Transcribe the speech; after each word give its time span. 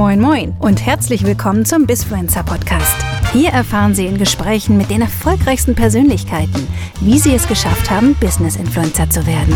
Moin 0.00 0.18
Moin 0.18 0.56
und 0.60 0.86
herzlich 0.86 1.26
willkommen 1.26 1.66
zum 1.66 1.86
Bisfluencer 1.86 2.42
Podcast. 2.42 2.96
Hier 3.34 3.50
erfahren 3.50 3.94
Sie 3.94 4.06
in 4.06 4.16
Gesprächen 4.16 4.78
mit 4.78 4.88
den 4.88 5.02
erfolgreichsten 5.02 5.74
Persönlichkeiten, 5.74 6.66
wie 7.02 7.18
sie 7.18 7.34
es 7.34 7.46
geschafft 7.46 7.90
haben, 7.90 8.14
Business 8.14 8.56
Influencer 8.56 9.10
zu 9.10 9.26
werden. 9.26 9.54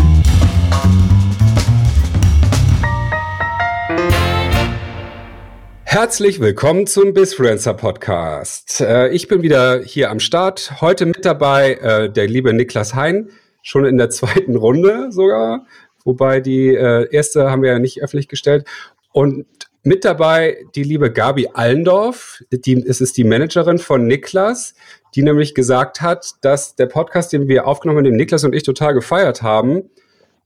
Herzlich 5.83 6.39
willkommen 6.39 6.85
zum 6.85 7.15
Bisfluencer 7.15 7.73
Podcast. 7.73 8.81
Äh, 8.81 9.09
ich 9.09 9.27
bin 9.27 9.41
wieder 9.41 9.81
hier 9.81 10.11
am 10.11 10.19
Start. 10.19 10.79
Heute 10.79 11.07
mit 11.07 11.25
dabei 11.25 11.73
äh, 11.73 12.11
der 12.11 12.27
liebe 12.27 12.53
Niklas 12.53 12.93
Hein, 12.93 13.31
schon 13.63 13.83
in 13.83 13.97
der 13.97 14.11
zweiten 14.11 14.55
Runde 14.55 15.11
sogar. 15.11 15.65
Wobei 16.03 16.39
die 16.39 16.67
äh, 16.67 17.11
erste 17.11 17.49
haben 17.49 17.63
wir 17.63 17.71
ja 17.71 17.79
nicht 17.79 18.03
öffentlich 18.03 18.27
gestellt. 18.27 18.67
Und 19.11 19.47
mit 19.85 20.03
dabei 20.03 20.65
die 20.73 20.81
liebe 20.81 21.11
Gabi 21.11 21.47
Allendorf, 21.53 22.43
die, 22.51 22.83
es 22.87 23.01
ist 23.01 23.17
die 23.17 23.23
Managerin 23.23 23.77
von 23.77 24.07
Niklas, 24.07 24.73
die 25.13 25.21
nämlich 25.21 25.53
gesagt 25.53 26.01
hat, 26.01 26.31
dass 26.41 26.75
der 26.75 26.87
Podcast, 26.87 27.31
den 27.31 27.47
wir 27.47 27.67
aufgenommen 27.67 27.99
haben, 27.99 28.05
den 28.05 28.15
Niklas 28.15 28.43
und 28.43 28.55
ich 28.55 28.63
total 28.63 28.95
gefeiert 28.95 29.43
haben, 29.43 29.91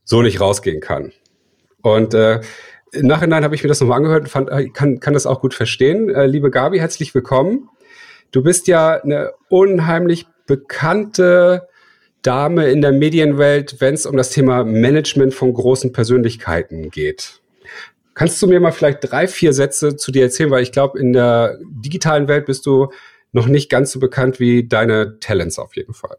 so 0.04 0.22
nicht 0.22 0.42
rausgehen 0.42 0.82
kann. 0.82 1.14
Und 1.82 2.14
äh, 2.14 2.42
im 2.92 3.08
Nachhinein 3.08 3.46
habe 3.46 3.56
ich 3.56 3.64
mir 3.64 3.70
das 3.70 3.80
nochmal 3.80 3.98
angehört 4.00 4.24
und 4.24 4.30
fand, 4.30 4.50
äh, 4.50 4.68
kann, 4.70 5.00
kann 5.00 5.14
das 5.14 5.26
auch 5.26 5.40
gut 5.40 5.54
verstehen. 5.54 6.10
Äh, 6.10 6.26
liebe 6.26 6.52
Gabi, 6.52 6.78
herzlich 6.78 7.16
willkommen. 7.16 7.70
Du 8.32 8.44
bist 8.44 8.68
ja 8.68 9.02
eine 9.02 9.32
unheimlich 9.48 10.28
bekannte 10.48 11.70
Dame 12.24 12.70
in 12.70 12.82
der 12.82 12.92
Medienwelt, 12.92 13.80
wenn 13.80 13.94
es 13.94 14.06
um 14.06 14.18
das 14.18 14.32
Thema 14.32 14.66
Management 14.66 15.34
von 15.34 15.54
großen 15.54 15.94
Persönlichkeiten 15.94 16.90
geht. 16.90 17.39
Kannst 18.20 18.42
du 18.42 18.48
mir 18.48 18.60
mal 18.60 18.74
vielleicht 18.74 19.10
drei, 19.10 19.30
vier 19.30 19.54
Sätze 19.54 19.96
zu 19.96 20.12
dir 20.12 20.24
erzählen, 20.24 20.52
weil 20.52 20.62
ich 20.62 20.74
glaube, 20.74 21.00
in 21.00 21.14
der 21.14 21.58
digitalen 21.62 22.28
Welt 22.28 22.48
bist 22.48 22.66
du 22.66 22.90
noch 23.32 23.48
nicht 23.48 23.70
ganz 23.70 23.94
so 23.94 24.00
bekannt 24.02 24.42
wie 24.42 24.68
deine 24.68 25.22
Talents 25.22 25.58
auf 25.58 25.78
jeden 25.78 25.94
Fall. 25.94 26.18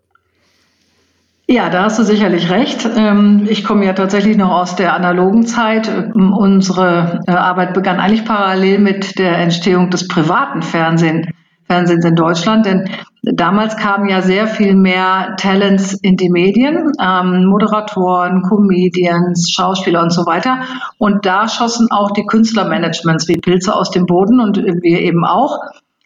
Ja, 1.47 1.69
da 1.69 1.83
hast 1.83 1.98
du 1.98 2.02
sicherlich 2.02 2.48
recht. 2.48 2.88
Ähm, 2.97 3.47
ich 3.50 3.64
komme 3.64 3.84
ja 3.84 3.92
tatsächlich 3.92 4.38
noch 4.38 4.50
aus 4.50 4.77
der 4.77 4.94
analogen 4.94 5.47
Zeit. 5.47 5.88
Ähm, 5.88 6.33
unsere 6.33 7.20
äh, 7.27 7.33
Arbeit 7.33 7.75
begann 7.75 8.00
eigentlich 8.00 8.25
parallel 8.25 8.78
mit 8.78 9.19
der 9.19 9.36
Entstehung 9.36 9.91
des 9.91 10.08
privaten 10.08 10.62
Fernsehens. 10.62 11.27
Fernsehens 11.70 12.04
in 12.04 12.16
Deutschland, 12.16 12.66
denn 12.66 12.90
damals 13.22 13.76
kamen 13.76 14.08
ja 14.08 14.22
sehr 14.22 14.48
viel 14.48 14.74
mehr 14.74 15.36
Talents 15.36 15.94
in 16.02 16.16
die 16.16 16.28
Medien, 16.28 16.90
ähm, 17.00 17.44
Moderatoren, 17.44 18.42
Comedians, 18.42 19.52
Schauspieler 19.54 20.02
und 20.02 20.12
so 20.12 20.26
weiter. 20.26 20.62
Und 20.98 21.26
da 21.26 21.46
schossen 21.46 21.86
auch 21.92 22.10
die 22.10 22.26
Künstlermanagements 22.26 23.28
wie 23.28 23.38
Pilze 23.38 23.72
aus 23.72 23.92
dem 23.92 24.06
Boden 24.06 24.41
und 24.41 24.56
wir 24.56 25.00
eben 25.00 25.24
auch. 25.24 25.60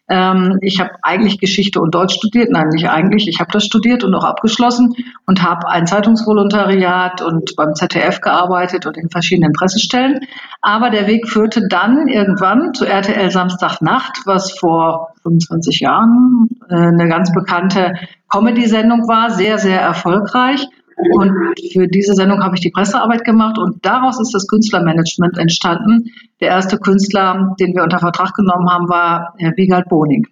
Ähm, 0.08 0.58
ich 0.60 0.80
habe 0.80 0.91
eigentlich 1.02 1.38
Geschichte 1.38 1.80
und 1.80 1.94
Deutsch 1.94 2.14
studiert. 2.14 2.50
Nein, 2.50 2.69
nicht 2.69 2.88
eigentlich. 2.88 3.27
Ich 3.28 3.41
habe 3.41 3.50
das 3.52 3.64
studiert 3.64 4.05
und 4.05 4.14
auch 4.14 4.24
abgeschlossen 4.24 4.94
und 5.27 5.42
habe 5.42 5.69
ein 5.69 5.86
Zeitungsvolontariat 5.86 7.22
und 7.22 7.56
beim 7.56 7.74
ZDF 7.74 8.20
gearbeitet 8.20 8.86
und 8.86 8.98
in 8.98 9.08
verschiedenen 9.08 9.52
Pressestellen. 9.52 10.20
Aber 10.60 10.91
der 10.91 11.06
Weg 11.06 11.28
führte 11.28 11.66
dann 11.69 12.06
irgendwann 12.08 12.75
zu 12.75 12.84
RTL 12.84 13.30
Samstagnacht, 13.30 14.27
was 14.27 14.52
vor 14.52 15.14
25 15.22 15.80
Jahren 15.80 16.48
äh, 16.69 16.75
eine 16.75 17.08
ganz 17.08 17.32
bekannte 17.32 17.94
Comedy-Sendung 18.28 19.08
war, 19.08 19.30
sehr, 19.30 19.58
sehr 19.58 19.80
erfolgreich. 19.80 20.66
Und 20.97 21.59
für 21.73 21.89
diese 21.89 22.14
Sendung 22.14 22.42
habe 22.42 22.55
ich 22.55 22.61
die 22.61 22.70
Pressearbeit 22.70 23.25
gemacht 23.25 23.59
und 23.59 23.84
daraus 23.84 24.20
ist 24.20 24.33
das 24.33 24.47
Künstlermanagement 24.47 25.39
entstanden. 25.39 26.11
Der 26.41 26.48
erste 26.48 26.78
Künstler, 26.78 27.55
den 27.59 27.75
wir 27.75 27.83
unter 27.83 27.98
Vertrag 27.98 28.34
genommen 28.34 28.69
haben, 28.70 28.89
war 28.89 29.34
Herr 29.39 29.56
Wiegald 29.56 29.89
Boning, 29.89 30.27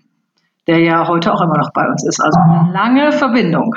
der 0.67 0.79
ja 0.79 1.09
heute 1.09 1.33
auch 1.33 1.43
immer 1.43 1.59
noch 1.59 1.73
bei 1.73 1.89
uns 1.89 2.07
ist. 2.07 2.21
Also 2.21 2.39
eine 2.39 2.73
lange 2.73 3.13
Verbindung. 3.13 3.75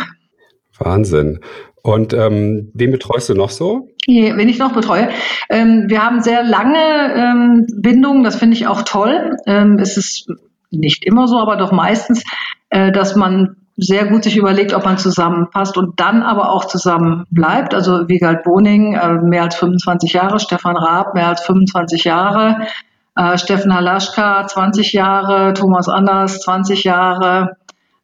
Wahnsinn. 0.77 1.39
Und 1.81 2.13
ähm, 2.13 2.71
wen 2.73 2.91
betreust 2.91 3.29
du 3.29 3.35
noch 3.35 3.51
so? 3.51 3.89
Wen 4.07 4.49
ich 4.49 4.57
noch 4.57 4.73
betreue. 4.73 5.09
Ähm, 5.49 5.85
wir 5.87 6.03
haben 6.03 6.21
sehr 6.21 6.43
lange 6.43 6.79
ähm, 7.15 7.67
Bindungen, 7.79 8.23
das 8.23 8.35
finde 8.35 8.55
ich 8.55 8.67
auch 8.67 8.81
toll. 8.81 9.35
Ähm, 9.45 9.77
es 9.79 9.95
ist 9.95 10.27
nicht 10.71 11.05
immer 11.05 11.27
so, 11.27 11.37
aber 11.37 11.57
doch 11.57 11.71
meistens, 11.71 12.23
äh, 12.69 12.91
dass 12.91 13.15
man 13.15 13.55
sehr 13.77 14.05
gut 14.05 14.23
sich 14.23 14.37
überlegt, 14.37 14.73
ob 14.73 14.85
man 14.85 14.97
zusammenpasst 14.97 15.77
und 15.77 15.99
dann 15.99 16.23
aber 16.23 16.51
auch 16.51 16.65
zusammen 16.65 17.25
bleibt. 17.29 17.73
Also 17.73 18.07
Wiegald 18.07 18.43
Boning, 18.43 18.93
äh, 18.93 19.15
mehr 19.15 19.43
als 19.43 19.55
25 19.55 20.13
Jahre, 20.13 20.39
Stefan 20.39 20.77
Raab, 20.77 21.13
mehr 21.13 21.27
als 21.27 21.41
25 21.41 22.05
Jahre, 22.05 22.67
äh, 23.15 23.37
Steffen 23.37 23.73
Halaschka, 23.73 24.47
20 24.47 24.93
Jahre, 24.93 25.53
Thomas 25.53 25.89
Anders, 25.89 26.39
20 26.41 26.83
Jahre, 26.85 27.57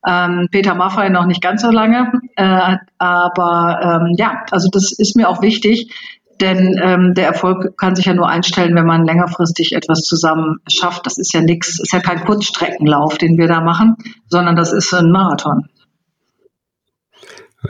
ähm, 0.05 0.47
Peter 0.51 0.75
Maffei 0.75 1.09
noch 1.09 1.25
nicht 1.25 1.41
ganz 1.41 1.61
so 1.61 1.71
lange. 1.71 2.11
Äh, 2.35 2.77
aber 2.97 3.79
ähm, 4.03 4.15
ja, 4.17 4.43
also 4.51 4.67
das 4.71 4.91
ist 4.91 5.15
mir 5.15 5.29
auch 5.29 5.41
wichtig, 5.41 5.93
denn 6.39 6.79
ähm, 6.81 7.13
der 7.13 7.27
Erfolg 7.27 7.77
kann 7.77 7.95
sich 7.95 8.05
ja 8.05 8.13
nur 8.13 8.27
einstellen, 8.27 8.75
wenn 8.75 8.85
man 8.85 9.05
längerfristig 9.05 9.73
etwas 9.73 10.01
zusammen 10.01 10.57
schafft. 10.67 11.05
Das 11.05 11.17
ist 11.17 11.33
ja 11.33 11.41
nichts, 11.41 11.79
ist 11.79 11.93
ja 11.93 11.99
kein 11.99 12.23
Kurzstreckenlauf, 12.23 13.17
den 13.17 13.37
wir 13.37 13.47
da 13.47 13.61
machen, 13.61 13.95
sondern 14.27 14.55
das 14.55 14.71
ist 14.71 14.93
ein 14.93 15.11
Marathon. 15.11 15.67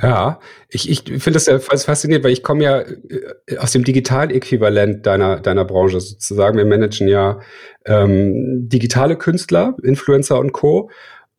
Ja, 0.01 0.39
ich, 0.69 0.89
ich 0.89 1.03
finde 1.03 1.31
das 1.31 1.47
ja 1.47 1.59
faszinierend, 1.59 2.23
weil 2.23 2.31
ich 2.31 2.43
komme 2.43 2.63
ja 2.63 2.79
äh, 2.79 3.57
aus 3.57 3.73
dem 3.73 3.83
digitalen 3.83 4.29
Äquivalent 4.29 5.05
deiner, 5.05 5.41
deiner 5.41 5.65
Branche 5.65 5.99
sozusagen. 5.99 6.57
Wir 6.57 6.65
managen 6.65 7.09
ja 7.09 7.39
ähm, 7.85 8.69
digitale 8.69 9.17
Künstler, 9.17 9.75
Influencer 9.83 10.39
und 10.39 10.53
Co. 10.53 10.89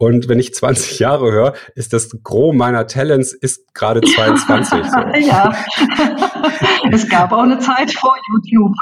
Und 0.02 0.28
wenn 0.28 0.40
ich 0.40 0.52
20 0.52 0.98
Jahre 0.98 1.30
höre, 1.30 1.52
ist 1.76 1.92
das 1.92 2.10
Gros 2.24 2.52
meiner 2.52 2.88
Talents 2.88 3.32
ist 3.32 3.72
gerade 3.72 4.00
22. 4.00 4.84
So. 4.84 4.98
ja, 5.28 5.54
es 6.90 7.08
gab 7.08 7.30
auch 7.30 7.44
eine 7.44 7.60
Zeit 7.60 7.92
vor 7.92 8.12
YouTube. 8.32 8.74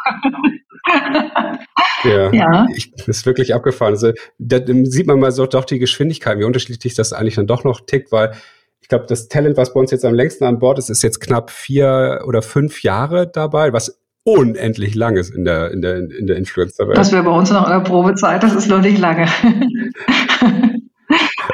ja, 2.04 2.32
ja. 2.32 2.66
Ich, 2.75 2.92
das 2.92 3.06
ist 3.06 3.26
wirklich 3.26 3.54
abgefahren. 3.54 3.92
Also, 3.92 4.12
da 4.38 4.60
sieht 4.84 5.06
man 5.06 5.20
mal 5.20 5.31
so 5.31 5.44
doch 5.44 5.66
die 5.66 5.78
Geschwindigkeit, 5.78 6.38
wie 6.38 6.44
unterschiedlich 6.44 6.94
das 6.94 7.12
eigentlich 7.12 7.34
dann 7.34 7.47
doch 7.47 7.64
noch 7.64 7.82
tickt, 7.84 8.12
weil 8.12 8.32
ich 8.81 8.88
glaube, 8.88 9.04
das 9.06 9.28
Talent, 9.28 9.58
was 9.58 9.75
bei 9.75 9.81
uns 9.81 9.91
jetzt 9.91 10.06
am 10.06 10.14
längsten 10.14 10.44
an 10.44 10.58
Bord 10.58 10.78
ist, 10.78 10.88
ist 10.88 11.02
jetzt 11.02 11.20
knapp 11.20 11.50
vier 11.50 12.22
oder 12.26 12.41
fünf 12.41 12.82
Jahre 12.82 13.31
dabei, 13.31 13.75
was 13.75 14.00
unendlich 14.25 14.94
lang 14.94 15.19
ist 15.19 15.34
in 15.34 15.44
der, 15.44 15.70
in 15.70 15.82
der, 15.82 15.98
in 15.98 16.26
der 16.26 16.37
Influencer-Welt. 16.37 16.97
Das 16.97 17.12
wäre 17.12 17.25
bei 17.25 17.31
uns 17.31 17.50
noch 17.50 17.66
in 17.66 17.72
der 17.72 17.81
Probezeit, 17.81 18.42
das 18.42 18.54
ist 18.54 18.69
noch 18.69 18.81
nicht 18.81 18.98
lange. 18.98 19.26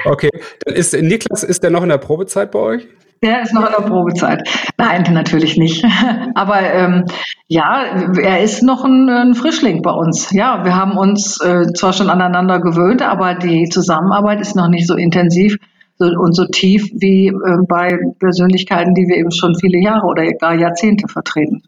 Okay, 0.06 0.30
dann 0.64 0.74
ist 0.74 0.94
Niklas, 0.94 1.42
ist 1.42 1.62
der 1.62 1.70
noch 1.70 1.82
in 1.82 1.88
der 1.88 1.98
Probezeit 1.98 2.50
bei 2.50 2.58
euch? 2.58 2.88
Der 3.22 3.42
ist 3.42 3.54
noch 3.54 3.66
in 3.66 3.72
der 3.76 3.88
Probezeit. 3.88 4.48
Nein, 4.76 5.04
natürlich 5.12 5.56
nicht. 5.56 5.84
Aber 6.34 6.60
ähm, 6.60 7.04
ja, 7.48 7.84
er 8.20 8.42
ist 8.42 8.62
noch 8.62 8.84
ein, 8.84 9.08
ein, 9.08 9.34
Frischling 9.34 9.82
bei 9.82 9.90
uns. 9.90 10.30
Ja, 10.32 10.64
wir 10.64 10.76
haben 10.76 10.96
uns 10.98 11.40
äh, 11.40 11.72
zwar 11.72 11.92
schon 11.92 12.10
aneinander 12.10 12.60
gewöhnt, 12.60 13.02
aber 13.02 13.34
die 13.34 13.68
Zusammenarbeit 13.68 14.40
ist 14.40 14.56
noch 14.56 14.68
nicht 14.68 14.86
so 14.86 14.94
intensiv 14.94 15.56
und 15.98 16.34
so 16.34 16.44
tief 16.44 16.90
wie 16.92 17.28
äh, 17.28 17.32
bei 17.66 17.98
Persönlichkeiten, 18.18 18.94
die 18.94 19.08
wir 19.08 19.16
eben 19.16 19.30
schon 19.30 19.54
viele 19.54 19.78
Jahre 19.78 20.06
oder 20.06 20.24
gar 20.34 20.54
Jahrzehnte 20.54 21.08
vertreten. 21.08 21.62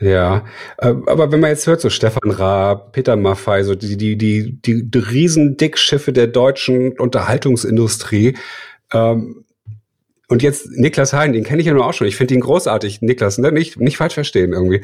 Ja, 0.00 0.44
äh, 0.78 0.88
aber 1.06 1.30
wenn 1.30 1.40
man 1.40 1.50
jetzt 1.50 1.66
hört, 1.66 1.80
so 1.80 1.88
Stefan 1.88 2.30
Raab, 2.30 2.92
Peter 2.92 3.16
Maffei, 3.16 3.62
so 3.62 3.74
die, 3.74 3.96
die, 3.96 4.16
die, 4.16 4.60
die, 4.60 4.90
die 4.90 4.98
Riesendickschiffe 4.98 6.12
der 6.12 6.26
deutschen 6.26 6.98
Unterhaltungsindustrie, 6.98 8.36
ähm, 8.92 9.44
und 10.28 10.42
jetzt 10.42 10.70
Niklas 10.70 11.12
Hein, 11.12 11.32
den 11.32 11.44
kenne 11.44 11.60
ich 11.60 11.66
ja 11.66 11.74
nur 11.74 11.86
auch 11.86 11.92
schon. 11.92 12.06
Ich 12.06 12.16
finde 12.16 12.34
ihn 12.34 12.40
großartig, 12.40 13.02
Niklas, 13.02 13.38
ne? 13.38 13.52
nicht, 13.52 13.78
nicht 13.78 13.98
falsch 13.98 14.14
verstehen 14.14 14.52
irgendwie. 14.52 14.82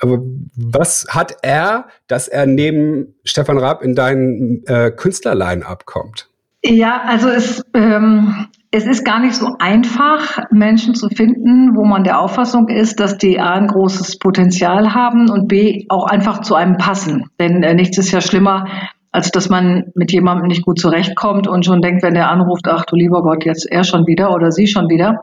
Aber 0.00 0.20
was 0.56 1.06
hat 1.10 1.36
er, 1.42 1.88
dass 2.06 2.26
er 2.26 2.46
neben 2.46 3.14
Stefan 3.24 3.58
Raab 3.58 3.82
in 3.82 3.94
deinen 3.94 4.64
äh, 4.66 4.90
Künstlerline 4.90 5.64
abkommt? 5.64 6.30
Ja, 6.64 7.02
also 7.06 7.28
es, 7.28 7.62
ähm, 7.74 8.48
es 8.72 8.86
ist 8.86 9.04
gar 9.04 9.20
nicht 9.20 9.34
so 9.34 9.56
einfach, 9.58 10.38
Menschen 10.52 10.94
zu 10.94 11.08
finden, 11.08 11.74
wo 11.74 11.84
man 11.84 12.04
der 12.04 12.20
Auffassung 12.20 12.68
ist, 12.68 13.00
dass 13.00 13.18
die 13.18 13.40
A 13.40 13.54
ein 13.54 13.66
großes 13.66 14.18
Potenzial 14.18 14.94
haben 14.94 15.28
und 15.28 15.48
B 15.48 15.86
auch 15.88 16.06
einfach 16.06 16.40
zu 16.42 16.54
einem 16.54 16.76
passen. 16.76 17.30
Denn 17.40 17.64
äh, 17.64 17.74
nichts 17.74 17.98
ist 17.98 18.12
ja 18.12 18.20
schlimmer, 18.20 18.66
als 19.10 19.32
dass 19.32 19.48
man 19.48 19.90
mit 19.96 20.12
jemandem 20.12 20.46
nicht 20.46 20.64
gut 20.64 20.78
zurechtkommt 20.78 21.48
und 21.48 21.64
schon 21.64 21.82
denkt, 21.82 22.04
wenn 22.04 22.14
der 22.14 22.30
anruft, 22.30 22.68
ach 22.68 22.84
du 22.84 22.94
lieber 22.94 23.22
Gott, 23.22 23.44
jetzt 23.44 23.66
er 23.68 23.82
schon 23.82 24.06
wieder 24.06 24.32
oder 24.32 24.52
sie 24.52 24.68
schon 24.68 24.88
wieder. 24.88 25.22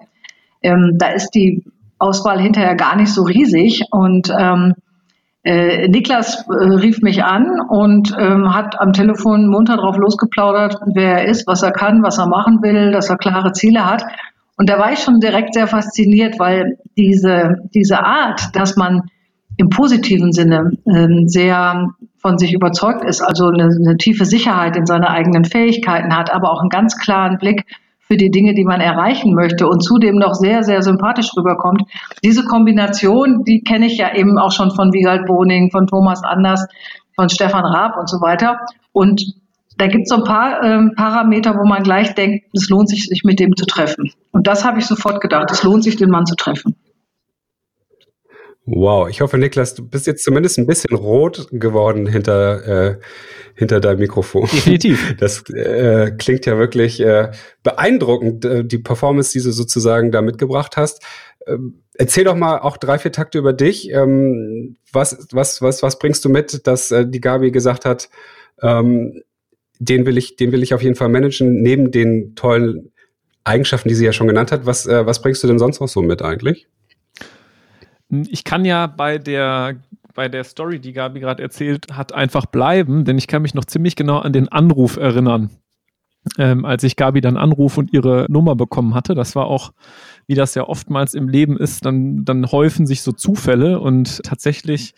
Ähm, 0.61 0.95
da 0.97 1.07
ist 1.07 1.29
die 1.31 1.63
Auswahl 1.99 2.41
hinterher 2.41 2.75
gar 2.75 2.97
nicht 2.97 3.13
so 3.13 3.23
riesig 3.23 3.83
und 3.91 4.29
ähm, 4.37 4.73
äh, 5.47 5.87
Niklas 5.87 6.45
äh, 6.49 6.75
rief 6.75 7.01
mich 7.01 7.23
an 7.23 7.61
und 7.69 8.13
ähm, 8.19 8.53
hat 8.53 8.81
am 8.81 8.91
Telefon 8.91 9.47
munter 9.47 9.77
drauf 9.77 9.95
losgeplaudert, 9.95 10.75
wer 10.93 11.19
er 11.19 11.25
ist, 11.29 11.47
was 11.47 11.63
er 11.63 11.71
kann, 11.71 12.03
was 12.03 12.17
er 12.17 12.27
machen 12.27 12.61
will, 12.61 12.91
dass 12.91 13.09
er 13.09 13.15
klare 13.15 13.53
Ziele 13.53 13.85
hat. 13.85 14.03
Und 14.57 14.69
da 14.69 14.77
war 14.77 14.91
ich 14.91 14.99
schon 14.99 15.21
direkt 15.21 15.53
sehr 15.53 15.67
fasziniert, 15.67 16.37
weil 16.37 16.77
diese, 16.97 17.61
diese 17.73 18.03
Art, 18.03 18.53
dass 18.57 18.75
man 18.75 19.03
im 19.55 19.69
positiven 19.69 20.33
Sinne 20.33 20.71
äh, 20.85 21.07
sehr 21.27 21.91
von 22.17 22.37
sich 22.37 22.53
überzeugt 22.53 23.05
ist, 23.05 23.21
also 23.21 23.47
eine, 23.47 23.69
eine 23.73 23.95
tiefe 23.95 24.25
Sicherheit 24.25 24.75
in 24.75 24.85
seine 24.85 25.09
eigenen 25.09 25.45
Fähigkeiten 25.45 26.13
hat, 26.13 26.29
aber 26.33 26.51
auch 26.51 26.59
einen 26.59 26.69
ganz 26.69 26.97
klaren 26.97 27.37
Blick 27.37 27.63
für 28.07 28.17
die 28.17 28.31
Dinge, 28.31 28.53
die 28.53 28.63
man 28.63 28.81
erreichen 28.81 29.33
möchte 29.33 29.67
und 29.67 29.83
zudem 29.83 30.15
noch 30.15 30.33
sehr, 30.33 30.63
sehr 30.63 30.81
sympathisch 30.81 31.29
rüberkommt. 31.37 31.83
Diese 32.23 32.45
Kombination, 32.45 33.43
die 33.43 33.63
kenne 33.63 33.85
ich 33.85 33.97
ja 33.97 34.15
eben 34.15 34.37
auch 34.37 34.51
schon 34.51 34.71
von 34.71 34.93
Wiegald 34.93 35.25
Boning, 35.27 35.71
von 35.71 35.87
Thomas 35.87 36.23
Anders, 36.23 36.65
von 37.15 37.29
Stefan 37.29 37.65
Raab 37.65 37.97
und 37.97 38.09
so 38.09 38.21
weiter. 38.21 38.59
Und 38.93 39.21
da 39.77 39.87
gibt 39.87 40.03
es 40.03 40.09
so 40.09 40.15
ein 40.15 40.23
paar 40.23 40.63
ähm, 40.63 40.93
Parameter, 40.95 41.55
wo 41.55 41.67
man 41.67 41.83
gleich 41.83 42.15
denkt, 42.15 42.45
es 42.53 42.69
lohnt 42.69 42.89
sich, 42.89 43.05
sich 43.05 43.23
mit 43.23 43.39
dem 43.39 43.55
zu 43.55 43.65
treffen. 43.65 44.11
Und 44.31 44.47
das 44.47 44.65
habe 44.65 44.79
ich 44.79 44.85
sofort 44.85 45.21
gedacht, 45.21 45.51
es 45.51 45.63
lohnt 45.63 45.83
sich, 45.83 45.97
den 45.97 46.09
Mann 46.09 46.25
zu 46.25 46.35
treffen. 46.35 46.75
Wow, 48.69 49.07
ich 49.07 49.21
hoffe, 49.21 49.37
Niklas, 49.37 49.75
du 49.75 49.87
bist 49.87 50.07
jetzt 50.07 50.25
zumindest 50.25 50.57
ein 50.57 50.67
bisschen 50.67 50.93
rot 50.93 51.47
geworden 51.51 52.05
hinter, 52.05 52.67
äh, 52.67 52.99
hinter 53.55 53.79
deinem 53.79 53.99
Mikrofon. 53.99 54.41
Definitiv. 54.41 55.15
Das 55.19 55.49
äh, 55.49 56.11
klingt 56.17 56.45
ja 56.45 56.57
wirklich 56.57 56.99
äh, 56.99 57.31
beeindruckend, 57.63 58.43
äh, 58.43 58.65
die 58.65 58.79
Performance, 58.79 59.31
die 59.31 59.41
du 59.41 59.51
sozusagen 59.51 60.11
da 60.11 60.21
mitgebracht 60.21 60.75
hast. 60.75 61.01
Ähm, 61.47 61.81
erzähl 61.93 62.25
doch 62.25 62.35
mal 62.35 62.59
auch 62.59 62.75
drei, 62.75 62.99
vier 62.99 63.13
Takte 63.13 63.37
über 63.37 63.53
dich. 63.53 63.89
Ähm, 63.89 64.75
was, 64.91 65.29
was, 65.31 65.61
was, 65.61 65.81
was 65.81 65.97
bringst 65.97 66.25
du 66.25 66.29
mit, 66.29 66.67
dass 66.67 66.91
äh, 66.91 67.07
die 67.07 67.21
Gabi 67.21 67.51
gesagt 67.51 67.85
hat, 67.85 68.09
ähm, 68.61 69.21
den 69.79 70.05
will 70.05 70.17
ich, 70.17 70.35
den 70.35 70.51
will 70.51 70.61
ich 70.61 70.73
auf 70.73 70.83
jeden 70.83 70.95
Fall 70.95 71.07
managen, 71.07 71.61
neben 71.61 71.91
den 71.91 72.35
tollen 72.35 72.91
Eigenschaften, 73.45 73.87
die 73.87 73.95
sie 73.95 74.05
ja 74.05 74.11
schon 74.11 74.27
genannt 74.27 74.51
hat. 74.51 74.65
Was, 74.65 74.87
äh, 74.87 75.05
was 75.05 75.21
bringst 75.21 75.41
du 75.41 75.47
denn 75.47 75.57
sonst 75.57 75.79
noch 75.79 75.87
so 75.87 76.01
mit 76.01 76.21
eigentlich? 76.21 76.67
Ich 78.09 78.43
kann 78.43 78.65
ja 78.65 78.87
bei 78.87 79.17
der, 79.17 79.75
bei 80.13 80.29
der 80.29 80.43
Story, 80.43 80.79
die 80.79 80.93
Gabi 80.93 81.19
gerade 81.19 81.43
erzählt 81.43 81.87
hat, 81.93 82.13
einfach 82.13 82.45
bleiben, 82.45 83.05
denn 83.05 83.17
ich 83.17 83.27
kann 83.27 83.41
mich 83.41 83.53
noch 83.53 83.65
ziemlich 83.65 83.95
genau 83.95 84.19
an 84.19 84.33
den 84.33 84.47
Anruf 84.49 84.97
erinnern. 84.97 85.49
Ähm, 86.37 86.65
als 86.65 86.83
ich 86.83 86.97
Gabi 86.97 87.21
dann 87.21 87.37
anrufe 87.37 87.79
und 87.79 87.93
ihre 87.93 88.25
Nummer 88.29 88.55
bekommen 88.55 88.93
hatte. 88.93 89.15
Das 89.15 89.35
war 89.35 89.45
auch, 89.45 89.71
wie 90.25 90.35
das 90.35 90.55
ja 90.55 90.67
oftmals 90.67 91.13
im 91.13 91.29
Leben 91.29 91.55
ist, 91.55 91.85
dann, 91.85 92.25
dann 92.25 92.51
häufen 92.51 92.85
sich 92.85 93.01
so 93.01 93.13
Zufälle 93.13 93.79
und 93.79 94.23
tatsächlich 94.23 94.93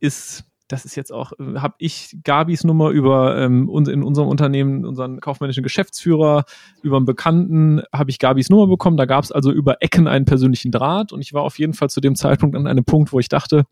ist 0.00 0.44
das 0.68 0.84
ist 0.84 0.96
jetzt 0.96 1.12
auch, 1.12 1.32
äh, 1.38 1.58
habe 1.58 1.74
ich 1.78 2.16
Gabis 2.24 2.64
Nummer 2.64 2.90
über 2.90 3.38
ähm, 3.38 3.68
uns 3.68 3.88
in 3.88 4.02
unserem 4.02 4.28
Unternehmen, 4.28 4.84
unseren 4.84 5.20
kaufmännischen 5.20 5.62
Geschäftsführer, 5.62 6.44
über 6.82 6.96
einen 6.96 7.06
Bekannten, 7.06 7.82
habe 7.92 8.10
ich 8.10 8.18
Gabis 8.18 8.50
Nummer 8.50 8.66
bekommen. 8.66 8.96
Da 8.96 9.04
gab 9.04 9.24
es 9.24 9.32
also 9.32 9.52
über 9.52 9.76
Ecken 9.80 10.08
einen 10.08 10.24
persönlichen 10.24 10.72
Draht 10.72 11.12
und 11.12 11.20
ich 11.20 11.32
war 11.32 11.42
auf 11.42 11.58
jeden 11.58 11.72
Fall 11.72 11.90
zu 11.90 12.00
dem 12.00 12.16
Zeitpunkt 12.16 12.56
an 12.56 12.66
einem 12.66 12.84
Punkt, 12.84 13.12
wo 13.12 13.18
ich 13.18 13.28
dachte, 13.28 13.64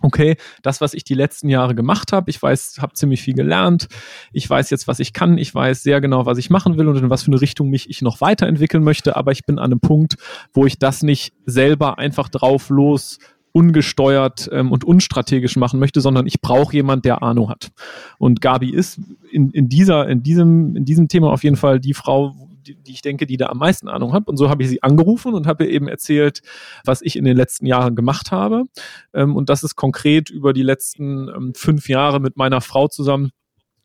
okay, 0.00 0.36
das, 0.62 0.80
was 0.80 0.94
ich 0.94 1.04
die 1.04 1.14
letzten 1.14 1.48
Jahre 1.48 1.74
gemacht 1.74 2.12
habe, 2.12 2.30
ich 2.30 2.42
weiß, 2.42 2.78
habe 2.80 2.94
ziemlich 2.94 3.22
viel 3.22 3.34
gelernt, 3.34 3.88
ich 4.32 4.48
weiß 4.48 4.70
jetzt, 4.70 4.88
was 4.88 4.98
ich 4.98 5.12
kann, 5.12 5.38
ich 5.38 5.54
weiß 5.54 5.82
sehr 5.82 6.00
genau, 6.00 6.26
was 6.26 6.38
ich 6.38 6.50
machen 6.50 6.76
will 6.76 6.88
und 6.88 6.96
in 6.96 7.10
was 7.10 7.22
für 7.22 7.30
eine 7.30 7.40
Richtung 7.40 7.68
mich 7.68 7.88
ich 7.88 8.02
noch 8.02 8.20
weiterentwickeln 8.20 8.82
möchte, 8.82 9.16
aber 9.16 9.32
ich 9.32 9.44
bin 9.44 9.58
an 9.58 9.66
einem 9.66 9.80
Punkt, 9.80 10.16
wo 10.52 10.66
ich 10.66 10.78
das 10.78 11.02
nicht 11.02 11.32
selber 11.46 11.98
einfach 11.98 12.28
drauf 12.28 12.68
los 12.68 13.18
ungesteuert 13.52 14.48
ähm, 14.52 14.72
und 14.72 14.84
unstrategisch 14.84 15.56
machen 15.56 15.78
möchte, 15.78 16.00
sondern 16.00 16.26
ich 16.26 16.40
brauche 16.40 16.74
jemand, 16.74 17.04
der 17.04 17.22
Ahnung 17.22 17.50
hat. 17.50 17.70
Und 18.18 18.40
Gabi 18.40 18.70
ist 18.70 19.00
in, 19.30 19.50
in, 19.50 19.68
dieser, 19.68 20.08
in, 20.08 20.22
diesem, 20.22 20.76
in 20.76 20.84
diesem 20.84 21.08
Thema 21.08 21.30
auf 21.30 21.44
jeden 21.44 21.56
Fall 21.56 21.78
die 21.78 21.94
Frau, 21.94 22.34
die, 22.66 22.74
die 22.74 22.92
ich 22.92 23.02
denke, 23.02 23.26
die 23.26 23.36
da 23.36 23.46
am 23.46 23.58
meisten 23.58 23.88
Ahnung 23.88 24.12
hat. 24.14 24.26
Und 24.26 24.38
so 24.38 24.48
habe 24.48 24.62
ich 24.62 24.70
sie 24.70 24.82
angerufen 24.82 25.34
und 25.34 25.46
habe 25.46 25.64
ihr 25.64 25.70
eben 25.70 25.88
erzählt, 25.88 26.40
was 26.84 27.02
ich 27.02 27.16
in 27.16 27.24
den 27.24 27.36
letzten 27.36 27.66
Jahren 27.66 27.94
gemacht 27.94 28.32
habe. 28.32 28.64
Ähm, 29.12 29.36
und 29.36 29.50
das 29.50 29.62
ist 29.62 29.76
konkret 29.76 30.30
über 30.30 30.52
die 30.52 30.62
letzten 30.62 31.28
ähm, 31.28 31.52
fünf 31.54 31.88
Jahre 31.88 32.20
mit 32.20 32.36
meiner 32.36 32.62
Frau 32.62 32.88
zusammen. 32.88 33.30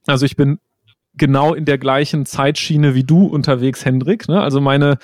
Also 0.06 0.26
ich 0.26 0.38
bin 0.38 0.60
genau 1.18 1.54
in 1.54 1.66
der 1.66 1.78
gleichen 1.78 2.26
Zeitschiene 2.26 2.96
wie 2.96 3.04
du 3.04 3.26
unterwegs, 3.26 3.84
Hendrik. 3.84 4.28
Ne? 4.30 4.40
Also 4.42 4.62
meine 4.62 4.98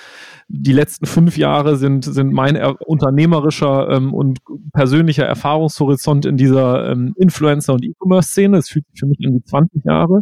die 0.47 0.73
letzten 0.73 1.05
fünf 1.05 1.37
Jahre 1.37 1.77
sind, 1.77 2.05
sind 2.05 2.31
mein 2.31 2.57
unternehmerischer 2.57 3.89
ähm, 3.89 4.13
und 4.13 4.39
persönlicher 4.73 5.25
Erfahrungshorizont 5.25 6.25
in 6.25 6.37
dieser 6.37 6.91
ähm, 6.91 7.13
Influencer- 7.17 7.73
und 7.73 7.83
E-Commerce-Szene. 7.83 8.57
Es 8.57 8.69
fühlt 8.69 8.85
sich 8.89 8.99
für 8.99 9.05
mich 9.07 9.19
an 9.25 9.35
wie 9.35 9.43
20 9.43 9.83
Jahre. 9.85 10.21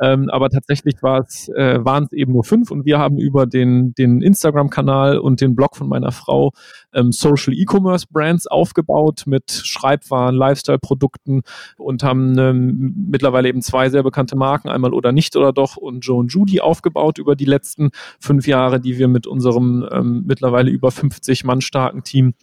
Ähm, 0.00 0.28
aber 0.30 0.50
tatsächlich 0.50 0.96
äh, 0.96 1.84
waren 1.84 2.04
es 2.04 2.12
eben 2.12 2.32
nur 2.32 2.44
fünf 2.44 2.70
und 2.70 2.84
wir 2.84 2.98
haben 2.98 3.18
über 3.18 3.46
den, 3.46 3.94
den 3.94 4.20
Instagram-Kanal 4.20 5.18
und 5.18 5.40
den 5.40 5.54
Blog 5.54 5.76
von 5.76 5.88
meiner 5.88 6.10
Frau 6.10 6.50
ähm, 6.92 7.12
Social 7.12 7.54
E-Commerce 7.54 8.06
Brands 8.10 8.48
aufgebaut 8.48 9.22
mit 9.26 9.50
Schreibwaren, 9.50 10.34
Lifestyle-Produkten 10.34 11.42
und 11.76 12.02
haben 12.02 12.36
ähm, 12.36 13.06
mittlerweile 13.10 13.48
eben 13.48 13.62
zwei 13.62 13.90
sehr 13.90 14.02
bekannte 14.02 14.36
Marken, 14.36 14.68
einmal 14.68 14.92
oder 14.92 15.12
nicht 15.12 15.36
oder 15.36 15.52
doch 15.52 15.76
und 15.76 16.00
Joe 16.00 16.18
und 16.18 16.32
Judy 16.32 16.60
aufgebaut 16.60 17.18
über 17.18 17.36
die 17.36 17.44
letzten 17.44 17.90
fünf 18.18 18.46
Jahre, 18.48 18.80
die 18.80 18.98
wir 18.98 19.06
mit 19.06 19.28
unserem 19.28 19.51
unserem 19.56 19.88
ähm, 19.92 20.24
mittlerweile 20.26 20.70
über 20.70 20.90
50 20.90 21.44
Mann 21.44 21.60
starken 21.60 22.02
Team 22.02 22.34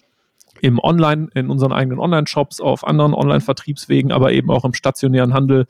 im 0.62 0.80
Online, 0.80 1.28
in 1.36 1.50
unseren 1.50 1.72
eigenen 1.72 2.00
Online-Shops, 2.00 2.60
auf 2.60 2.86
anderen 2.86 3.14
Online-Vertriebswegen, 3.14 4.12
aber 4.12 4.32
eben 4.32 4.50
auch 4.52 4.66
im 4.66 4.74
stationären 4.74 5.34
Handel 5.34 5.68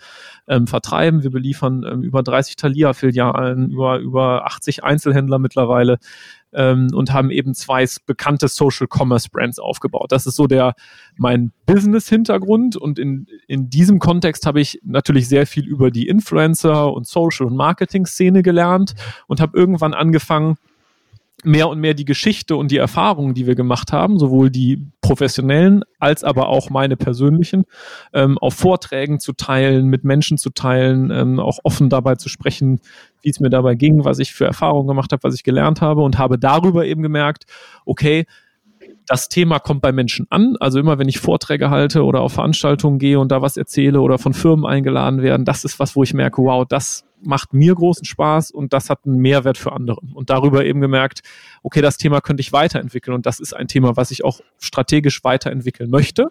ähm, 0.47 0.67
vertreiben. 0.67 1.23
Wir 1.23 1.31
beliefern 1.31 1.85
ähm, 1.87 2.03
über 2.03 2.23
30 2.23 2.55
Thalia-Filialen, 2.55 3.71
über, 3.71 3.99
über 3.99 4.45
80 4.45 4.83
Einzelhändler 4.83 5.39
mittlerweile 5.39 5.99
ähm, 6.53 6.87
und 6.93 7.13
haben 7.13 7.29
eben 7.29 7.53
zwei 7.53 7.85
bekannte 8.05 8.47
Social 8.47 8.87
Commerce 8.87 9.29
Brands 9.31 9.59
aufgebaut. 9.59 10.11
Das 10.11 10.25
ist 10.25 10.35
so 10.35 10.47
der 10.47 10.73
mein 11.17 11.51
Business-Hintergrund 11.65 12.75
und 12.75 12.97
in, 12.97 13.27
in 13.47 13.69
diesem 13.69 13.99
Kontext 13.99 14.45
habe 14.45 14.59
ich 14.59 14.79
natürlich 14.83 15.27
sehr 15.27 15.45
viel 15.45 15.67
über 15.67 15.91
die 15.91 16.07
Influencer 16.07 16.91
und 16.91 17.07
Social 17.07 17.45
und 17.47 17.55
Marketing-Szene 17.55 18.41
gelernt 18.41 18.95
und 19.27 19.39
habe 19.41 19.57
irgendwann 19.57 19.93
angefangen, 19.93 20.55
mehr 21.43 21.69
und 21.69 21.79
mehr 21.79 21.93
die 21.93 22.05
Geschichte 22.05 22.55
und 22.55 22.71
die 22.71 22.77
Erfahrungen, 22.77 23.33
die 23.33 23.47
wir 23.47 23.55
gemacht 23.55 23.91
haben, 23.91 24.19
sowohl 24.19 24.49
die 24.49 24.87
professionellen 25.01 25.83
als 25.99 26.23
aber 26.23 26.49
auch 26.49 26.69
meine 26.69 26.97
persönlichen, 26.97 27.63
ähm, 28.13 28.37
auf 28.37 28.55
Vorträgen 28.55 29.19
zu 29.19 29.33
teilen, 29.33 29.87
mit 29.87 30.03
Menschen 30.03 30.37
zu 30.37 30.49
teilen, 30.49 31.11
ähm, 31.11 31.39
auch 31.39 31.59
offen 31.63 31.89
dabei 31.89 32.15
zu 32.15 32.29
sprechen, 32.29 32.79
wie 33.21 33.29
es 33.29 33.39
mir 33.39 33.49
dabei 33.49 33.75
ging, 33.75 34.05
was 34.05 34.19
ich 34.19 34.33
für 34.33 34.45
Erfahrungen 34.45 34.87
gemacht 34.87 35.11
habe, 35.11 35.23
was 35.23 35.35
ich 35.35 35.43
gelernt 35.43 35.81
habe 35.81 36.01
und 36.01 36.17
habe 36.17 36.37
darüber 36.37 36.85
eben 36.85 37.01
gemerkt, 37.01 37.45
okay, 37.85 38.25
das 39.09 39.27
Thema 39.27 39.57
kommt 39.57 39.81
bei 39.81 39.91
Menschen 39.91 40.27
an. 40.29 40.55
Also 40.59 40.79
immer, 40.79 40.99
wenn 40.99 41.09
ich 41.09 41.17
Vorträge 41.17 41.71
halte 41.71 42.03
oder 42.05 42.21
auf 42.21 42.33
Veranstaltungen 42.33 42.99
gehe 42.99 43.19
und 43.19 43.31
da 43.31 43.41
was 43.41 43.57
erzähle 43.57 44.01
oder 44.01 44.19
von 44.19 44.35
Firmen 44.35 44.67
eingeladen 44.67 45.23
werden, 45.23 45.45
das 45.45 45.63
ist 45.63 45.79
was, 45.79 45.95
wo 45.95 46.03
ich 46.03 46.13
merke, 46.13 46.43
wow, 46.43 46.63
das 46.63 47.05
macht 47.19 47.51
mir 47.51 47.73
großen 47.73 48.05
Spaß 48.05 48.51
und 48.51 48.71
das 48.71 48.91
hat 48.91 48.99
einen 49.07 49.17
Mehrwert 49.17 49.57
für 49.57 49.71
andere. 49.71 49.99
Und 50.13 50.29
darüber 50.29 50.63
eben 50.63 50.79
gemerkt, 50.79 51.21
okay, 51.63 51.81
das 51.81 51.97
Thema 51.97 52.21
könnte 52.21 52.41
ich 52.41 52.53
weiterentwickeln 52.53 53.15
und 53.15 53.25
das 53.25 53.39
ist 53.39 53.55
ein 53.55 53.67
Thema, 53.67 53.97
was 53.97 54.11
ich 54.11 54.23
auch 54.23 54.41
strategisch 54.59 55.23
weiterentwickeln 55.23 55.89
möchte. 55.89 56.27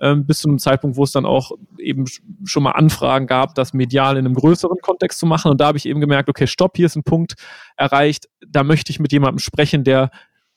Ähm, 0.00 0.26
bis 0.26 0.40
zu 0.40 0.48
einem 0.48 0.58
Zeitpunkt, 0.58 0.96
wo 0.96 1.04
es 1.04 1.12
dann 1.12 1.24
auch 1.24 1.52
eben 1.78 2.06
schon 2.44 2.64
mal 2.64 2.72
Anfragen 2.72 3.28
gab, 3.28 3.54
das 3.54 3.72
medial 3.74 4.16
in 4.16 4.26
einem 4.26 4.34
größeren 4.34 4.78
Kontext 4.82 5.20
zu 5.20 5.26
machen. 5.26 5.52
Und 5.52 5.60
da 5.60 5.68
habe 5.68 5.78
ich 5.78 5.86
eben 5.86 6.00
gemerkt, 6.00 6.28
okay, 6.28 6.48
stopp, 6.48 6.76
hier 6.76 6.86
ist 6.86 6.96
ein 6.96 7.04
Punkt 7.04 7.34
erreicht, 7.76 8.28
da 8.44 8.64
möchte 8.64 8.90
ich 8.90 8.98
mit 8.98 9.12
jemandem 9.12 9.38
sprechen, 9.38 9.84
der 9.84 10.10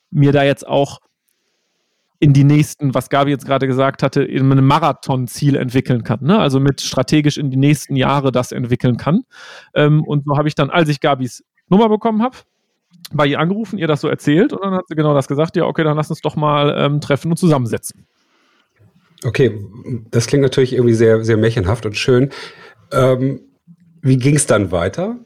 mir 0.09 0.31
da 0.31 0.43
jetzt 0.43 0.67
auch 0.67 0.99
in 2.21 2.33
die 2.33 2.43
nächsten, 2.43 2.93
was 2.93 3.09
Gabi 3.09 3.31
jetzt 3.31 3.47
gerade 3.47 3.65
gesagt 3.65 4.03
hatte, 4.03 4.21
in 4.23 4.51
einem 4.51 4.65
Marathonziel 4.65 5.55
entwickeln 5.55 6.03
kann. 6.03 6.19
Ne? 6.21 6.37
Also 6.37 6.59
mit 6.59 6.79
strategisch 6.79 7.37
in 7.37 7.49
die 7.49 7.57
nächsten 7.57 7.95
Jahre 7.95 8.31
das 8.31 8.51
entwickeln 8.51 8.97
kann. 8.97 9.23
Ähm, 9.73 10.03
und 10.03 10.23
so 10.25 10.37
habe 10.37 10.47
ich 10.47 10.53
dann, 10.53 10.69
als 10.69 10.87
ich 10.87 10.99
Gabis 10.99 11.43
Nummer 11.67 11.89
bekommen 11.89 12.21
habe, 12.21 12.37
bei 13.11 13.25
ihr 13.25 13.39
angerufen, 13.39 13.79
ihr 13.79 13.87
das 13.87 14.01
so 14.01 14.07
erzählt 14.07 14.53
und 14.53 14.63
dann 14.63 14.75
hat 14.75 14.87
sie 14.87 14.95
genau 14.95 15.15
das 15.15 15.27
gesagt, 15.27 15.55
ja, 15.55 15.65
okay, 15.65 15.83
dann 15.83 15.97
lass 15.97 16.11
uns 16.11 16.21
doch 16.21 16.35
mal 16.35 16.75
ähm, 16.77 17.01
treffen 17.01 17.31
und 17.31 17.37
zusammensetzen. 17.37 18.05
Okay, 19.23 19.59
das 20.11 20.27
klingt 20.27 20.43
natürlich 20.43 20.73
irgendwie 20.73 20.93
sehr, 20.93 21.23
sehr 21.23 21.37
märchenhaft 21.37 21.87
und 21.87 21.97
schön. 21.97 22.29
Ähm, 22.91 23.39
wie 24.03 24.17
ging 24.17 24.35
es 24.35 24.45
dann 24.45 24.71
weiter? 24.71 25.17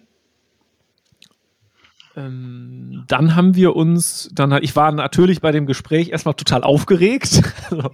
Ähm, 2.18 3.04
dann 3.08 3.36
haben 3.36 3.56
wir 3.56 3.76
uns, 3.76 4.30
dann 4.34 4.52
ich 4.64 4.76
war 4.76 4.92
natürlich 4.92 5.42
bei 5.42 5.52
dem 5.52 5.66
Gespräch 5.66 6.10
erstmal 6.10 6.34
total 6.36 6.64
aufgeregt. 6.64 7.42
Also, 7.66 7.90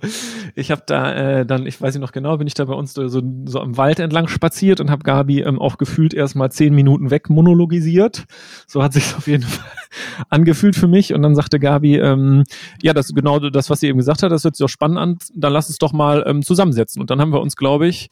ich 0.53 0.69
habe 0.69 0.83
da 0.85 1.13
äh, 1.13 1.45
dann, 1.45 1.65
ich 1.65 1.79
weiß 1.79 1.93
nicht 1.93 2.01
noch 2.01 2.11
genau, 2.11 2.37
bin 2.37 2.45
ich 2.45 2.53
da 2.53 2.65
bei 2.65 2.73
uns 2.73 2.93
so, 2.93 3.07
so 3.07 3.59
am 3.61 3.77
Wald 3.77 3.99
entlang 3.99 4.27
spaziert 4.27 4.81
und 4.81 4.91
habe 4.91 5.03
Gabi 5.03 5.39
ähm, 5.41 5.59
auch 5.59 5.77
gefühlt 5.77 6.13
erstmal 6.13 6.51
zehn 6.51 6.75
Minuten 6.75 7.09
weg 7.09 7.29
monologisiert. 7.29 8.25
So 8.67 8.83
hat 8.83 8.91
sich 8.91 9.15
auf 9.15 9.27
jeden 9.27 9.43
Fall 9.43 9.65
angefühlt 10.29 10.75
für 10.75 10.87
mich. 10.87 11.13
Und 11.13 11.21
dann 11.21 11.35
sagte 11.35 11.57
Gabi, 11.57 11.97
ähm, 11.97 12.43
ja, 12.81 12.93
das 12.93 13.13
genau 13.13 13.39
das, 13.39 13.69
was 13.69 13.79
sie 13.79 13.87
eben 13.87 13.99
gesagt 13.99 14.23
hat, 14.23 14.31
das 14.31 14.43
hört 14.43 14.57
sich 14.57 14.65
auch 14.65 14.69
spannend 14.69 14.97
an. 14.97 15.17
Dann 15.33 15.53
lass 15.53 15.69
es 15.69 15.77
doch 15.77 15.93
mal 15.93 16.25
ähm, 16.27 16.41
zusammensetzen. 16.41 17.01
Und 17.01 17.09
dann 17.09 17.21
haben 17.21 17.31
wir 17.31 17.39
uns, 17.39 17.55
glaube 17.55 17.87
ich, 17.87 18.09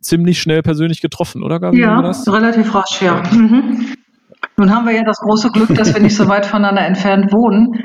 ziemlich 0.00 0.40
schnell 0.40 0.62
persönlich 0.62 1.00
getroffen, 1.00 1.44
oder 1.44 1.60
Gabi? 1.60 1.80
Ja, 1.80 2.00
relativ 2.00 2.74
rasch, 2.74 3.02
ja. 3.02 3.22
Mhm. 3.30 3.94
Nun 4.58 4.74
haben 4.74 4.86
wir 4.86 4.94
ja 4.94 5.04
das 5.04 5.20
große 5.20 5.52
Glück, 5.52 5.72
dass 5.76 5.94
wir 5.94 6.02
nicht 6.02 6.16
so 6.16 6.28
weit 6.28 6.44
voneinander 6.44 6.84
entfernt 6.84 7.32
wohnen, 7.32 7.80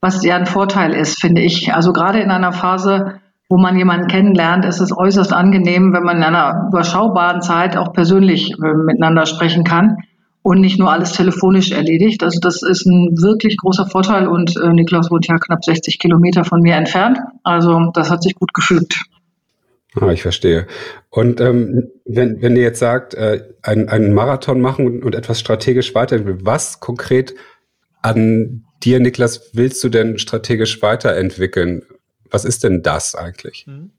was 0.00 0.24
ja 0.24 0.36
ein 0.36 0.46
Vorteil 0.46 0.94
ist, 0.94 1.20
finde 1.20 1.42
ich. 1.42 1.74
Also 1.74 1.92
gerade 1.92 2.20
in 2.20 2.30
einer 2.30 2.52
Phase, 2.52 3.20
wo 3.50 3.58
man 3.58 3.76
jemanden 3.76 4.06
kennenlernt, 4.06 4.64
ist 4.64 4.80
es 4.80 4.96
äußerst 4.96 5.34
angenehm, 5.34 5.92
wenn 5.92 6.04
man 6.04 6.16
in 6.16 6.22
einer 6.22 6.68
überschaubaren 6.68 7.42
Zeit 7.42 7.76
auch 7.76 7.92
persönlich 7.92 8.52
äh, 8.52 8.74
miteinander 8.74 9.26
sprechen 9.26 9.62
kann 9.62 9.98
und 10.42 10.60
nicht 10.60 10.78
nur 10.78 10.90
alles 10.90 11.12
telefonisch 11.12 11.70
erledigt. 11.72 12.22
Also 12.22 12.40
das 12.40 12.62
ist 12.62 12.86
ein 12.86 13.18
wirklich 13.20 13.58
großer 13.58 13.84
Vorteil 13.84 14.26
und 14.26 14.56
äh, 14.56 14.72
Niklas 14.72 15.10
wohnt 15.10 15.26
ja 15.26 15.36
knapp 15.36 15.62
60 15.62 15.98
Kilometer 15.98 16.44
von 16.44 16.60
mir 16.62 16.76
entfernt. 16.76 17.18
Also 17.42 17.90
das 17.92 18.10
hat 18.10 18.22
sich 18.22 18.36
gut 18.36 18.54
gefügt. 18.54 19.04
Ah, 20.00 20.12
ich 20.12 20.22
verstehe. 20.22 20.66
Und 21.08 21.40
ähm, 21.40 21.90
wenn, 22.04 22.42
wenn 22.42 22.56
ihr 22.56 22.62
jetzt 22.62 22.80
sagt, 22.80 23.14
äh, 23.14 23.42
einen, 23.62 24.14
Marathon 24.14 24.60
machen 24.60 24.86
und, 24.86 25.02
und 25.02 25.14
etwas 25.14 25.40
strategisch 25.40 25.94
weiterentwickeln, 25.94 26.44
was 26.44 26.80
konkret 26.80 27.34
an 28.02 28.64
dir, 28.82 29.00
Niklas, 29.00 29.50
willst 29.54 29.82
du 29.82 29.88
denn 29.88 30.18
strategisch 30.18 30.82
weiterentwickeln? 30.82 31.82
Was 32.30 32.44
ist 32.44 32.64
denn 32.64 32.82
das 32.82 33.14
eigentlich? 33.14 33.66
Mhm. 33.66 33.92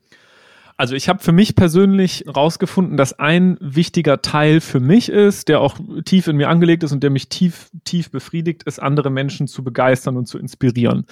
Also 0.79 0.93
ich 0.93 1.09
habe 1.09 1.23
für 1.23 1.31
mich 1.31 1.55
persönlich 1.55 2.25
rausgefunden, 2.27 2.97
dass 2.97 3.17
ein 3.17 3.57
wichtiger 3.59 4.21
Teil 4.21 4.61
für 4.61 4.79
mich 4.79 5.09
ist, 5.09 5.47
der 5.47 5.59
auch 5.59 5.79
tief 6.05 6.27
in 6.27 6.37
mir 6.37 6.49
angelegt 6.49 6.83
ist 6.83 6.91
und 6.91 7.01
der 7.01 7.09
mich 7.09 7.29
tief, 7.29 7.71
tief 7.83 8.11
befriedigt, 8.11 8.61
ist, 8.63 8.79
andere 8.79 9.09
Menschen 9.09 9.47
zu 9.47 9.63
begeistern 9.63 10.17
und 10.17 10.27
zu 10.27 10.37
inspirieren. 10.37 11.07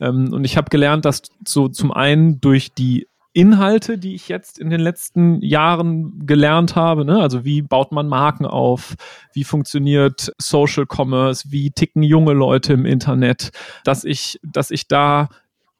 Ähm, 0.00 0.34
und 0.34 0.44
ich 0.44 0.58
habe 0.58 0.68
gelernt, 0.68 1.06
dass 1.06 1.22
so 1.48 1.68
zum 1.68 1.92
einen 1.92 2.42
durch 2.42 2.74
die 2.74 3.06
Inhalte, 3.36 3.98
die 3.98 4.14
ich 4.14 4.28
jetzt 4.28 4.58
in 4.58 4.70
den 4.70 4.80
letzten 4.80 5.42
Jahren 5.42 6.26
gelernt 6.26 6.74
habe. 6.74 7.04
Ne? 7.04 7.20
Also 7.20 7.44
wie 7.44 7.60
baut 7.60 7.92
man 7.92 8.08
Marken 8.08 8.46
auf? 8.46 8.94
Wie 9.34 9.44
funktioniert 9.44 10.32
Social 10.38 10.86
Commerce? 10.90 11.52
Wie 11.52 11.70
ticken 11.70 12.02
junge 12.02 12.32
Leute 12.32 12.72
im 12.72 12.86
Internet? 12.86 13.50
Dass 13.84 14.04
ich, 14.04 14.40
dass 14.42 14.70
ich 14.70 14.88
da 14.88 15.28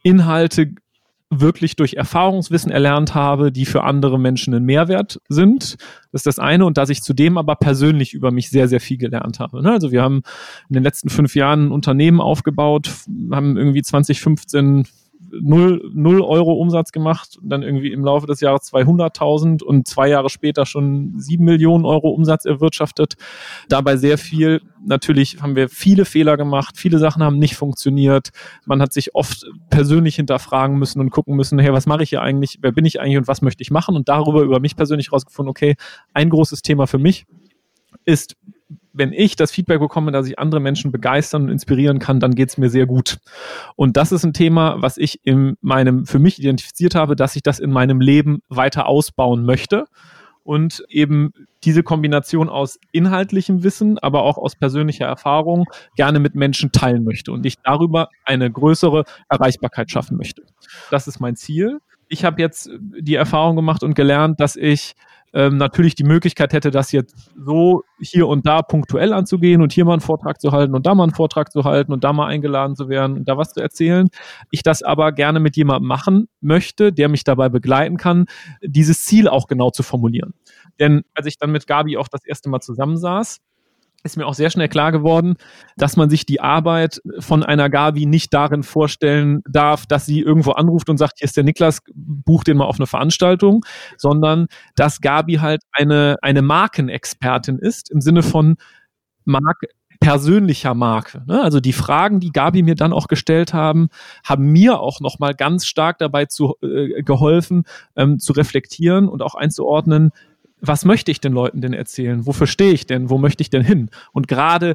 Inhalte 0.02 0.72
wirklich 1.30 1.76
durch 1.76 1.94
Erfahrungswissen 1.94 2.70
erlernt 2.70 3.14
habe, 3.14 3.50
die 3.50 3.64
für 3.64 3.84
andere 3.84 4.18
Menschen 4.20 4.52
ein 4.52 4.64
Mehrwert 4.64 5.18
sind. 5.30 5.78
Das 6.12 6.20
ist 6.20 6.26
das 6.26 6.38
eine. 6.38 6.66
Und 6.66 6.76
dass 6.76 6.90
ich 6.90 7.02
zudem 7.02 7.38
aber 7.38 7.56
persönlich 7.56 8.12
über 8.12 8.32
mich 8.32 8.50
sehr, 8.50 8.68
sehr 8.68 8.80
viel 8.80 8.98
gelernt 8.98 9.40
habe. 9.40 9.62
Ne? 9.62 9.72
Also 9.72 9.92
wir 9.92 10.02
haben 10.02 10.22
in 10.68 10.75
den 10.75 10.82
letzten 10.82 11.08
fünf 11.08 11.34
Jahren 11.34 11.68
ein 11.68 11.72
Unternehmen 11.72 12.20
aufgebaut, 12.20 12.90
haben 13.30 13.56
irgendwie 13.56 13.82
2015 13.82 14.86
null, 15.30 15.90
null 15.94 16.20
Euro 16.20 16.54
Umsatz 16.54 16.92
gemacht, 16.92 17.38
dann 17.42 17.62
irgendwie 17.62 17.92
im 17.92 18.04
Laufe 18.04 18.26
des 18.26 18.40
Jahres 18.40 18.73
200.000 18.73 19.62
und 19.62 19.87
zwei 19.88 20.08
Jahre 20.08 20.30
später 20.30 20.66
schon 20.66 21.14
sieben 21.18 21.44
Millionen 21.44 21.85
Euro 21.85 22.11
Umsatz 22.11 22.44
erwirtschaftet. 22.44 23.16
Dabei 23.68 23.96
sehr 23.96 24.18
viel. 24.18 24.62
Natürlich 24.85 25.42
haben 25.42 25.56
wir 25.56 25.68
viele 25.68 26.04
Fehler 26.04 26.37
gemacht, 26.37 26.76
viele 26.76 26.99
Sachen 26.99 27.23
haben 27.23 27.38
nicht 27.38 27.56
funktioniert. 27.56 28.30
Man 28.64 28.80
hat 28.80 28.92
sich 28.92 29.14
oft 29.14 29.44
persönlich 29.70 30.16
hinterfragen 30.16 30.78
müssen 30.78 31.00
und 31.00 31.11
gucken 31.11 31.37
müssen, 31.37 31.58
hey, 31.58 31.73
was 31.73 31.87
mache 31.87 32.02
ich 32.02 32.11
hier 32.11 32.23
eigentlich, 32.23 32.58
wer 32.62 32.73
bin 32.73 32.85
ich 32.85 33.00
eigentlich 33.00 33.18
und 33.18 33.28
was 33.28 33.42
möchte 33.42 33.62
ich 33.62 33.70
machen? 33.70 33.96
Und 33.96 34.08
darüber 34.08 34.42
über 34.42 34.61
mich 34.61 34.76
persönlich 34.76 35.08
herausgefunden, 35.08 35.50
okay, 35.50 35.76
ein 36.14 36.30
großes 36.30 36.62
Thema 36.62 36.87
für 36.87 36.99
mich 36.99 37.26
ist 38.04 38.37
wenn 38.96 39.12
ich 39.12 39.36
das 39.36 39.52
Feedback 39.52 39.80
bekomme, 39.80 40.10
dass 40.10 40.26
ich 40.26 40.38
andere 40.38 40.60
Menschen 40.60 40.90
begeistern 40.90 41.44
und 41.44 41.48
inspirieren 41.50 41.98
kann, 41.98 42.18
dann 42.18 42.34
geht 42.34 42.48
es 42.48 42.58
mir 42.58 42.70
sehr 42.70 42.86
gut. 42.86 43.18
Und 43.76 43.96
das 43.96 44.10
ist 44.10 44.24
ein 44.24 44.32
Thema, 44.32 44.76
was 44.80 44.96
ich 44.96 45.20
in 45.24 45.56
meinem, 45.60 46.06
für 46.06 46.18
mich 46.18 46.38
identifiziert 46.38 46.94
habe, 46.94 47.14
dass 47.14 47.36
ich 47.36 47.42
das 47.42 47.58
in 47.58 47.70
meinem 47.70 48.00
Leben 48.00 48.40
weiter 48.48 48.86
ausbauen 48.86 49.44
möchte 49.44 49.84
und 50.42 50.84
eben 50.88 51.32
diese 51.64 51.82
Kombination 51.82 52.48
aus 52.48 52.78
inhaltlichem 52.92 53.64
Wissen, 53.64 53.98
aber 53.98 54.22
auch 54.22 54.38
aus 54.38 54.54
persönlicher 54.56 55.06
Erfahrung 55.06 55.64
gerne 55.96 56.20
mit 56.20 56.34
Menschen 56.34 56.72
teilen 56.72 57.04
möchte 57.04 57.32
und 57.32 57.44
ich 57.44 57.56
darüber 57.62 58.08
eine 58.24 58.50
größere 58.50 59.04
Erreichbarkeit 59.28 59.90
schaffen 59.90 60.16
möchte. 60.16 60.42
Das 60.90 61.08
ist 61.08 61.20
mein 61.20 61.36
Ziel. 61.36 61.80
Ich 62.08 62.24
habe 62.24 62.40
jetzt 62.40 62.70
die 62.80 63.16
Erfahrung 63.16 63.56
gemacht 63.56 63.82
und 63.82 63.94
gelernt, 63.94 64.40
dass 64.40 64.54
ich 64.54 64.94
ähm, 65.37 65.59
natürlich 65.59 65.95
die 65.95 66.02
Möglichkeit 66.02 66.55
hätte, 66.55 66.71
das 66.71 66.93
jetzt 66.93 67.31
so 67.37 67.83
hier 68.00 68.26
und 68.26 68.47
da 68.47 68.62
punktuell 68.62 69.12
anzugehen 69.12 69.61
und 69.61 69.71
hier 69.71 69.85
mal 69.85 69.93
einen 69.93 70.00
Vortrag 70.00 70.40
zu 70.40 70.50
halten 70.50 70.75
und 70.75 70.87
da 70.87 70.95
mal 70.95 71.02
einen 71.02 71.14
Vortrag 71.14 71.52
zu 71.52 71.64
halten 71.64 71.93
und 71.93 72.05
da 72.05 72.14
mal 72.14 72.26
eingeladen 72.26 72.75
zu 72.75 72.88
werden 72.88 73.19
und 73.19 73.28
da 73.28 73.37
was 73.37 73.52
zu 73.52 73.61
erzählen. 73.61 74.09
Ich 74.50 74.62
das 74.62 74.83
aber 74.83 75.12
gerne 75.12 75.38
mit 75.38 75.55
jemandem 75.55 75.88
machen 75.88 76.28
möchte, 76.40 76.90
der 76.90 77.11
mich 77.11 77.23
dabei 77.23 77.50
begleiten 77.50 77.99
kann, 77.99 78.25
dieses 78.62 79.05
Ziel 79.05 79.28
auch 79.28 79.47
genau 79.47 79.71
zu 79.71 79.83
formulieren. 79.83 80.33
Denn 80.81 81.02
als 81.12 81.26
ich 81.26 81.37
dann 81.37 81.52
mit 81.52 81.66
Gabi 81.66 81.99
auch 81.99 82.09
das 82.09 82.25
erste 82.25 82.49
Mal 82.49 82.61
zusammensaß, 82.61 83.40
ist 84.02 84.16
mir 84.16 84.26
auch 84.26 84.34
sehr 84.34 84.50
schnell 84.50 84.68
klar 84.68 84.92
geworden, 84.92 85.34
dass 85.76 85.96
man 85.96 86.08
sich 86.08 86.26
die 86.26 86.40
Arbeit 86.40 87.00
von 87.18 87.42
einer 87.42 87.68
Gabi 87.68 88.06
nicht 88.06 88.32
darin 88.32 88.62
vorstellen 88.62 89.42
darf, 89.48 89.86
dass 89.86 90.06
sie 90.06 90.20
irgendwo 90.20 90.52
anruft 90.52 90.88
und 90.88 90.96
sagt, 90.96 91.18
hier 91.18 91.26
ist 91.26 91.36
der 91.36 91.44
Niklas, 91.44 91.80
buch 91.94 92.44
den 92.44 92.56
mal 92.56 92.66
auf 92.66 92.78
eine 92.78 92.86
Veranstaltung, 92.86 93.64
sondern 93.96 94.46
dass 94.76 95.00
Gabi 95.00 95.34
halt 95.34 95.62
eine, 95.72 96.16
eine 96.22 96.42
Markenexpertin 96.42 97.58
ist 97.58 97.90
im 97.90 98.00
Sinne 98.00 98.22
von 98.22 98.56
Marke, 99.24 99.68
persönlicher 100.00 100.74
Marke. 100.74 101.22
Ne? 101.26 101.42
Also 101.42 101.60
die 101.60 101.72
Fragen, 101.72 102.20
die 102.20 102.30
Gabi 102.30 102.62
mir 102.62 102.74
dann 102.74 102.92
auch 102.92 103.08
gestellt 103.08 103.52
haben, 103.52 103.88
haben 104.24 104.52
mir 104.52 104.80
auch 104.80 105.00
nochmal 105.00 105.34
ganz 105.34 105.66
stark 105.66 105.98
dabei 105.98 106.26
zu, 106.26 106.54
äh, 106.62 107.02
geholfen, 107.02 107.64
ähm, 107.96 108.18
zu 108.18 108.32
reflektieren 108.32 109.08
und 109.08 109.22
auch 109.22 109.34
einzuordnen, 109.34 110.10
was 110.60 110.84
möchte 110.84 111.10
ich 111.10 111.20
den 111.20 111.32
Leuten 111.32 111.60
denn 111.60 111.72
erzählen? 111.72 112.26
Wofür 112.26 112.46
stehe 112.46 112.72
ich 112.72 112.86
denn? 112.86 113.10
Wo 113.10 113.18
möchte 113.18 113.42
ich 113.42 113.50
denn 113.50 113.62
hin? 113.62 113.90
Und 114.12 114.28
gerade 114.28 114.75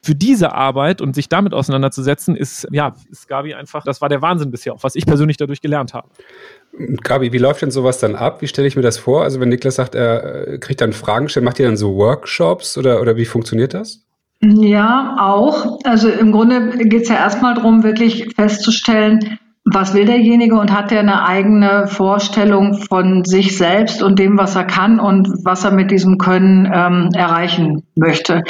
für 0.00 0.14
diese 0.14 0.52
Arbeit 0.54 1.00
und 1.00 1.14
sich 1.14 1.28
damit 1.28 1.52
auseinanderzusetzen, 1.52 2.36
ist, 2.36 2.68
ja, 2.70 2.94
ist 3.10 3.28
Gabi 3.28 3.54
einfach, 3.54 3.84
das 3.84 4.00
war 4.00 4.08
der 4.08 4.22
Wahnsinn 4.22 4.50
bisher, 4.50 4.72
auch 4.72 4.82
was 4.82 4.94
ich 4.94 5.06
persönlich 5.06 5.36
dadurch 5.36 5.60
gelernt 5.60 5.92
habe. 5.92 6.08
Gabi, 7.02 7.32
wie 7.32 7.38
läuft 7.38 7.62
denn 7.62 7.70
sowas 7.70 7.98
dann 7.98 8.14
ab? 8.14 8.40
Wie 8.40 8.46
stelle 8.46 8.68
ich 8.68 8.76
mir 8.76 8.82
das 8.82 8.98
vor? 8.98 9.24
Also 9.24 9.40
wenn 9.40 9.48
Niklas 9.48 9.74
sagt, 9.74 9.94
er 9.94 10.48
äh, 10.48 10.58
kriegt 10.58 10.80
dann 10.80 10.92
Fragen 10.92 11.26
gestellt, 11.26 11.44
macht 11.44 11.58
ihr 11.58 11.66
dann 11.66 11.76
so 11.76 11.96
Workshops 11.96 12.78
oder, 12.78 13.00
oder 13.00 13.16
wie 13.16 13.24
funktioniert 13.24 13.74
das? 13.74 14.04
Ja, 14.40 15.16
auch. 15.18 15.80
Also 15.84 16.08
im 16.08 16.30
Grunde 16.30 16.78
geht 16.86 17.02
es 17.02 17.08
ja 17.08 17.16
erstmal 17.16 17.54
darum, 17.54 17.82
wirklich 17.82 18.32
festzustellen, 18.36 19.38
was 19.72 19.94
will 19.94 20.04
derjenige 20.04 20.56
und 20.56 20.72
hat 20.72 20.92
er 20.92 21.00
eine 21.00 21.26
eigene 21.26 21.86
Vorstellung 21.86 22.74
von 22.74 23.24
sich 23.24 23.56
selbst 23.56 24.02
und 24.02 24.18
dem, 24.18 24.38
was 24.38 24.56
er 24.56 24.64
kann 24.64 25.00
und 25.00 25.28
was 25.44 25.64
er 25.64 25.72
mit 25.72 25.90
diesem 25.90 26.18
Können 26.18 26.70
ähm, 26.72 27.10
erreichen 27.14 27.84
möchte. 27.94 28.42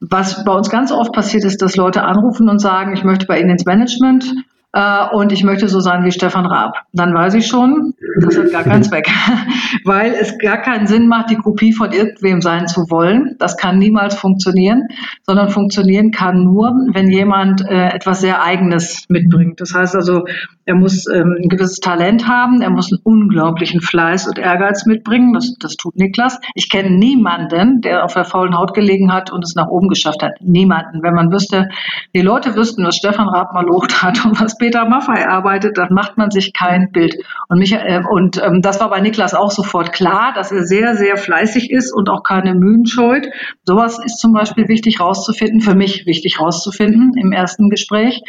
Was 0.00 0.44
bei 0.44 0.52
uns 0.52 0.70
ganz 0.70 0.92
oft 0.92 1.12
passiert 1.12 1.44
ist, 1.44 1.62
dass 1.62 1.76
Leute 1.76 2.02
anrufen 2.02 2.48
und 2.48 2.60
sagen, 2.60 2.94
ich 2.94 3.04
möchte 3.04 3.26
bei 3.26 3.40
Ihnen 3.40 3.50
ins 3.50 3.64
Management 3.64 4.32
äh, 4.72 5.06
und 5.12 5.32
ich 5.32 5.44
möchte 5.44 5.68
so 5.68 5.80
sein 5.80 6.04
wie 6.04 6.12
Stefan 6.12 6.44
Raab. 6.44 6.74
Dann 6.92 7.14
weiß 7.14 7.34
ich 7.34 7.46
schon, 7.46 7.94
das 8.20 8.38
hat 8.38 8.52
gar 8.52 8.64
keinen 8.64 8.82
Zweck, 8.88 9.08
weil 9.84 10.12
es 10.12 10.36
gar 10.38 10.58
keinen 10.58 10.86
Sinn 10.86 11.08
macht, 11.08 11.30
die 11.30 11.36
Kopie 11.36 11.72
von 11.72 11.92
irgendwem 11.92 12.42
sein 12.42 12.68
zu 12.68 12.90
wollen. 12.90 13.36
Das 13.38 13.56
kann 13.56 13.78
niemals 13.78 14.14
funktionieren, 14.16 14.88
sondern 15.22 15.48
funktionieren 15.48 16.10
kann 16.10 16.44
nur, 16.44 16.74
wenn 16.92 17.10
jemand 17.10 17.62
äh, 17.62 17.88
etwas 17.88 18.20
sehr 18.20 18.42
Eigenes 18.42 19.06
mitbringt. 19.08 19.60
Das 19.60 19.74
heißt 19.74 19.96
also, 19.96 20.24
er 20.66 20.74
muss 20.74 21.06
ähm, 21.08 21.34
ein 21.42 21.48
gewisses 21.48 21.80
Talent 21.80 22.28
haben, 22.28 22.60
er 22.60 22.68
muss 22.68 22.92
einen 22.92 23.00
unglaublichen 23.02 23.80
Fleiß 23.80 24.28
und 24.28 24.38
Ehrgeiz 24.38 24.84
mitbringen. 24.84 25.32
Das, 25.32 25.54
das 25.58 25.76
tut 25.76 25.96
Niklas. 25.96 26.38
Ich 26.54 26.68
kenne 26.68 26.90
niemanden, 26.90 27.80
der 27.80 28.04
auf 28.04 28.12
der 28.12 28.26
faulen 28.26 28.54
Haut 28.54 28.74
gelegen 28.74 29.10
hat 29.10 29.32
und 29.32 29.42
es 29.44 29.54
nach 29.54 29.68
oben 29.68 29.88
geschafft 29.88 30.22
hat. 30.22 30.32
Niemanden. 30.40 31.02
Wenn 31.02 31.14
man 31.14 31.32
wüsste, 31.32 31.70
die 32.14 32.20
Leute 32.20 32.54
wüssten, 32.54 32.84
was 32.84 32.96
Stefan 32.96 33.28
Raab 33.28 33.54
mal 33.54 33.64
locht 33.64 34.02
hat 34.02 34.22
und 34.26 34.38
was 34.38 34.57
Peter 34.58 34.88
Maffei 34.88 35.26
arbeitet, 35.26 35.78
dann 35.78 35.92
macht 35.92 36.18
man 36.18 36.30
sich 36.30 36.52
kein 36.52 36.92
Bild. 36.92 37.14
Und, 37.48 37.58
mich, 37.58 37.72
äh, 37.72 38.02
und 38.08 38.42
ähm, 38.42 38.60
das 38.62 38.80
war 38.80 38.90
bei 38.90 39.00
Niklas 39.00 39.34
auch 39.34 39.50
sofort 39.50 39.92
klar, 39.92 40.32
dass 40.34 40.52
er 40.52 40.64
sehr, 40.64 40.96
sehr 40.96 41.16
fleißig 41.16 41.70
ist 41.70 41.92
und 41.92 42.08
auch 42.08 42.22
keine 42.22 42.54
Mühen 42.54 42.86
scheut. 42.86 43.28
Sowas 43.64 43.98
ist 44.04 44.18
zum 44.18 44.32
Beispiel 44.32 44.68
wichtig 44.68 45.00
rauszufinden, 45.00 45.60
für 45.60 45.74
mich 45.74 46.06
wichtig 46.06 46.40
rauszufinden 46.40 47.12
im 47.16 47.32
ersten 47.32 47.70
Gespräch. 47.70 48.22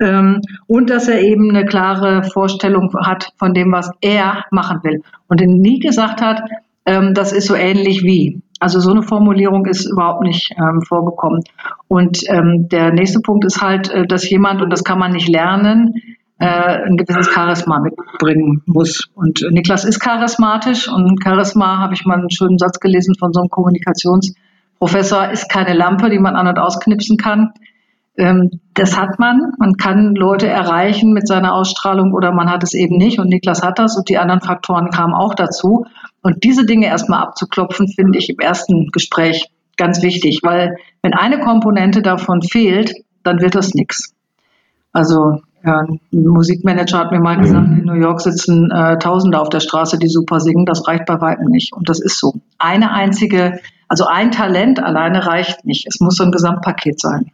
Ähm, 0.00 0.40
und 0.66 0.90
dass 0.90 1.08
er 1.08 1.20
eben 1.20 1.50
eine 1.50 1.64
klare 1.64 2.24
Vorstellung 2.24 2.92
hat 3.04 3.32
von 3.36 3.54
dem, 3.54 3.70
was 3.72 3.90
er 4.00 4.44
machen 4.50 4.80
will. 4.82 5.02
Und 5.28 5.40
er 5.40 5.46
nie 5.46 5.78
gesagt 5.78 6.20
hat, 6.20 6.42
ähm, 6.86 7.14
das 7.14 7.32
ist 7.32 7.46
so 7.46 7.54
ähnlich 7.54 8.02
wie. 8.02 8.42
Also 8.64 8.80
so 8.80 8.92
eine 8.92 9.02
Formulierung 9.02 9.66
ist 9.66 9.84
überhaupt 9.84 10.22
nicht 10.22 10.50
ähm, 10.56 10.80
vorgekommen. 10.80 11.42
Und 11.86 12.20
ähm, 12.28 12.66
der 12.70 12.94
nächste 12.94 13.20
Punkt 13.20 13.44
ist 13.44 13.60
halt, 13.60 13.90
äh, 13.90 14.06
dass 14.06 14.30
jemand, 14.30 14.62
und 14.62 14.70
das 14.70 14.84
kann 14.84 14.98
man 14.98 15.12
nicht 15.12 15.28
lernen, 15.28 15.92
äh, 16.38 16.46
ein 16.86 16.96
gewisses 16.96 17.30
Charisma 17.30 17.80
mitbringen 17.80 18.62
muss. 18.64 19.10
Und 19.14 19.46
Niklas 19.50 19.84
ist 19.84 20.00
charismatisch 20.00 20.88
und 20.88 21.22
Charisma, 21.22 21.76
habe 21.76 21.92
ich 21.92 22.06
mal 22.06 22.18
einen 22.18 22.30
schönen 22.30 22.56
Satz 22.56 22.80
gelesen 22.80 23.14
von 23.18 23.34
so 23.34 23.40
einem 23.40 23.50
Kommunikationsprofessor, 23.50 25.28
ist 25.28 25.50
keine 25.50 25.74
Lampe, 25.74 26.08
die 26.08 26.18
man 26.18 26.34
an- 26.34 26.48
und 26.48 26.58
ausknipsen 26.58 27.18
kann. 27.18 27.52
Ähm, 28.16 28.48
das 28.72 28.98
hat 28.98 29.18
man. 29.18 29.52
Man 29.58 29.74
kann 29.74 30.14
Leute 30.14 30.48
erreichen 30.48 31.12
mit 31.12 31.28
seiner 31.28 31.52
Ausstrahlung 31.52 32.14
oder 32.14 32.32
man 32.32 32.48
hat 32.50 32.62
es 32.62 32.72
eben 32.72 32.96
nicht. 32.96 33.18
Und 33.18 33.28
Niklas 33.28 33.62
hat 33.62 33.78
das 33.78 33.98
und 33.98 34.08
die 34.08 34.16
anderen 34.16 34.40
Faktoren 34.40 34.88
kamen 34.88 35.12
auch 35.12 35.34
dazu. 35.34 35.84
Und 36.24 36.42
diese 36.42 36.66
Dinge 36.66 36.86
erstmal 36.86 37.22
abzuklopfen, 37.22 37.86
finde 37.86 38.18
ich 38.18 38.28
im 38.28 38.40
ersten 38.40 38.88
Gespräch 38.88 39.46
ganz 39.76 40.02
wichtig, 40.02 40.40
weil 40.42 40.76
wenn 41.02 41.14
eine 41.14 41.38
Komponente 41.38 42.02
davon 42.02 42.42
fehlt, 42.42 42.92
dann 43.22 43.40
wird 43.40 43.54
das 43.54 43.74
nichts. 43.74 44.12
Also 44.92 45.42
Ja, 45.64 45.80
ein 45.80 46.00
Musikmanager 46.12 46.98
hat 46.98 47.10
mir 47.10 47.20
mal 47.20 47.38
gesagt, 47.38 47.66
in 47.68 47.84
New 47.86 47.94
York 47.94 48.20
sitzen 48.20 48.70
äh, 48.70 48.98
Tausende 48.98 49.40
auf 49.40 49.48
der 49.48 49.60
Straße, 49.60 49.98
die 49.98 50.08
super 50.08 50.38
singen. 50.40 50.66
Das 50.66 50.86
reicht 50.86 51.06
bei 51.06 51.20
weitem 51.22 51.46
nicht. 51.46 51.72
Und 51.72 51.88
das 51.88 52.00
ist 52.00 52.18
so. 52.18 52.34
Eine 52.58 52.92
einzige, 52.92 53.60
also 53.88 54.04
ein 54.04 54.30
Talent 54.30 54.82
alleine 54.82 55.26
reicht 55.26 55.64
nicht. 55.64 55.86
Es 55.86 56.00
muss 56.00 56.16
so 56.16 56.24
ein 56.24 56.32
Gesamtpaket 56.32 57.00
sein. 57.00 57.30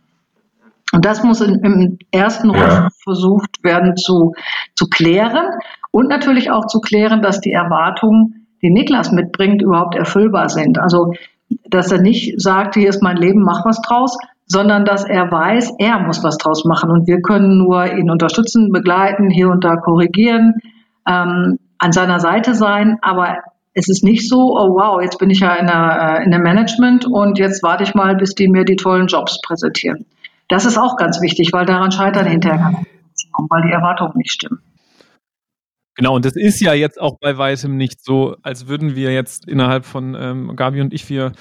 Und 0.93 1.05
das 1.05 1.25
muss 1.25 1.41
in, 1.41 1.57
im 1.57 1.99
ersten 2.13 2.51
ja. 2.51 2.89
versucht 3.03 3.65
werden 3.65 3.97
zu, 3.97 4.35
zu 4.77 4.87
klären 4.87 5.47
und 5.91 6.09
natürlich 6.09 6.53
auch 6.53 6.67
zu 6.67 6.81
klären, 6.81 7.23
dass 7.23 7.41
die 7.41 7.53
Erwartungen, 7.53 8.40
die 8.63 8.71
Niklas 8.71 9.13
mitbringt, 9.13 9.63
überhaupt 9.63 9.95
erfüllbar 9.95 10.49
sind. 10.49 10.79
Also, 10.79 11.15
dass 11.69 11.91
er 11.91 12.01
nicht 12.01 12.41
sagt, 12.41 12.75
hier 12.75 12.89
ist 12.89 13.03
mein 13.03 13.17
Leben, 13.17 13.43
mach 13.43 13.65
was 13.65 13.81
draus, 13.83 14.17
sondern 14.47 14.85
dass 14.85 15.05
er 15.05 15.31
weiß, 15.31 15.75
er 15.79 16.01
muss 16.01 16.23
was 16.25 16.39
draus 16.39 16.65
machen 16.65 16.91
und 16.91 17.07
wir 17.07 17.23
können 17.23 17.59
nur 17.59 17.93
ihn 17.93 18.11
unterstützen, 18.11 18.73
begleiten, 18.73 19.31
hier 19.31 19.49
und 19.49 19.65
da 19.65 19.77
korrigieren, 19.77 20.55
ähm, 21.07 21.59
an 21.79 21.93
seiner 21.93 22.21
Seite 22.21 22.55
sein, 22.55 22.99
aber 23.01 23.39
es 23.75 23.89
ist 23.89 24.03
nicht 24.03 24.29
so, 24.29 24.57
oh 24.59 24.75
wow, 24.75 25.01
jetzt 25.01 25.19
bin 25.19 25.31
ich 25.31 25.41
ja 25.41 25.55
in 25.55 25.67
der, 25.67 26.19
äh, 26.19 26.25
in 26.25 26.31
der 26.31 26.41
Management 26.41 27.07
und 27.07 27.39
jetzt 27.39 27.63
warte 27.63 27.85
ich 27.85 27.95
mal, 27.95 28.17
bis 28.17 28.35
die 28.35 28.49
mir 28.49 28.65
die 28.65 28.77
tollen 28.77 29.07
Jobs 29.07 29.41
präsentieren. 29.41 30.05
Das 30.49 30.67
ist 30.67 30.79
auch 30.79 30.97
ganz 30.97 31.21
wichtig, 31.21 31.53
weil 31.53 31.65
daran 31.65 31.93
scheitern 31.93 32.27
hinterher 32.27 32.73
weil 33.49 33.63
die 33.63 33.73
Erwartungen 33.73 34.13
nicht 34.17 34.33
stimmen. 34.33 34.61
Genau, 35.95 36.15
und 36.15 36.25
das 36.25 36.37
ist 36.37 36.61
ja 36.61 36.73
jetzt 36.73 37.01
auch 37.01 37.19
bei 37.21 37.37
weitem 37.37 37.77
nicht 37.77 38.03
so, 38.03 38.37
als 38.43 38.69
würden 38.69 38.95
wir 38.95 39.13
jetzt 39.13 39.47
innerhalb 39.47 39.85
von 39.85 40.17
ähm, 40.19 40.57
Gabi 40.57 40.81
und 40.81 40.95
ich, 40.95 41.09
wir 41.09 41.33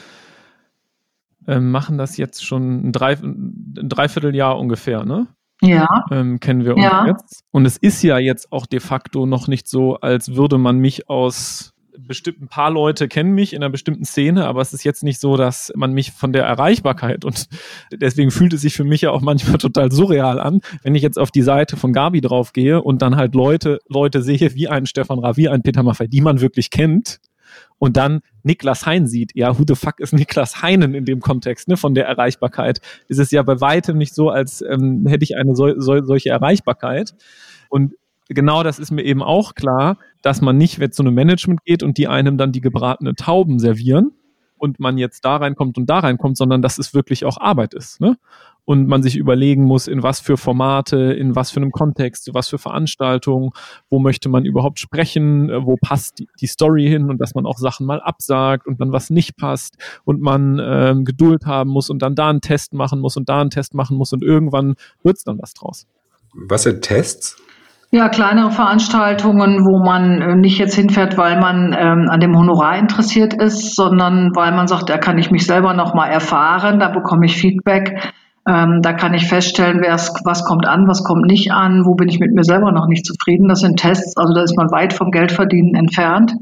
ähm, 1.47 1.71
machen 1.71 1.97
das 1.97 2.17
jetzt 2.17 2.45
schon 2.45 2.87
ein, 2.87 2.91
Drei, 2.91 3.13
ein 3.13 3.73
Dreivierteljahr 3.89 4.57
ungefähr, 4.57 5.05
ne? 5.05 5.27
Ja. 5.61 6.05
Ähm, 6.11 6.39
kennen 6.39 6.63
wir 6.63 6.75
uns 6.75 6.83
ja. 6.83 7.07
jetzt. 7.07 7.43
Und 7.51 7.65
es 7.65 7.77
ist 7.77 8.01
ja 8.01 8.17
jetzt 8.17 8.51
auch 8.51 8.65
de 8.65 8.79
facto 8.79 9.25
noch 9.25 9.47
nicht 9.47 9.67
so, 9.67 9.95
als 9.95 10.35
würde 10.35 10.57
man 10.57 10.77
mich 10.77 11.09
aus 11.09 11.73
bestimmten 12.09 12.49
paar 12.49 12.71
Leute 12.71 13.07
kennen 13.07 13.31
mich 13.33 13.53
in 13.53 13.63
einer 13.63 13.69
bestimmten 13.69 14.03
Szene, 14.03 14.45
aber 14.47 14.59
es 14.59 14.73
ist 14.73 14.83
jetzt 14.83 15.03
nicht 15.03 15.21
so, 15.21 15.37
dass 15.37 15.71
man 15.75 15.93
mich 15.93 16.11
von 16.11 16.33
der 16.33 16.43
Erreichbarkeit 16.43 17.23
und 17.23 17.47
deswegen 17.93 18.31
fühlt 18.31 18.51
es 18.51 18.61
sich 18.61 18.73
für 18.73 18.83
mich 18.83 19.01
ja 19.01 19.11
auch 19.11 19.21
manchmal 19.21 19.57
total 19.59 19.91
surreal 19.91 20.41
an, 20.41 20.59
wenn 20.83 20.95
ich 20.95 21.01
jetzt 21.01 21.17
auf 21.17 21.31
die 21.31 21.43
Seite 21.43 21.77
von 21.77 21.93
Gabi 21.93 22.19
draufgehe 22.19 22.81
und 22.81 23.01
dann 23.01 23.15
halt 23.15 23.33
Leute, 23.35 23.79
Leute 23.87 24.21
sehe, 24.21 24.53
wie 24.55 24.67
einen 24.67 24.87
Stefan 24.87 25.19
Rav, 25.19 25.37
wie 25.37 25.47
einen 25.47 25.63
Peter 25.63 25.83
Maffay, 25.83 26.09
die 26.09 26.19
man 26.19 26.41
wirklich 26.41 26.69
kennt 26.69 27.21
und 27.77 27.95
dann 27.95 28.21
Niklas 28.43 28.85
Hein 28.85 29.07
sieht. 29.07 29.31
Ja, 29.35 29.57
who 29.57 29.63
the 29.67 29.75
fuck 29.75 29.99
ist 29.99 30.13
Niklas 30.13 30.61
Heinen 30.61 30.93
in 30.95 31.05
dem 31.05 31.21
Kontext, 31.21 31.67
ne, 31.67 31.77
von 31.77 31.93
der 31.93 32.05
Erreichbarkeit? 32.07 32.81
Ist 33.07 33.19
es 33.19 33.31
ja 33.31 33.41
bei 33.43 33.61
weitem 33.61 33.97
nicht 33.97 34.13
so, 34.13 34.29
als 34.29 34.61
ähm, 34.61 35.05
hätte 35.07 35.23
ich 35.23 35.37
eine 35.37 35.55
so, 35.55 35.79
so, 35.79 36.03
solche 36.03 36.29
Erreichbarkeit. 36.29 37.13
Und 37.69 37.93
genau 38.29 38.63
das 38.63 38.79
ist 38.79 38.91
mir 38.91 39.03
eben 39.03 39.21
auch 39.21 39.55
klar, 39.55 39.97
dass 40.21 40.41
man 40.41 40.57
nicht 40.57 40.79
zu 40.93 41.03
einem 41.03 41.13
Management 41.13 41.63
geht 41.65 41.83
und 41.83 41.97
die 41.97 42.07
einem 42.07 42.37
dann 42.37 42.51
die 42.51 42.61
gebratene 42.61 43.15
Tauben 43.15 43.59
servieren 43.59 44.11
und 44.57 44.79
man 44.79 44.97
jetzt 44.97 45.25
da 45.25 45.37
reinkommt 45.37 45.77
und 45.77 45.89
da 45.89 45.99
reinkommt, 45.99 46.37
sondern 46.37 46.61
dass 46.61 46.77
es 46.77 46.93
wirklich 46.93 47.25
auch 47.25 47.37
Arbeit 47.37 47.73
ist. 47.73 48.01
Ne? 48.01 48.17
und 48.69 48.87
man 48.87 49.01
sich 49.01 49.15
überlegen 49.15 49.63
muss, 49.63 49.87
in 49.87 50.03
was 50.03 50.19
für 50.19 50.37
Formate, 50.37 50.97
in 51.13 51.35
was 51.35 51.49
für 51.49 51.59
einem 51.59 51.71
Kontext, 51.71 52.29
was 52.35 52.49
für 52.49 52.59
Veranstaltungen, 52.59 53.49
wo 53.89 53.97
möchte 53.97 54.29
man 54.29 54.45
überhaupt 54.45 54.77
sprechen, 54.77 55.49
äh, 55.49 55.65
wo 55.65 55.75
passt 55.75 56.19
die, 56.19 56.27
die 56.39 56.45
Story 56.45 56.85
hin 56.87 57.09
und 57.09 57.19
dass 57.19 57.33
man 57.33 57.47
auch 57.47 57.57
Sachen 57.57 57.87
mal 57.87 57.99
absagt 57.99 58.67
und 58.67 58.79
dann 58.79 58.91
was 58.91 59.09
nicht 59.09 59.37
passt 59.37 59.77
und 60.05 60.21
man 60.21 60.61
ähm, 60.63 61.03
Geduld 61.03 61.47
haben 61.47 61.71
muss 61.71 61.89
und 61.89 62.03
dann 62.03 62.13
da 62.13 62.29
einen 62.29 62.41
Test 62.41 62.73
machen 62.73 62.99
muss 62.99 63.17
und 63.17 63.27
da 63.27 63.41
einen 63.41 63.49
Test 63.49 63.73
machen 63.73 63.97
muss 63.97 64.13
und 64.13 64.21
irgendwann 64.21 64.75
wird 65.01 65.17
es 65.17 65.23
dann 65.23 65.39
was 65.41 65.55
draus. 65.55 65.87
Was 66.33 66.61
sind 66.61 66.83
Tests? 66.83 67.41
Ja, 67.91 68.07
kleinere 68.07 68.51
Veranstaltungen, 68.51 69.65
wo 69.65 69.83
man 69.83 70.21
äh, 70.21 70.35
nicht 70.35 70.59
jetzt 70.59 70.75
hinfährt, 70.75 71.17
weil 71.17 71.39
man 71.39 71.75
ähm, 71.77 72.07
an 72.07 72.19
dem 72.19 72.37
Honorar 72.37 72.77
interessiert 72.77 73.33
ist, 73.33 73.75
sondern 73.75 74.29
weil 74.35 74.51
man 74.51 74.67
sagt, 74.67 74.89
da 74.89 74.99
kann 74.99 75.17
ich 75.17 75.31
mich 75.31 75.47
selber 75.47 75.73
noch 75.73 75.95
mal 75.95 76.05
erfahren, 76.05 76.79
da 76.79 76.89
bekomme 76.89 77.25
ich 77.25 77.35
Feedback. 77.35 78.13
Ähm, 78.47 78.81
da 78.83 78.93
kann 78.93 79.15
ich 79.15 79.27
feststellen, 79.27 79.81
was 79.81 80.45
kommt 80.45 80.67
an, 80.67 80.87
was 80.87 81.03
kommt 81.03 81.25
nicht 81.25 81.51
an, 81.51 81.83
wo 81.83 81.95
bin 81.95 82.09
ich 82.09 82.19
mit 82.19 82.31
mir 82.31 82.43
selber 82.43 82.71
noch 82.71 82.87
nicht 82.87 83.07
zufrieden. 83.07 83.49
Das 83.49 83.61
sind 83.61 83.77
Tests, 83.77 84.15
also 84.17 84.35
da 84.35 84.43
ist 84.43 84.55
man 84.55 84.71
weit 84.71 84.93
vom 84.93 85.09
Geldverdienen 85.09 85.73
entfernt. 85.73 86.33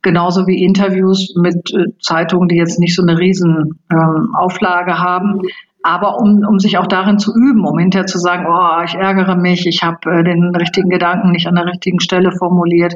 Genauso 0.00 0.46
wie 0.46 0.64
Interviews 0.64 1.34
mit 1.36 1.74
äh, 1.74 1.92
Zeitungen, 2.00 2.48
die 2.48 2.56
jetzt 2.56 2.80
nicht 2.80 2.94
so 2.94 3.02
eine 3.02 3.18
riesen 3.18 3.80
ähm, 3.92 4.34
Auflage 4.34 4.98
haben. 4.98 5.42
Aber 5.82 6.18
um, 6.18 6.44
um 6.48 6.58
sich 6.58 6.78
auch 6.78 6.86
darin 6.86 7.18
zu 7.18 7.32
üben, 7.34 7.64
um 7.64 7.78
hinterher 7.78 8.06
zu 8.06 8.18
sagen, 8.18 8.46
oh, 8.48 8.82
ich 8.84 8.94
ärgere 8.94 9.36
mich, 9.36 9.66
ich 9.66 9.82
habe 9.82 9.98
äh, 10.10 10.24
den 10.24 10.54
richtigen 10.56 10.88
Gedanken 10.88 11.30
nicht 11.30 11.46
an 11.46 11.54
der 11.54 11.66
richtigen 11.66 12.00
Stelle 12.00 12.32
formuliert. 12.32 12.94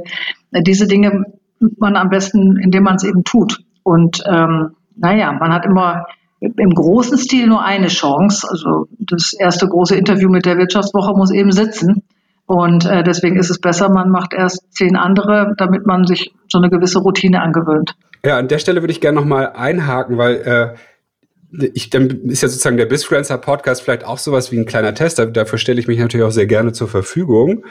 Äh, 0.50 0.62
diese 0.62 0.86
Dinge 0.86 1.24
übt 1.60 1.76
man 1.78 1.96
am 1.96 2.08
besten, 2.08 2.56
indem 2.56 2.84
man 2.84 2.96
es 2.96 3.04
eben 3.04 3.22
tut. 3.22 3.60
Und 3.82 4.22
ähm, 4.26 4.70
naja, 4.96 5.32
man 5.32 5.52
hat 5.52 5.64
immer 5.64 6.06
im 6.40 6.70
großen 6.70 7.18
Stil 7.18 7.46
nur 7.46 7.62
eine 7.62 7.88
Chance. 7.88 8.46
Also 8.50 8.86
das 8.98 9.34
erste 9.38 9.68
große 9.68 9.96
Interview 9.96 10.30
mit 10.30 10.46
der 10.46 10.56
Wirtschaftswoche 10.56 11.12
muss 11.16 11.30
eben 11.30 11.52
sitzen. 11.52 12.02
Und 12.46 12.84
äh, 12.84 13.04
deswegen 13.04 13.36
ist 13.36 13.50
es 13.50 13.60
besser, 13.60 13.90
man 13.90 14.10
macht 14.10 14.34
erst 14.34 14.72
zehn 14.74 14.96
andere, 14.96 15.54
damit 15.56 15.86
man 15.86 16.06
sich 16.06 16.32
so 16.48 16.58
eine 16.58 16.68
gewisse 16.68 16.98
Routine 16.98 17.40
angewöhnt. 17.40 17.94
Ja, 18.24 18.38
an 18.38 18.48
der 18.48 18.58
Stelle 18.58 18.82
würde 18.82 18.92
ich 18.92 19.00
gerne 19.00 19.20
nochmal 19.20 19.52
einhaken, 19.54 20.18
weil 20.18 20.34
äh, 20.34 20.74
ich, 21.52 21.90
dann 21.90 22.08
ist 22.28 22.42
ja 22.42 22.48
sozusagen 22.48 22.76
der 22.76 22.86
Bizfluencer 22.86 23.38
Podcast 23.38 23.82
vielleicht 23.82 24.04
auch 24.04 24.18
sowas 24.18 24.52
wie 24.52 24.58
ein 24.58 24.66
kleiner 24.66 24.94
Test. 24.94 25.18
Dafür 25.18 25.58
stelle 25.58 25.80
ich 25.80 25.88
mich 25.88 25.98
natürlich 25.98 26.26
auch 26.26 26.32
sehr 26.32 26.46
gerne 26.46 26.72
zur 26.72 26.88
Verfügung. 26.88 27.64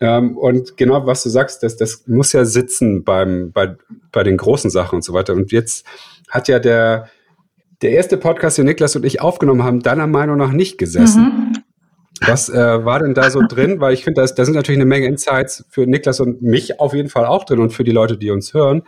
Ähm, 0.00 0.36
und 0.36 0.76
genau, 0.76 1.06
was 1.06 1.24
du 1.24 1.28
sagst, 1.28 1.62
das, 1.62 1.76
das 1.76 2.06
muss 2.06 2.32
ja 2.32 2.44
sitzen 2.44 3.02
beim, 3.02 3.50
bei, 3.52 3.76
bei 4.12 4.22
den 4.22 4.36
großen 4.36 4.70
Sachen 4.70 4.96
und 4.96 5.02
so 5.02 5.12
weiter. 5.12 5.34
Und 5.34 5.50
jetzt 5.50 5.84
hat 6.28 6.46
ja 6.48 6.60
der, 6.60 7.08
der 7.82 7.90
erste 7.90 8.16
Podcast, 8.16 8.58
den 8.58 8.66
Niklas 8.66 8.94
und 8.94 9.04
ich 9.04 9.20
aufgenommen 9.20 9.64
haben, 9.64 9.80
deiner 9.80 10.06
Meinung 10.06 10.36
nach 10.36 10.52
nicht 10.52 10.78
gesessen. 10.78 11.22
Mhm. 11.22 11.52
Was 12.26 12.48
äh, 12.48 12.84
war 12.84 13.00
denn 13.00 13.14
da 13.14 13.30
so 13.30 13.42
drin? 13.46 13.80
Weil 13.80 13.94
ich 13.94 14.04
finde, 14.04 14.24
da 14.24 14.44
sind 14.44 14.54
natürlich 14.54 14.78
eine 14.78 14.86
Menge 14.86 15.06
Insights 15.06 15.64
für 15.70 15.86
Niklas 15.86 16.20
und 16.20 16.42
mich 16.42 16.80
auf 16.80 16.92
jeden 16.94 17.08
Fall 17.08 17.26
auch 17.26 17.44
drin 17.44 17.60
und 17.60 17.70
für 17.70 17.84
die 17.84 17.92
Leute, 17.92 18.16
die 18.16 18.30
uns 18.30 18.54
hören, 18.54 18.82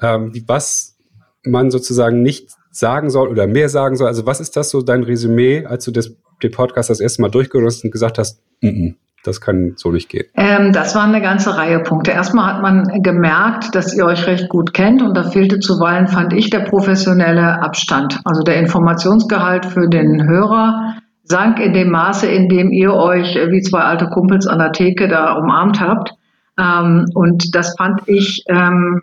ähm, 0.00 0.32
was 0.46 0.96
man 1.42 1.70
sozusagen 1.70 2.22
nicht 2.22 2.50
sagen 2.70 3.10
soll 3.10 3.28
oder 3.28 3.46
mehr 3.46 3.68
sagen 3.68 3.96
soll. 3.96 4.06
Also 4.06 4.26
was 4.26 4.40
ist 4.40 4.56
das 4.56 4.70
so 4.70 4.82
dein 4.82 5.02
Resümee, 5.02 5.66
als 5.66 5.84
du 5.84 5.90
das, 5.90 6.14
den 6.42 6.50
Podcast 6.50 6.90
das 6.90 7.00
erste 7.00 7.22
Mal 7.22 7.30
durchgehört 7.30 7.80
und 7.82 7.90
gesagt 7.90 8.18
hast, 8.18 8.40
mm 8.60 8.66
-mm, 8.66 8.94
das 9.24 9.40
kann 9.40 9.74
so 9.76 9.90
nicht 9.90 10.08
gehen? 10.08 10.26
Ähm, 10.34 10.72
das 10.72 10.94
waren 10.94 11.12
eine 11.14 11.22
ganze 11.22 11.56
Reihe 11.56 11.80
Punkte. 11.80 12.12
Erstmal 12.12 12.54
hat 12.54 12.62
man 12.62 13.02
gemerkt, 13.02 13.74
dass 13.74 13.94
ihr 13.94 14.06
euch 14.06 14.26
recht 14.26 14.48
gut 14.48 14.72
kennt 14.72 15.02
und 15.02 15.16
da 15.16 15.24
fehlte 15.24 15.58
zuweilen, 15.58 16.06
fand 16.06 16.32
ich, 16.32 16.50
der 16.50 16.60
professionelle 16.60 17.62
Abstand. 17.62 18.20
Also 18.24 18.42
der 18.42 18.56
Informationsgehalt 18.56 19.66
für 19.66 19.88
den 19.88 20.26
Hörer 20.26 20.96
sank 21.24 21.60
in 21.60 21.72
dem 21.72 21.90
Maße, 21.90 22.26
in 22.26 22.48
dem 22.48 22.72
ihr 22.72 22.92
euch 22.92 23.34
wie 23.34 23.62
zwei 23.62 23.80
alte 23.80 24.06
Kumpels 24.06 24.46
an 24.46 24.58
der 24.58 24.72
Theke 24.72 25.08
da 25.08 25.34
umarmt 25.34 25.80
habt. 25.80 26.12
Ähm, 26.58 27.06
und 27.14 27.54
das 27.54 27.74
fand 27.76 28.02
ich 28.06 28.44
ähm, 28.48 29.00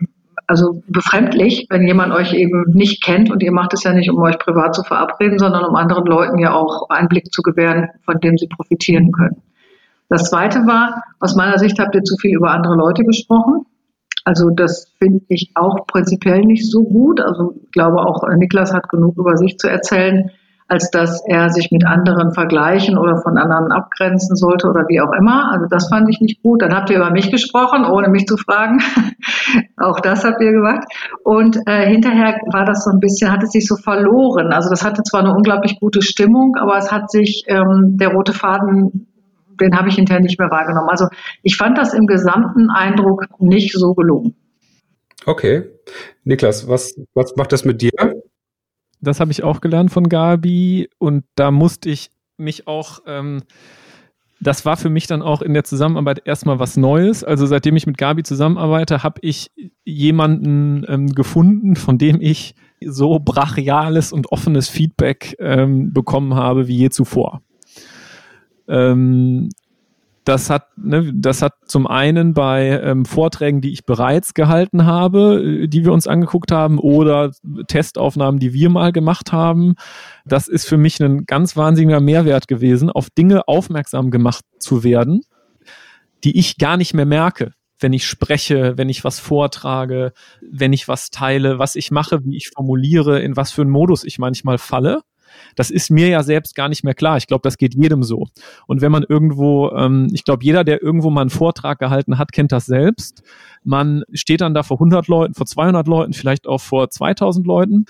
also 0.48 0.82
befremdlich, 0.88 1.66
wenn 1.68 1.86
jemand 1.86 2.12
euch 2.12 2.32
eben 2.32 2.64
nicht 2.72 3.04
kennt 3.04 3.30
und 3.30 3.42
ihr 3.42 3.52
macht 3.52 3.74
es 3.74 3.84
ja 3.84 3.92
nicht, 3.92 4.10
um 4.10 4.20
euch 4.22 4.38
privat 4.38 4.74
zu 4.74 4.82
verabreden, 4.82 5.38
sondern 5.38 5.64
um 5.64 5.76
anderen 5.76 6.06
Leuten 6.06 6.38
ja 6.38 6.54
auch 6.54 6.88
Einblick 6.88 7.30
zu 7.32 7.42
gewähren, 7.42 7.90
von 8.04 8.18
dem 8.18 8.38
sie 8.38 8.48
profitieren 8.48 9.12
können. 9.12 9.42
Das 10.08 10.30
zweite 10.30 10.60
war, 10.60 11.02
aus 11.20 11.36
meiner 11.36 11.58
Sicht 11.58 11.78
habt 11.78 11.94
ihr 11.94 12.02
zu 12.02 12.16
viel 12.16 12.34
über 12.34 12.50
andere 12.50 12.76
Leute 12.76 13.04
gesprochen. 13.04 13.66
Also 14.24 14.48
das 14.48 14.90
finde 14.98 15.22
ich 15.28 15.52
auch 15.54 15.86
prinzipiell 15.86 16.40
nicht 16.40 16.70
so 16.70 16.82
gut. 16.82 17.20
Also 17.20 17.54
ich 17.62 17.70
glaube 17.70 18.00
auch, 18.00 18.26
Niklas 18.36 18.72
hat 18.72 18.88
genug 18.88 19.18
über 19.18 19.36
sich 19.36 19.58
zu 19.58 19.68
erzählen, 19.68 20.30
als 20.68 20.90
dass 20.90 21.22
er 21.26 21.48
sich 21.48 21.70
mit 21.70 21.86
anderen 21.86 22.32
vergleichen 22.32 22.98
oder 22.98 23.16
von 23.16 23.38
anderen 23.38 23.72
abgrenzen 23.72 24.36
sollte 24.36 24.68
oder 24.68 24.84
wie 24.88 25.00
auch 25.00 25.12
immer. 25.12 25.50
Also 25.50 25.66
das 25.68 25.88
fand 25.88 26.08
ich 26.10 26.20
nicht 26.20 26.42
gut. 26.42 26.60
Dann 26.62 26.74
habt 26.74 26.90
ihr 26.90 26.96
über 26.96 27.10
mich 27.10 27.30
gesprochen, 27.30 27.86
ohne 27.86 28.08
mich 28.08 28.26
zu 28.26 28.36
fragen. 28.36 28.78
auch 29.78 30.00
das 30.00 30.24
habt 30.24 30.42
ihr 30.42 30.52
gemacht. 30.52 30.84
Und 31.24 31.58
äh, 31.66 31.86
hinterher 31.88 32.38
war 32.52 32.66
das 32.66 32.84
so 32.84 32.90
ein 32.90 33.00
bisschen, 33.00 33.32
hat 33.32 33.42
es 33.42 33.52
sich 33.52 33.66
so 33.66 33.76
verloren. 33.76 34.52
Also 34.52 34.68
das 34.68 34.84
hatte 34.84 35.02
zwar 35.02 35.20
eine 35.20 35.34
unglaublich 35.34 35.80
gute 35.80 36.02
Stimmung, 36.02 36.56
aber 36.60 36.76
es 36.76 36.92
hat 36.92 37.10
sich 37.10 37.44
ähm, 37.48 37.96
der 37.98 38.08
rote 38.08 38.32
Faden 38.32 39.06
den 39.60 39.76
habe 39.76 39.88
ich 39.88 39.96
hinterher 39.96 40.22
nicht 40.22 40.38
mehr 40.38 40.52
wahrgenommen. 40.52 40.88
Also 40.88 41.06
ich 41.42 41.56
fand 41.56 41.76
das 41.78 41.92
im 41.92 42.06
gesamten 42.06 42.70
Eindruck 42.70 43.24
nicht 43.40 43.72
so 43.72 43.94
gelungen. 43.94 44.36
Okay. 45.26 45.64
Niklas, 46.24 46.68
was, 46.68 46.94
was 47.14 47.34
macht 47.36 47.52
das 47.52 47.64
mit 47.64 47.82
dir? 47.82 47.90
Das 49.00 49.20
habe 49.20 49.30
ich 49.30 49.42
auch 49.42 49.60
gelernt 49.60 49.92
von 49.92 50.08
Gabi 50.08 50.88
und 50.98 51.24
da 51.34 51.50
musste 51.50 51.88
ich 51.90 52.10
mich 52.36 52.66
auch, 52.66 53.00
ähm, 53.06 53.42
das 54.40 54.64
war 54.64 54.76
für 54.76 54.90
mich 54.90 55.06
dann 55.06 55.22
auch 55.22 55.42
in 55.42 55.54
der 55.54 55.64
Zusammenarbeit 55.64 56.22
erstmal 56.24 56.58
was 56.58 56.76
Neues. 56.76 57.24
Also 57.24 57.46
seitdem 57.46 57.76
ich 57.76 57.86
mit 57.86 57.98
Gabi 57.98 58.22
zusammenarbeite, 58.22 59.02
habe 59.02 59.20
ich 59.22 59.50
jemanden 59.84 60.84
ähm, 60.88 61.08
gefunden, 61.08 61.76
von 61.76 61.98
dem 61.98 62.20
ich 62.20 62.54
so 62.84 63.18
brachiales 63.18 64.12
und 64.12 64.30
offenes 64.30 64.68
Feedback 64.68 65.36
ähm, 65.40 65.92
bekommen 65.92 66.34
habe 66.34 66.68
wie 66.68 66.76
je 66.76 66.90
zuvor. 66.90 67.42
Ähm, 68.68 69.48
das 70.28 70.50
hat, 70.50 70.76
ne, 70.76 71.10
das 71.14 71.40
hat 71.40 71.54
zum 71.66 71.86
einen 71.86 72.34
bei 72.34 72.68
ähm, 72.68 73.06
Vorträgen, 73.06 73.62
die 73.62 73.72
ich 73.72 73.86
bereits 73.86 74.34
gehalten 74.34 74.84
habe, 74.84 75.42
äh, 75.42 75.68
die 75.68 75.84
wir 75.84 75.92
uns 75.92 76.06
angeguckt 76.06 76.52
haben, 76.52 76.78
oder 76.78 77.32
Testaufnahmen, 77.66 78.38
die 78.38 78.52
wir 78.52 78.68
mal 78.68 78.92
gemacht 78.92 79.32
haben. 79.32 79.74
Das 80.26 80.46
ist 80.46 80.68
für 80.68 80.76
mich 80.76 81.00
ein 81.00 81.24
ganz 81.24 81.56
wahnsinniger 81.56 82.00
Mehrwert 82.00 82.46
gewesen, 82.46 82.90
auf 82.90 83.08
Dinge 83.08 83.48
aufmerksam 83.48 84.10
gemacht 84.10 84.44
zu 84.58 84.84
werden, 84.84 85.22
die 86.24 86.38
ich 86.38 86.58
gar 86.58 86.76
nicht 86.76 86.94
mehr 86.94 87.06
merke 87.06 87.52
wenn 87.80 87.92
ich 87.92 88.08
spreche, 88.08 88.76
wenn 88.76 88.88
ich 88.88 89.04
was 89.04 89.20
vortrage, 89.20 90.12
wenn 90.40 90.72
ich 90.72 90.88
was 90.88 91.10
teile, 91.10 91.60
was 91.60 91.76
ich 91.76 91.92
mache, 91.92 92.24
wie 92.24 92.36
ich 92.36 92.50
formuliere, 92.52 93.20
in 93.20 93.36
was 93.36 93.52
für 93.52 93.62
einen 93.62 93.70
Modus 93.70 94.02
ich 94.02 94.18
manchmal 94.18 94.58
falle. 94.58 95.02
Das 95.56 95.70
ist 95.70 95.90
mir 95.90 96.08
ja 96.08 96.22
selbst 96.22 96.54
gar 96.54 96.68
nicht 96.68 96.84
mehr 96.84 96.94
klar. 96.94 97.16
Ich 97.16 97.26
glaube, 97.26 97.42
das 97.42 97.58
geht 97.58 97.74
jedem 97.74 98.02
so. 98.02 98.26
Und 98.66 98.80
wenn 98.80 98.92
man 98.92 99.04
irgendwo, 99.08 99.70
ähm, 99.70 100.08
ich 100.12 100.24
glaube, 100.24 100.44
jeder, 100.44 100.64
der 100.64 100.82
irgendwo 100.82 101.10
mal 101.10 101.22
einen 101.22 101.30
Vortrag 101.30 101.78
gehalten 101.78 102.18
hat, 102.18 102.32
kennt 102.32 102.52
das 102.52 102.66
selbst. 102.66 103.22
Man 103.64 104.04
steht 104.12 104.40
dann 104.40 104.54
da 104.54 104.62
vor 104.62 104.76
100 104.76 105.08
Leuten, 105.08 105.34
vor 105.34 105.46
200 105.46 105.86
Leuten, 105.86 106.12
vielleicht 106.12 106.46
auch 106.46 106.60
vor 106.60 106.90
2000 106.90 107.46
Leuten 107.46 107.84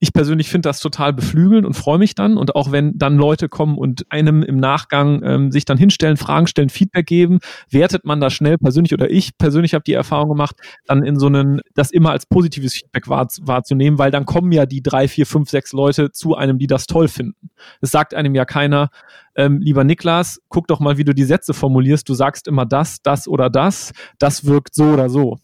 ich 0.00 0.12
persönlich 0.12 0.48
finde 0.48 0.68
das 0.68 0.80
total 0.80 1.12
beflügelnd 1.12 1.66
und 1.66 1.74
freue 1.74 1.98
mich 1.98 2.14
dann. 2.14 2.36
Und 2.36 2.54
auch 2.54 2.70
wenn 2.70 2.96
dann 2.96 3.16
Leute 3.16 3.48
kommen 3.48 3.76
und 3.76 4.10
einem 4.10 4.42
im 4.42 4.56
Nachgang 4.56 5.22
ähm, 5.24 5.50
sich 5.50 5.64
dann 5.64 5.76
hinstellen, 5.76 6.16
Fragen 6.16 6.46
stellen, 6.46 6.68
Feedback 6.68 7.06
geben, 7.06 7.40
wertet 7.70 8.04
man 8.04 8.20
das 8.20 8.32
schnell 8.32 8.58
persönlich 8.58 8.94
oder 8.94 9.10
ich 9.10 9.36
persönlich 9.38 9.74
habe 9.74 9.84
die 9.84 9.94
Erfahrung 9.94 10.28
gemacht, 10.28 10.56
dann 10.86 11.02
in 11.02 11.18
so 11.18 11.26
einen, 11.26 11.60
das 11.74 11.90
immer 11.90 12.12
als 12.12 12.26
positives 12.26 12.74
Feedback 12.74 13.08
wahr, 13.08 13.28
wahrzunehmen, 13.40 13.98
weil 13.98 14.10
dann 14.10 14.24
kommen 14.24 14.52
ja 14.52 14.66
die 14.66 14.82
drei, 14.82 15.08
vier, 15.08 15.26
fünf, 15.26 15.50
sechs 15.50 15.72
Leute 15.72 16.12
zu 16.12 16.36
einem, 16.36 16.58
die 16.58 16.66
das 16.68 16.86
toll 16.86 17.08
finden. 17.08 17.50
Es 17.80 17.90
sagt 17.90 18.14
einem 18.14 18.34
ja 18.34 18.44
keiner, 18.44 18.90
ähm, 19.34 19.60
lieber 19.60 19.84
Niklas, 19.84 20.40
guck 20.48 20.68
doch 20.68 20.80
mal, 20.80 20.96
wie 20.96 21.04
du 21.04 21.14
die 21.14 21.24
Sätze 21.24 21.54
formulierst. 21.54 22.08
Du 22.08 22.14
sagst 22.14 22.46
immer 22.48 22.66
das, 22.66 23.02
das 23.02 23.26
oder 23.28 23.50
das. 23.50 23.92
Das 24.18 24.44
wirkt 24.44 24.74
so 24.74 24.84
oder 24.84 25.08
so. 25.08 25.38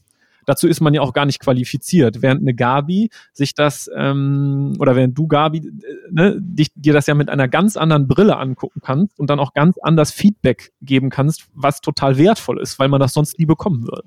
Dazu 0.47 0.69
ist 0.69 0.81
man 0.81 0.95
ja 0.95 1.01
auch 1.01 1.13
gar 1.13 1.27
nicht 1.27 1.41
qualifiziert. 1.41 2.23
Während 2.23 2.43
eine 2.43 2.55
Gabi 2.55 3.11
sich 3.33 3.55
das, 3.55 3.91
ähm, 3.97 4.75
oder 4.79 4.97
während 4.97 5.17
du, 5.17 5.27
Gabi, 5.27 5.59
äh, 5.59 5.71
ne, 6.11 6.37
dich, 6.41 6.69
dir 6.75 6.93
das 6.93 7.07
ja 7.07 7.15
mit 7.15 7.29
einer 7.29 7.49
ganz 7.49 7.77
anderen 7.77 8.09
Brille 8.09 8.37
angucken 8.37 8.81
kannst 8.83 9.19
und 9.19 9.31
dann 9.31 9.41
auch 9.41 9.55
ganz 9.55 9.79
anders 9.79 10.11
Feedback 10.11 10.73
geben 10.83 11.11
kannst, 11.11 11.47
was 11.55 11.81
total 11.81 12.19
wertvoll 12.19 12.61
ist, 12.61 12.79
weil 12.79 12.89
man 12.89 13.01
das 13.01 13.15
sonst 13.15 13.39
nie 13.39 13.47
bekommen 13.47 13.85
würde 13.85 14.05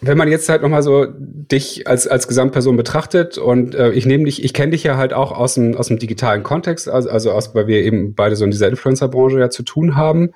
wenn 0.00 0.18
man 0.18 0.28
jetzt 0.28 0.48
halt 0.48 0.62
nochmal 0.62 0.82
so 0.82 1.06
dich 1.08 1.86
als, 1.86 2.06
als 2.06 2.28
Gesamtperson 2.28 2.76
betrachtet 2.76 3.36
und 3.36 3.74
äh, 3.74 3.90
ich 3.92 4.06
nehme 4.06 4.24
dich, 4.24 4.44
ich 4.44 4.54
kenne 4.54 4.72
dich 4.72 4.84
ja 4.84 4.96
halt 4.96 5.12
auch 5.12 5.32
aus 5.32 5.54
dem, 5.54 5.76
aus 5.76 5.88
dem 5.88 5.98
digitalen 5.98 6.42
Kontext, 6.42 6.88
also, 6.88 7.10
also 7.10 7.32
aus, 7.32 7.54
weil 7.54 7.66
wir 7.66 7.82
eben 7.82 8.14
beide 8.14 8.36
so 8.36 8.44
in 8.44 8.50
dieser 8.50 8.68
Influencer-Branche 8.68 9.40
ja 9.40 9.50
zu 9.50 9.64
tun 9.64 9.96
haben, 9.96 10.30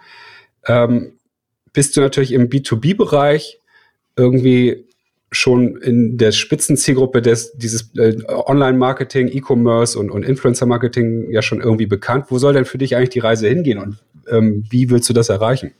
ähm, 0.66 1.12
bist 1.72 1.96
du 1.96 2.00
natürlich 2.00 2.32
im 2.32 2.48
B2B-Bereich 2.48 3.60
irgendwie 4.16 4.84
schon 5.30 5.76
in 5.78 6.18
der 6.18 6.30
Spitzenzielgruppe 6.32 7.22
des, 7.22 7.52
dieses 7.54 7.90
äh, 7.96 8.16
Online-Marketing, 8.28 9.28
E-Commerce 9.28 9.98
und, 9.98 10.10
und 10.10 10.24
Influencer-Marketing 10.24 11.30
ja 11.30 11.40
schon 11.40 11.60
irgendwie 11.60 11.86
bekannt. 11.86 12.26
Wo 12.28 12.38
soll 12.38 12.52
denn 12.52 12.66
für 12.66 12.78
dich 12.78 12.96
eigentlich 12.96 13.10
die 13.10 13.20
Reise 13.20 13.48
hingehen 13.48 13.78
und 13.78 13.96
ähm, 14.28 14.64
wie 14.68 14.90
willst 14.90 15.08
du 15.08 15.14
das 15.14 15.30
erreichen? 15.30 15.72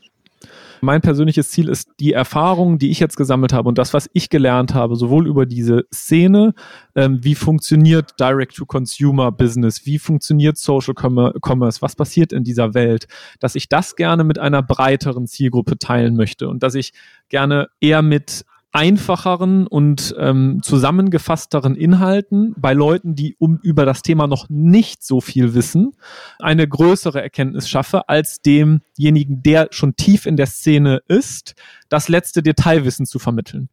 Mein 0.83 0.99
persönliches 0.99 1.49
Ziel 1.49 1.69
ist 1.69 1.91
die 2.01 2.11
Erfahrung, 2.11 2.77
die 2.77 2.91
ich 2.91 2.99
jetzt 2.99 3.15
gesammelt 3.15 3.53
habe 3.53 3.69
und 3.69 3.77
das, 3.77 3.93
was 3.93 4.09
ich 4.11 4.29
gelernt 4.29 4.73
habe, 4.73 4.97
sowohl 4.97 5.27
über 5.27 5.45
diese 5.45 5.85
Szene, 5.93 6.53
ähm, 6.93 7.23
wie 7.23 7.35
funktioniert 7.35 8.19
Direct-to-Consumer-Business, 8.19 9.85
wie 9.85 9.97
funktioniert 9.97 10.57
Social 10.57 10.93
Commerce, 10.93 11.81
was 11.81 11.95
passiert 11.95 12.33
in 12.33 12.43
dieser 12.43 12.73
Welt, 12.73 13.07
dass 13.39 13.55
ich 13.55 13.69
das 13.69 13.95
gerne 13.95 14.25
mit 14.25 14.39
einer 14.39 14.61
breiteren 14.61 15.25
Zielgruppe 15.25 15.77
teilen 15.77 16.17
möchte 16.17 16.49
und 16.49 16.63
dass 16.63 16.75
ich 16.75 16.91
gerne 17.29 17.69
eher 17.79 18.01
mit 18.01 18.43
einfacheren 18.73 19.67
und 19.67 20.15
ähm, 20.17 20.61
zusammengefassteren 20.63 21.75
Inhalten 21.75 22.55
bei 22.57 22.73
Leuten, 22.73 23.15
die 23.15 23.35
um 23.37 23.59
über 23.61 23.85
das 23.85 24.01
Thema 24.01 24.25
noch 24.25 24.49
nicht 24.49 25.03
so 25.03 25.21
viel 25.21 25.53
wissen, 25.53 25.91
eine 26.39 26.67
größere 26.67 27.21
Erkenntnis 27.21 27.69
schaffe 27.69 28.09
als 28.09 28.41
demjenigen, 28.41 29.43
der 29.43 29.67
schon 29.69 29.95
tief 29.95 30.25
in 30.25 30.37
der 30.37 30.47
Szene 30.47 31.01
ist, 31.07 31.53
das 31.87 32.09
letzte 32.09 32.41
Detailwissen 32.41 33.05
zu 33.05 33.19
vermitteln. 33.19 33.69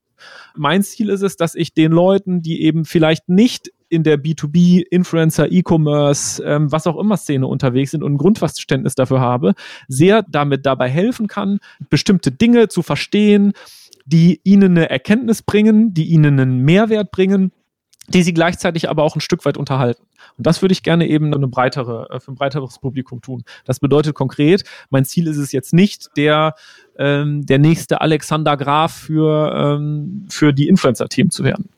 Mein 0.54 0.82
Ziel 0.82 1.08
ist 1.08 1.22
es, 1.22 1.36
dass 1.36 1.54
ich 1.54 1.72
den 1.72 1.92
Leuten, 1.92 2.42
die 2.42 2.62
eben 2.62 2.84
vielleicht 2.84 3.30
nicht 3.30 3.70
in 3.88 4.02
der 4.02 4.22
B2B, 4.22 4.82
Influencer, 4.90 5.50
E-Commerce, 5.50 6.42
ähm, 6.44 6.70
was 6.70 6.86
auch 6.86 6.98
immer 6.98 7.16
Szene 7.16 7.46
unterwegs 7.46 7.90
sind 7.90 8.02
und 8.02 8.14
ein 8.14 8.18
Grundverständnis 8.18 8.94
dafür 8.94 9.20
habe, 9.20 9.54
sehr 9.88 10.22
damit 10.28 10.66
dabei 10.66 10.88
helfen 10.88 11.26
kann, 11.26 11.58
bestimmte 11.88 12.30
Dinge 12.30 12.68
zu 12.68 12.82
verstehen, 12.82 13.52
die 14.04 14.40
ihnen 14.44 14.76
eine 14.76 14.90
Erkenntnis 14.90 15.42
bringen, 15.42 15.94
die 15.94 16.06
ihnen 16.06 16.40
einen 16.40 16.58
Mehrwert 16.60 17.10
bringen, 17.10 17.52
die 18.08 18.22
sie 18.22 18.34
gleichzeitig 18.34 18.88
aber 18.88 19.04
auch 19.04 19.14
ein 19.14 19.20
Stück 19.20 19.44
weit 19.44 19.56
unterhalten. 19.56 20.02
Und 20.36 20.46
das 20.46 20.62
würde 20.62 20.72
ich 20.72 20.82
gerne 20.82 21.08
eben 21.08 21.32
eine 21.32 21.46
breitere, 21.46 22.08
äh, 22.10 22.20
für 22.20 22.32
ein 22.32 22.34
breiteres 22.34 22.78
Publikum 22.78 23.20
tun. 23.20 23.44
Das 23.64 23.78
bedeutet 23.78 24.14
konkret, 24.14 24.64
mein 24.90 25.04
Ziel 25.04 25.26
ist 25.28 25.36
es 25.36 25.52
jetzt 25.52 25.72
nicht, 25.72 26.10
der, 26.16 26.54
ähm, 26.98 27.46
der 27.46 27.58
nächste 27.58 28.00
Alexander 28.00 28.56
Graf 28.56 28.92
für, 28.92 29.52
ähm, 29.54 30.26
für 30.28 30.52
die 30.52 30.68
Influencer-Themen 30.68 31.30
zu 31.30 31.44
werden. 31.44 31.68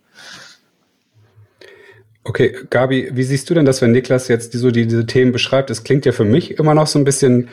Okay, 2.24 2.56
Gabi, 2.70 3.10
wie 3.12 3.24
siehst 3.24 3.50
du 3.50 3.54
denn 3.54 3.64
das, 3.64 3.82
wenn 3.82 3.90
Niklas 3.90 4.28
jetzt 4.28 4.52
so 4.52 4.70
die, 4.70 4.86
diese 4.86 5.06
Themen 5.06 5.32
beschreibt? 5.32 5.70
Es 5.70 5.82
klingt 5.82 6.06
ja 6.06 6.12
für 6.12 6.24
mich 6.24 6.56
immer 6.58 6.74
noch 6.74 6.86
so 6.86 6.98
ein 6.98 7.04
bisschen 7.04 7.48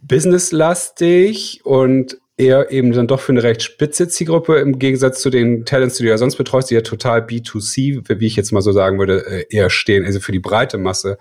businesslastig 0.00 1.60
und 1.64 2.18
eher 2.36 2.70
eben 2.70 2.92
dann 2.92 3.06
doch 3.06 3.20
für 3.20 3.32
eine 3.32 3.42
recht 3.42 3.62
spitze 3.62 4.08
Zielgruppe 4.08 4.56
im 4.56 4.78
Gegensatz 4.78 5.20
zu 5.20 5.30
den 5.30 5.64
Talents, 5.64 5.96
die 5.96 6.04
du 6.04 6.08
ja 6.08 6.18
sonst 6.18 6.36
betreust, 6.36 6.70
die 6.70 6.74
ja 6.74 6.80
total 6.80 7.20
B2C, 7.20 8.18
wie 8.18 8.26
ich 8.26 8.36
jetzt 8.36 8.52
mal 8.52 8.62
so 8.62 8.72
sagen 8.72 8.98
würde, 8.98 9.26
äh, 9.26 9.44
eher 9.50 9.70
stehen, 9.70 10.04
also 10.04 10.20
für 10.20 10.32
die 10.32 10.40
breite 10.40 10.78
Masse. 10.78 11.18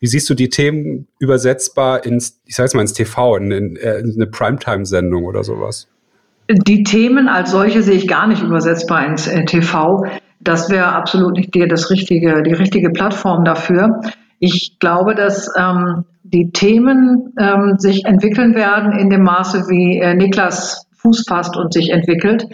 Wie 0.00 0.06
siehst 0.06 0.28
du 0.30 0.34
die 0.34 0.48
Themen 0.48 1.08
übersetzbar 1.18 2.04
ins, 2.04 2.40
ich 2.46 2.54
sag's 2.54 2.74
mal, 2.74 2.82
ins 2.82 2.94
TV, 2.94 3.36
in, 3.36 3.50
in, 3.50 3.76
äh, 3.76 3.98
in 3.98 4.14
eine 4.14 4.26
Primetime-Sendung 4.26 5.24
oder 5.24 5.44
sowas? 5.44 5.88
Die 6.50 6.82
Themen 6.82 7.28
als 7.28 7.50
solche 7.52 7.82
sehe 7.82 7.94
ich 7.94 8.08
gar 8.08 8.26
nicht 8.26 8.42
übersetzbar 8.42 9.06
ins 9.06 9.28
äh, 9.28 9.44
TV. 9.44 10.04
Das 10.40 10.70
wäre 10.70 10.92
absolut 10.92 11.36
nicht 11.36 11.54
die, 11.54 11.68
das 11.68 11.90
richtige, 11.90 12.42
die 12.42 12.54
richtige 12.54 12.90
Plattform 12.90 13.44
dafür. 13.44 14.00
Ich 14.40 14.78
glaube, 14.80 15.14
dass 15.14 15.48
ähm, 15.56 16.04
die 16.22 16.50
Themen 16.50 17.34
ähm, 17.38 17.74
sich 17.78 18.06
entwickeln 18.06 18.54
werden 18.54 18.98
in 18.98 19.10
dem 19.10 19.22
Maße, 19.22 19.68
wie 19.68 19.98
äh, 19.98 20.14
Niklas 20.14 20.86
Fuß 20.96 21.24
fasst 21.28 21.56
und 21.56 21.72
sich 21.72 21.90
entwickelt. 21.90 22.46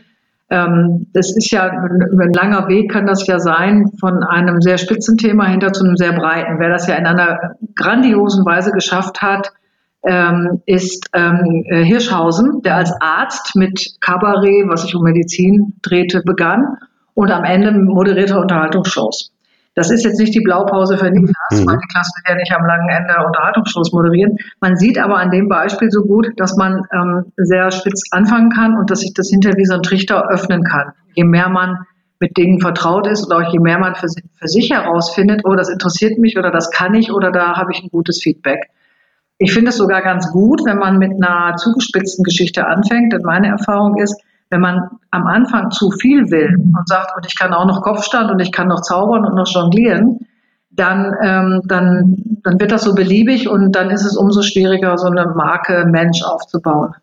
Ähm, 0.51 1.07
das 1.12 1.35
ist 1.37 1.51
ja 1.53 1.68
ein, 1.68 2.20
ein 2.20 2.33
langer 2.33 2.68
Weg, 2.68 2.90
kann 2.90 3.07
das 3.07 3.27
ja 3.27 3.38
sein, 3.38 3.90
von 4.01 4.25
einem 4.25 4.61
sehr 4.61 4.79
spitzen 4.79 5.16
Thema 5.16 5.46
hinter 5.46 5.72
zu 5.72 5.85
einem 5.85 5.96
sehr 5.96 6.12
breiten. 6.12 6.59
Wer 6.59 6.70
das 6.70 6.88
ja 6.88 6.96
in 6.96 7.07
einer 7.07 7.57
grandiosen 7.77 8.44
Weise 8.44 8.72
geschafft 8.72 9.22
hat, 9.22 9.53
ähm, 10.05 10.62
ist 10.66 11.09
ähm, 11.14 11.64
äh, 11.68 11.85
Hirschhausen, 11.85 12.62
der 12.62 12.77
als 12.77 12.92
Arzt 13.01 13.57
mit 13.57 13.96
Kabarett, 14.01 14.68
was 14.68 14.83
sich 14.83 14.94
um 14.94 15.03
Medizin 15.03 15.75
drehte, 15.83 16.22
begann 16.25 16.79
und 17.14 17.31
am 17.31 17.44
Ende 17.44 17.72
moderierte 17.72 18.38
Unterhaltungsshows. 18.38 19.33
Das 19.76 19.90
ist 19.90 20.04
jetzt 20.04 20.18
nicht 20.18 20.34
die 20.34 20.40
Blaupause 20.40 20.96
für 20.96 21.10
Niklas, 21.10 21.36
mhm. 21.52 21.66
weil 21.66 21.76
Niklas 21.76 22.10
will 22.16 22.24
ja 22.26 22.34
nicht 22.34 22.52
am 22.52 22.64
langen 22.66 22.88
Ende 22.88 23.14
Unterhaltungsshows 23.26 23.92
moderieren. 23.92 24.36
Man 24.60 24.76
sieht 24.76 24.98
aber 24.98 25.18
an 25.18 25.30
dem 25.30 25.48
Beispiel 25.48 25.90
so 25.90 26.00
gut, 26.02 26.28
dass 26.38 26.56
man 26.56 26.80
ähm, 26.94 27.32
sehr 27.36 27.70
spitz 27.70 28.02
anfangen 28.10 28.48
kann 28.50 28.78
und 28.78 28.90
dass 28.90 29.00
sich 29.00 29.12
das 29.12 29.28
hinter 29.28 29.50
wie 29.56 29.66
so 29.66 29.74
ein 29.74 29.82
Trichter 29.82 30.30
öffnen 30.30 30.64
kann. 30.64 30.92
Je 31.12 31.24
mehr 31.24 31.50
man 31.50 31.84
mit 32.20 32.38
Dingen 32.38 32.58
vertraut 32.58 33.06
ist 33.06 33.26
oder 33.26 33.46
auch 33.46 33.52
je 33.52 33.58
mehr 33.58 33.78
man 33.78 33.94
für, 33.94 34.08
für 34.08 34.48
sich 34.48 34.70
herausfindet, 34.70 35.42
oh, 35.44 35.54
das 35.54 35.68
interessiert 35.68 36.18
mich 36.18 36.38
oder 36.38 36.50
das 36.50 36.70
kann 36.70 36.94
ich 36.94 37.12
oder 37.12 37.30
da 37.30 37.56
habe 37.58 37.70
ich 37.72 37.82
ein 37.82 37.90
gutes 37.90 38.22
Feedback. 38.22 38.70
Ich 39.36 39.52
finde 39.52 39.68
es 39.68 39.76
sogar 39.76 40.00
ganz 40.00 40.32
gut, 40.32 40.62
wenn 40.64 40.78
man 40.78 40.96
mit 40.96 41.12
einer 41.12 41.56
zugespitzten 41.56 42.24
Geschichte 42.24 42.66
anfängt, 42.66 43.12
denn 43.12 43.20
meine 43.22 43.48
Erfahrung 43.48 43.98
ist, 43.98 44.18
wenn 44.50 44.61
man 44.61 44.88
am 45.11 45.26
Anfang 45.26 45.70
zu 45.70 45.90
viel 45.90 46.30
will 46.30 46.56
und 46.56 46.88
sagt, 46.88 47.16
und 47.16 47.26
ich 47.26 47.38
kann 47.38 47.52
auch 47.52 47.66
noch 47.66 47.82
Kopfstand 47.82 48.30
und 48.30 48.40
ich 48.40 48.52
kann 48.52 48.68
noch 48.68 48.82
zaubern 48.82 49.24
und 49.24 49.35
noch 49.35 49.48
jonglieren, 49.48 50.20
dann, 50.70 51.14
ähm, 51.22 51.62
dann, 51.64 52.16
dann 52.42 52.61
wird 52.61 52.70
das 52.70 52.85
so 52.85 52.94
beliebig 52.94 53.48
und 53.48 53.72
dann 53.72 53.90
ist 53.90 54.04
es 54.04 54.16
umso 54.16 54.42
schwieriger, 54.42 54.96
so 54.98 55.06
eine 55.06 55.26
Marke 55.35 55.87
Mensch 55.87 56.22
aufzubauen. 56.22 56.94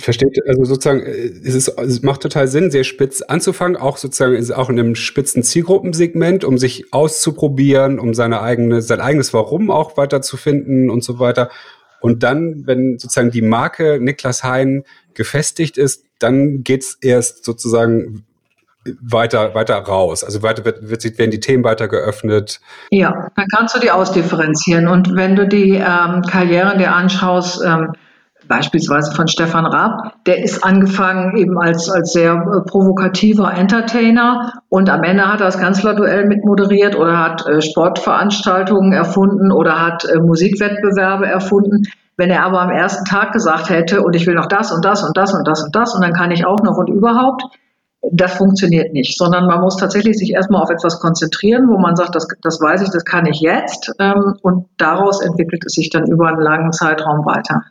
Versteht, 0.00 0.40
also 0.48 0.64
sozusagen, 0.64 1.02
äh, 1.02 1.30
es, 1.44 1.54
ist, 1.54 1.68
es 1.68 2.02
macht 2.02 2.22
total 2.22 2.48
Sinn, 2.48 2.70
sehr 2.70 2.84
spitz 2.84 3.22
anzufangen, 3.22 3.76
auch 3.76 3.96
sozusagen 3.96 4.52
auch 4.52 4.70
in 4.70 4.78
einem 4.78 4.94
spitzen 4.94 5.42
Zielgruppensegment, 5.42 6.44
um 6.44 6.58
sich 6.58 6.92
auszuprobieren, 6.92 7.98
um 7.98 8.14
seine 8.14 8.40
eigene, 8.40 8.80
sein 8.80 9.00
eigenes 9.00 9.34
Warum 9.34 9.70
auch 9.70 9.96
weiterzufinden 9.96 10.90
und 10.90 11.04
so 11.04 11.18
weiter. 11.18 11.50
Und 12.00 12.22
dann, 12.22 12.66
wenn 12.66 12.98
sozusagen 12.98 13.30
die 13.30 13.42
Marke 13.42 13.98
Niklas 14.00 14.44
Hein 14.44 14.84
gefestigt 15.14 15.78
ist, 15.78 16.04
dann 16.24 16.64
geht's 16.64 16.96
erst 17.00 17.44
sozusagen 17.44 18.24
weiter, 19.00 19.54
weiter 19.54 19.76
raus. 19.76 20.24
Also 20.24 20.42
weiter 20.42 20.64
wird, 20.64 20.88
wird, 20.88 21.18
werden 21.18 21.30
die 21.30 21.40
Themen 21.40 21.64
weiter 21.64 21.88
geöffnet. 21.88 22.60
Ja, 22.90 23.30
dann 23.36 23.46
kannst 23.54 23.74
du 23.74 23.80
die 23.80 23.90
ausdifferenzieren. 23.90 24.88
Und 24.88 25.14
wenn 25.14 25.36
du 25.36 25.46
die 25.46 25.74
ähm, 25.74 26.22
Karrieren 26.22 26.78
dir 26.78 26.92
anschaust, 26.94 27.62
ähm, 27.64 27.92
beispielsweise 28.48 29.12
von 29.12 29.28
Stefan 29.28 29.64
Raab, 29.64 30.14
der 30.26 30.42
ist 30.42 30.62
angefangen 30.64 31.36
eben 31.36 31.58
als, 31.58 31.88
als 31.88 32.12
sehr 32.12 32.32
äh, 32.34 32.68
provokativer 32.68 33.52
Entertainer 33.54 34.52
und 34.68 34.90
am 34.90 35.02
Ende 35.02 35.26
hat 35.26 35.40
er 35.40 35.46
das 35.46 35.58
Kanzlerduell 35.58 36.26
mitmoderiert 36.26 36.94
oder 36.94 37.18
hat 37.18 37.46
äh, 37.46 37.62
Sportveranstaltungen 37.62 38.92
erfunden 38.92 39.50
oder 39.50 39.80
hat 39.80 40.04
äh, 40.04 40.18
Musikwettbewerbe 40.18 41.26
erfunden. 41.26 41.84
Wenn 42.16 42.30
er 42.30 42.44
aber 42.44 42.60
am 42.60 42.70
ersten 42.70 43.04
Tag 43.04 43.32
gesagt 43.32 43.70
hätte, 43.70 44.02
und 44.02 44.14
ich 44.14 44.26
will 44.26 44.34
noch 44.34 44.46
das 44.46 44.72
und 44.72 44.84
das 44.84 45.02
und 45.02 45.16
das 45.16 45.34
und 45.34 45.46
das 45.46 45.64
und 45.64 45.74
das 45.74 45.94
und 45.94 46.02
dann 46.02 46.12
kann 46.12 46.30
ich 46.30 46.46
auch 46.46 46.62
noch 46.62 46.76
und 46.76 46.88
überhaupt, 46.88 47.42
das 48.12 48.34
funktioniert 48.34 48.92
nicht, 48.92 49.16
sondern 49.16 49.46
man 49.46 49.60
muss 49.60 49.76
tatsächlich 49.76 50.18
sich 50.18 50.32
erstmal 50.32 50.62
auf 50.62 50.70
etwas 50.70 51.00
konzentrieren, 51.00 51.68
wo 51.68 51.78
man 51.78 51.96
sagt, 51.96 52.14
das, 52.14 52.28
das 52.42 52.60
weiß 52.60 52.82
ich, 52.82 52.90
das 52.90 53.04
kann 53.04 53.26
ich 53.26 53.40
jetzt 53.40 53.92
ähm, 53.98 54.36
und 54.42 54.66
daraus 54.76 55.22
entwickelt 55.22 55.64
es 55.64 55.72
sich 55.72 55.90
dann 55.90 56.06
über 56.10 56.28
einen 56.28 56.40
langen 56.40 56.72
Zeitraum 56.72 57.24
weiter. 57.24 57.62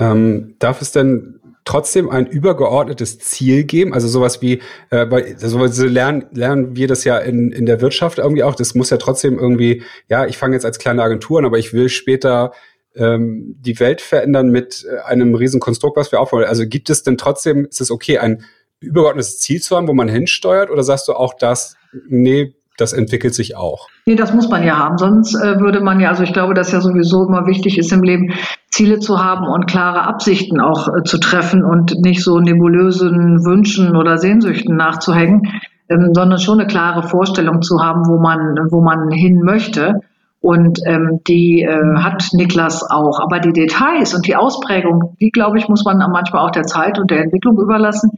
Ähm, 0.00 0.56
darf 0.58 0.82
es 0.82 0.92
denn 0.92 1.40
trotzdem 1.64 2.08
ein 2.08 2.26
übergeordnetes 2.26 3.18
Ziel 3.18 3.64
geben? 3.64 3.92
Also 3.92 4.08
sowas 4.08 4.40
wie, 4.40 4.60
äh, 4.90 5.06
bei, 5.06 5.34
so 5.36 5.58
lernen, 5.84 6.24
lernen 6.32 6.76
wir 6.76 6.88
das 6.88 7.04
ja 7.04 7.18
in, 7.18 7.52
in 7.52 7.66
der 7.66 7.80
Wirtschaft 7.80 8.18
irgendwie 8.18 8.42
auch. 8.42 8.54
Das 8.54 8.74
muss 8.74 8.90
ja 8.90 8.96
trotzdem 8.96 9.38
irgendwie, 9.38 9.82
ja, 10.08 10.24
ich 10.26 10.38
fange 10.38 10.54
jetzt 10.54 10.64
als 10.64 10.78
kleine 10.78 11.02
Agentur 11.02 11.38
an, 11.38 11.44
aber 11.44 11.58
ich 11.58 11.72
will 11.72 11.88
später 11.88 12.52
ähm, 12.98 13.56
die 13.60 13.78
Welt 13.80 14.00
verändern 14.00 14.48
mit 14.48 14.84
äh, 14.84 15.00
einem 15.08 15.34
riesen 15.34 15.60
Konstrukt, 15.60 15.96
was 15.96 16.12
wir 16.12 16.20
aufbauen. 16.20 16.44
Also 16.44 16.66
gibt 16.66 16.90
es 16.90 17.02
denn 17.02 17.16
trotzdem, 17.16 17.66
ist 17.66 17.80
es 17.80 17.90
okay, 17.90 18.18
ein 18.18 18.44
übergeordnetes 18.80 19.38
Ziel 19.38 19.60
zu 19.60 19.76
haben, 19.76 19.88
wo 19.88 19.94
man 19.94 20.08
hinsteuert? 20.08 20.70
Oder 20.70 20.82
sagst 20.82 21.08
du 21.08 21.12
auch 21.12 21.34
das, 21.34 21.76
nee, 22.08 22.54
das 22.76 22.92
entwickelt 22.92 23.34
sich 23.34 23.56
auch? 23.56 23.88
Nee, 24.06 24.14
das 24.14 24.32
muss 24.32 24.48
man 24.48 24.64
ja 24.64 24.78
haben. 24.78 24.98
Sonst 24.98 25.34
äh, 25.34 25.60
würde 25.60 25.80
man 25.80 26.00
ja, 26.00 26.10
also 26.10 26.22
ich 26.22 26.32
glaube, 26.32 26.54
dass 26.54 26.72
ja 26.72 26.80
sowieso 26.80 27.26
immer 27.26 27.46
wichtig 27.46 27.78
ist 27.78 27.92
im 27.92 28.02
Leben, 28.02 28.32
Ziele 28.70 29.00
zu 29.00 29.22
haben 29.22 29.46
und 29.46 29.66
klare 29.66 30.02
Absichten 30.02 30.60
auch 30.60 30.88
äh, 30.88 31.02
zu 31.02 31.18
treffen 31.18 31.64
und 31.64 31.96
nicht 32.00 32.22
so 32.22 32.38
nebulösen 32.38 33.44
Wünschen 33.44 33.96
oder 33.96 34.18
Sehnsüchten 34.18 34.76
nachzuhängen, 34.76 35.42
ähm, 35.88 36.12
sondern 36.14 36.38
schon 36.38 36.60
eine 36.60 36.68
klare 36.68 37.02
Vorstellung 37.02 37.62
zu 37.62 37.82
haben, 37.82 38.02
wo 38.06 38.18
man, 38.20 38.56
wo 38.70 38.80
man 38.80 39.10
hin 39.10 39.40
möchte. 39.42 40.00
Und 40.40 40.78
ähm, 40.86 41.20
die 41.26 41.62
äh, 41.62 41.96
hat 41.96 42.28
Niklas 42.32 42.88
auch. 42.88 43.20
Aber 43.20 43.40
die 43.40 43.52
Details 43.52 44.14
und 44.14 44.26
die 44.26 44.36
Ausprägung, 44.36 45.16
die, 45.20 45.30
glaube 45.30 45.58
ich, 45.58 45.68
muss 45.68 45.84
man 45.84 45.98
manchmal 45.98 46.46
auch 46.46 46.52
der 46.52 46.64
Zeit 46.64 46.98
und 46.98 47.10
der 47.10 47.22
Entwicklung 47.22 47.58
überlassen 47.58 48.12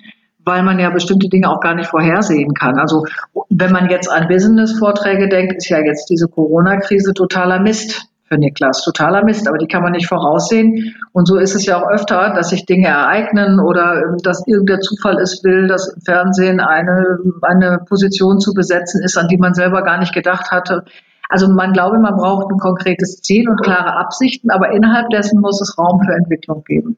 weil 0.44 0.62
man 0.62 0.78
ja 0.78 0.90
bestimmte 0.90 1.28
Dinge 1.28 1.50
auch 1.50 1.60
gar 1.60 1.74
nicht 1.74 1.90
vorhersehen 1.90 2.54
kann. 2.54 2.78
Also 2.78 3.04
wenn 3.50 3.72
man 3.72 3.90
jetzt 3.90 4.10
an 4.10 4.28
Business-Vorträge 4.28 5.28
denkt, 5.28 5.54
ist 5.56 5.68
ja 5.68 5.78
jetzt 5.78 6.08
diese 6.08 6.28
Corona-Krise 6.28 7.14
totaler 7.14 7.60
Mist 7.60 8.06
für 8.30 8.38
Niklas, 8.38 8.84
totaler 8.84 9.24
Mist, 9.24 9.48
aber 9.48 9.58
die 9.58 9.66
kann 9.66 9.82
man 9.82 9.92
nicht 9.92 10.06
voraussehen. 10.08 10.94
Und 11.12 11.26
so 11.26 11.36
ist 11.36 11.54
es 11.56 11.66
ja 11.66 11.82
auch 11.82 11.88
öfter, 11.88 12.32
dass 12.32 12.50
sich 12.50 12.64
Dinge 12.64 12.86
ereignen 12.86 13.58
oder 13.58 14.02
ähm, 14.02 14.18
dass 14.22 14.46
irgendein 14.46 14.80
Zufall 14.82 15.18
es 15.18 15.42
will, 15.42 15.66
dass 15.66 15.88
im 15.88 16.00
Fernsehen 16.02 16.60
eine, 16.60 17.18
eine 17.42 17.80
Position 17.88 18.38
zu 18.38 18.54
besetzen 18.54 19.02
ist, 19.02 19.18
an 19.18 19.26
die 19.26 19.36
man 19.36 19.54
selber 19.54 19.82
gar 19.82 19.98
nicht 19.98 20.14
gedacht 20.14 20.52
hatte. 20.52 20.84
Also 21.30 21.48
man 21.48 21.72
glaube, 21.72 21.98
man 21.98 22.16
braucht 22.16 22.50
ein 22.52 22.58
konkretes 22.58 23.22
Ziel 23.22 23.48
und 23.48 23.62
klare 23.62 23.96
Absichten, 23.96 24.50
aber 24.50 24.72
innerhalb 24.72 25.08
dessen 25.10 25.40
muss 25.40 25.60
es 25.60 25.78
Raum 25.78 26.00
für 26.04 26.12
Entwicklung 26.12 26.62
geben. 26.64 26.96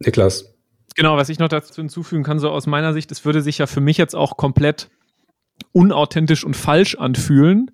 Niklas, 0.00 0.44
Genau, 0.96 1.16
was 1.16 1.28
ich 1.28 1.38
noch 1.38 1.48
dazu 1.48 1.80
hinzufügen 1.80 2.24
kann, 2.24 2.38
so 2.38 2.50
aus 2.50 2.66
meiner 2.66 2.92
Sicht, 2.92 3.12
es 3.12 3.24
würde 3.24 3.42
sich 3.42 3.58
ja 3.58 3.66
für 3.66 3.80
mich 3.80 3.96
jetzt 3.96 4.14
auch 4.14 4.36
komplett 4.36 4.90
unauthentisch 5.72 6.44
und 6.44 6.56
falsch 6.56 6.96
anfühlen, 6.96 7.70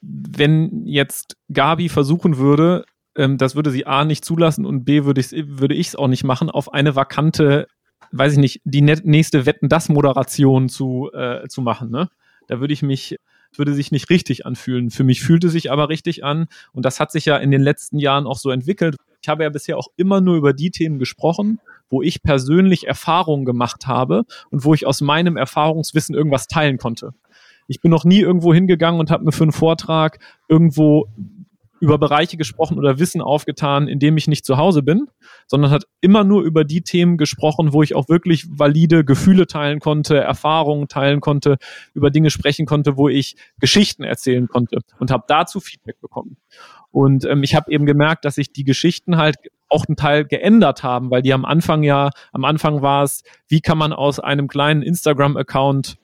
wenn 0.00 0.84
jetzt 0.84 1.36
Gabi 1.52 1.88
versuchen 1.88 2.36
würde, 2.36 2.84
ähm, 3.16 3.38
das 3.38 3.54
würde 3.54 3.70
sie 3.70 3.86
A 3.86 4.04
nicht 4.04 4.24
zulassen 4.24 4.66
und 4.66 4.84
B 4.84 5.04
würde 5.04 5.20
ich 5.20 5.32
es 5.32 5.48
würde 5.48 5.80
auch 5.96 6.08
nicht 6.08 6.24
machen, 6.24 6.50
auf 6.50 6.72
eine 6.72 6.94
vakante, 6.94 7.68
weiß 8.10 8.34
ich 8.34 8.38
nicht, 8.38 8.60
die 8.64 8.82
nächste 8.82 9.46
Wetten 9.46 9.68
das 9.68 9.88
Moderation 9.88 10.68
zu, 10.68 11.10
äh, 11.14 11.48
zu 11.48 11.62
machen. 11.62 11.90
Ne? 11.90 12.08
Da 12.48 12.60
würde 12.60 12.74
ich 12.74 12.82
mich 12.82 13.16
würde 13.58 13.74
sich 13.74 13.92
nicht 13.92 14.10
richtig 14.10 14.46
anfühlen. 14.46 14.90
Für 14.90 15.04
mich 15.04 15.22
fühlte 15.22 15.48
sich 15.48 15.70
aber 15.70 15.88
richtig 15.88 16.24
an 16.24 16.46
und 16.72 16.84
das 16.84 17.00
hat 17.00 17.12
sich 17.12 17.24
ja 17.24 17.36
in 17.36 17.50
den 17.50 17.62
letzten 17.62 17.98
Jahren 17.98 18.26
auch 18.26 18.38
so 18.38 18.50
entwickelt. 18.50 18.96
Ich 19.22 19.28
habe 19.28 19.44
ja 19.44 19.50
bisher 19.50 19.78
auch 19.78 19.88
immer 19.96 20.20
nur 20.20 20.36
über 20.36 20.52
die 20.52 20.70
Themen 20.70 20.98
gesprochen, 20.98 21.60
wo 21.88 22.02
ich 22.02 22.22
persönlich 22.22 22.86
Erfahrungen 22.86 23.44
gemacht 23.44 23.86
habe 23.86 24.24
und 24.50 24.64
wo 24.64 24.74
ich 24.74 24.86
aus 24.86 25.00
meinem 25.00 25.36
Erfahrungswissen 25.36 26.14
irgendwas 26.14 26.48
teilen 26.48 26.78
konnte. 26.78 27.14
Ich 27.68 27.80
bin 27.80 27.90
noch 27.90 28.04
nie 28.04 28.20
irgendwo 28.20 28.52
hingegangen 28.52 29.00
und 29.00 29.10
habe 29.10 29.24
mir 29.24 29.32
für 29.32 29.44
einen 29.44 29.52
Vortrag 29.52 30.18
irgendwo 30.48 31.08
über 31.82 31.98
Bereiche 31.98 32.36
gesprochen 32.36 32.78
oder 32.78 33.00
Wissen 33.00 33.20
aufgetan, 33.20 33.88
in 33.88 33.98
dem 33.98 34.16
ich 34.16 34.28
nicht 34.28 34.46
zu 34.46 34.56
Hause 34.56 34.84
bin, 34.84 35.08
sondern 35.48 35.72
hat 35.72 35.82
immer 36.00 36.22
nur 36.22 36.42
über 36.42 36.62
die 36.62 36.82
Themen 36.82 37.16
gesprochen, 37.16 37.72
wo 37.72 37.82
ich 37.82 37.96
auch 37.96 38.08
wirklich 38.08 38.46
valide 38.48 39.04
Gefühle 39.04 39.48
teilen 39.48 39.80
konnte, 39.80 40.16
Erfahrungen 40.16 40.86
teilen 40.86 41.20
konnte, 41.20 41.56
über 41.92 42.10
Dinge 42.10 42.30
sprechen 42.30 42.66
konnte, 42.66 42.96
wo 42.96 43.08
ich 43.08 43.34
Geschichten 43.58 44.04
erzählen 44.04 44.46
konnte 44.46 44.78
und 45.00 45.10
habe 45.10 45.24
dazu 45.26 45.58
Feedback 45.58 46.00
bekommen. 46.00 46.36
Und 46.92 47.24
ähm, 47.24 47.42
ich 47.42 47.56
habe 47.56 47.72
eben 47.72 47.84
gemerkt, 47.84 48.24
dass 48.24 48.36
sich 48.36 48.52
die 48.52 48.62
Geschichten 48.62 49.16
halt 49.16 49.38
auch 49.68 49.84
einen 49.88 49.96
Teil 49.96 50.24
geändert 50.24 50.84
haben, 50.84 51.10
weil 51.10 51.22
die 51.22 51.32
am 51.32 51.44
Anfang 51.44 51.82
ja, 51.82 52.10
am 52.30 52.44
Anfang 52.44 52.80
war 52.80 53.02
es, 53.02 53.24
wie 53.48 53.60
kann 53.60 53.78
man 53.78 53.92
aus 53.92 54.20
einem 54.20 54.46
kleinen 54.46 54.82
Instagram-Account 54.82 55.96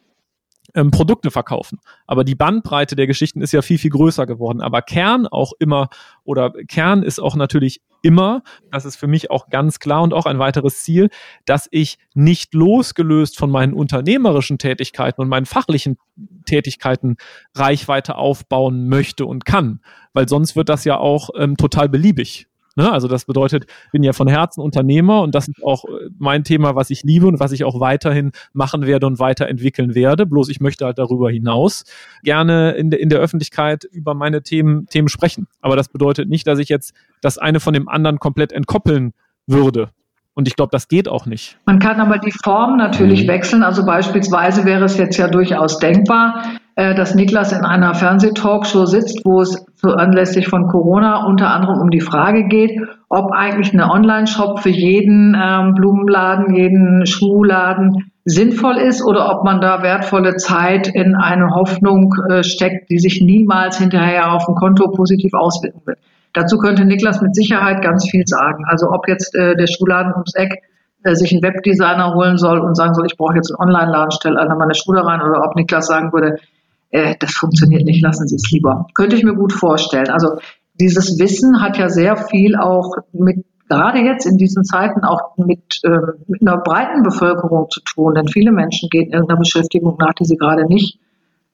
ähm, 0.78 0.90
Produkte 0.90 1.30
verkaufen. 1.30 1.80
Aber 2.06 2.24
die 2.24 2.34
Bandbreite 2.34 2.96
der 2.96 3.06
Geschichten 3.06 3.42
ist 3.42 3.52
ja 3.52 3.62
viel, 3.62 3.78
viel 3.78 3.90
größer 3.90 4.26
geworden. 4.26 4.60
Aber 4.60 4.80
Kern 4.80 5.26
auch 5.26 5.52
immer, 5.58 5.88
oder 6.24 6.52
Kern 6.68 7.02
ist 7.02 7.18
auch 7.18 7.34
natürlich 7.34 7.82
immer, 8.00 8.42
das 8.70 8.84
ist 8.84 8.96
für 8.96 9.08
mich 9.08 9.30
auch 9.30 9.48
ganz 9.48 9.80
klar 9.80 10.02
und 10.02 10.14
auch 10.14 10.26
ein 10.26 10.38
weiteres 10.38 10.84
Ziel, 10.84 11.10
dass 11.46 11.68
ich 11.72 11.98
nicht 12.14 12.54
losgelöst 12.54 13.36
von 13.36 13.50
meinen 13.50 13.72
unternehmerischen 13.72 14.58
Tätigkeiten 14.58 15.20
und 15.20 15.28
meinen 15.28 15.46
fachlichen 15.46 15.98
Tätigkeiten 16.46 17.16
Reichweite 17.54 18.14
aufbauen 18.14 18.88
möchte 18.88 19.26
und 19.26 19.44
kann. 19.44 19.80
Weil 20.12 20.28
sonst 20.28 20.54
wird 20.54 20.68
das 20.68 20.84
ja 20.84 20.96
auch 20.96 21.30
ähm, 21.36 21.56
total 21.56 21.88
beliebig. 21.88 22.47
Ne? 22.78 22.92
Also 22.92 23.08
das 23.08 23.24
bedeutet, 23.24 23.64
ich 23.86 23.90
bin 23.90 24.04
ja 24.04 24.12
von 24.12 24.28
Herzen 24.28 24.60
Unternehmer 24.60 25.22
und 25.22 25.34
das 25.34 25.48
ist 25.48 25.64
auch 25.64 25.84
äh, 25.84 26.10
mein 26.16 26.44
Thema, 26.44 26.76
was 26.76 26.90
ich 26.90 27.02
liebe 27.02 27.26
und 27.26 27.40
was 27.40 27.50
ich 27.50 27.64
auch 27.64 27.80
weiterhin 27.80 28.30
machen 28.52 28.86
werde 28.86 29.08
und 29.08 29.18
weiterentwickeln 29.18 29.96
werde. 29.96 30.26
Bloß 30.26 30.48
ich 30.48 30.60
möchte 30.60 30.84
halt 30.84 30.96
darüber 30.96 31.28
hinaus 31.28 31.82
gerne 32.22 32.70
in, 32.72 32.90
de, 32.90 33.00
in 33.00 33.08
der 33.08 33.18
Öffentlichkeit 33.18 33.82
über 33.82 34.14
meine 34.14 34.44
Themen, 34.44 34.86
Themen 34.86 35.08
sprechen. 35.08 35.48
Aber 35.60 35.74
das 35.74 35.88
bedeutet 35.88 36.28
nicht, 36.28 36.46
dass 36.46 36.60
ich 36.60 36.68
jetzt 36.68 36.94
das 37.20 37.36
eine 37.36 37.58
von 37.58 37.74
dem 37.74 37.88
anderen 37.88 38.20
komplett 38.20 38.52
entkoppeln 38.52 39.12
würde. 39.48 39.90
Und 40.34 40.46
ich 40.46 40.54
glaube, 40.54 40.70
das 40.70 40.86
geht 40.86 41.08
auch 41.08 41.26
nicht. 41.26 41.58
Man 41.66 41.80
kann 41.80 42.00
aber 42.00 42.18
die 42.18 42.30
Form 42.44 42.76
natürlich 42.76 43.24
mhm. 43.24 43.28
wechseln. 43.28 43.64
Also 43.64 43.84
beispielsweise 43.84 44.64
wäre 44.64 44.84
es 44.84 44.96
jetzt 44.96 45.16
ja 45.16 45.26
durchaus 45.26 45.80
denkbar, 45.80 46.44
dass 46.94 47.16
Niklas 47.16 47.50
in 47.50 47.64
einer 47.64 47.92
Fernsehtalkshow 47.92 48.86
sitzt, 48.86 49.22
wo 49.24 49.40
es 49.40 49.66
so 49.74 49.90
anlässlich 49.90 50.46
von 50.46 50.68
Corona 50.68 51.26
unter 51.26 51.50
anderem 51.50 51.80
um 51.80 51.90
die 51.90 52.00
Frage 52.00 52.44
geht, 52.44 52.80
ob 53.08 53.32
eigentlich 53.32 53.72
eine 53.72 53.90
Online-Shop 53.90 54.60
für 54.60 54.68
jeden 54.68 55.36
ähm, 55.40 55.74
Blumenladen, 55.74 56.54
jeden 56.54 57.04
Schuhladen 57.04 58.12
sinnvoll 58.24 58.76
ist 58.76 59.02
oder 59.04 59.30
ob 59.30 59.44
man 59.44 59.60
da 59.60 59.82
wertvolle 59.82 60.36
Zeit 60.36 60.88
in 60.88 61.16
eine 61.16 61.50
Hoffnung 61.54 62.14
äh, 62.28 62.42
steckt, 62.44 62.90
die 62.90 62.98
sich 62.98 63.22
niemals 63.22 63.78
hinterher 63.78 64.32
auf 64.32 64.44
dem 64.46 64.54
Konto 64.54 64.90
positiv 64.90 65.32
auswirken 65.34 65.80
wird. 65.86 65.98
Dazu 66.34 66.58
könnte 66.58 66.84
Niklas 66.84 67.22
mit 67.22 67.34
Sicherheit 67.34 67.82
ganz 67.82 68.08
viel 68.08 68.26
sagen. 68.26 68.64
Also 68.68 68.90
ob 68.90 69.08
jetzt 69.08 69.34
äh, 69.34 69.56
der 69.56 69.66
Schuhladen 69.66 70.12
ums 70.12 70.34
Eck 70.34 70.62
äh, 71.04 71.14
sich 71.14 71.32
einen 71.32 71.42
Webdesigner 71.42 72.14
holen 72.14 72.36
soll 72.36 72.58
und 72.60 72.76
sagen 72.76 72.92
soll, 72.94 73.06
ich 73.06 73.16
brauche 73.16 73.36
jetzt 73.36 73.50
einen 73.50 73.70
Online-Laden, 73.70 74.10
stelle 74.10 74.38
alle 74.38 74.54
meine 74.56 74.74
Schule 74.74 75.04
rein, 75.04 75.22
oder 75.22 75.42
ob 75.42 75.56
Niklas 75.56 75.86
sagen 75.86 76.12
würde, 76.12 76.36
äh, 76.90 77.14
das 77.18 77.32
funktioniert 77.32 77.84
nicht, 77.84 78.02
lassen 78.02 78.28
Sie 78.28 78.36
es 78.36 78.50
lieber. 78.50 78.86
Könnte 78.94 79.16
ich 79.16 79.24
mir 79.24 79.34
gut 79.34 79.52
vorstellen. 79.52 80.08
Also 80.08 80.38
dieses 80.80 81.18
Wissen 81.18 81.60
hat 81.60 81.76
ja 81.76 81.88
sehr 81.88 82.16
viel 82.16 82.56
auch 82.56 82.96
mit 83.12 83.44
gerade 83.68 83.98
jetzt 83.98 84.26
in 84.26 84.38
diesen 84.38 84.64
Zeiten 84.64 85.04
auch 85.04 85.36
mit, 85.36 85.80
äh, 85.84 85.90
mit 86.26 86.40
einer 86.40 86.58
breiten 86.58 87.02
Bevölkerung 87.02 87.68
zu 87.70 87.80
tun, 87.80 88.14
denn 88.14 88.28
viele 88.28 88.50
Menschen 88.50 88.88
gehen 88.88 89.12
irgendeiner 89.12 89.40
Beschäftigung 89.40 89.96
nach, 89.98 90.14
die 90.14 90.24
sie 90.24 90.36
gerade 90.36 90.64
nicht 90.64 90.98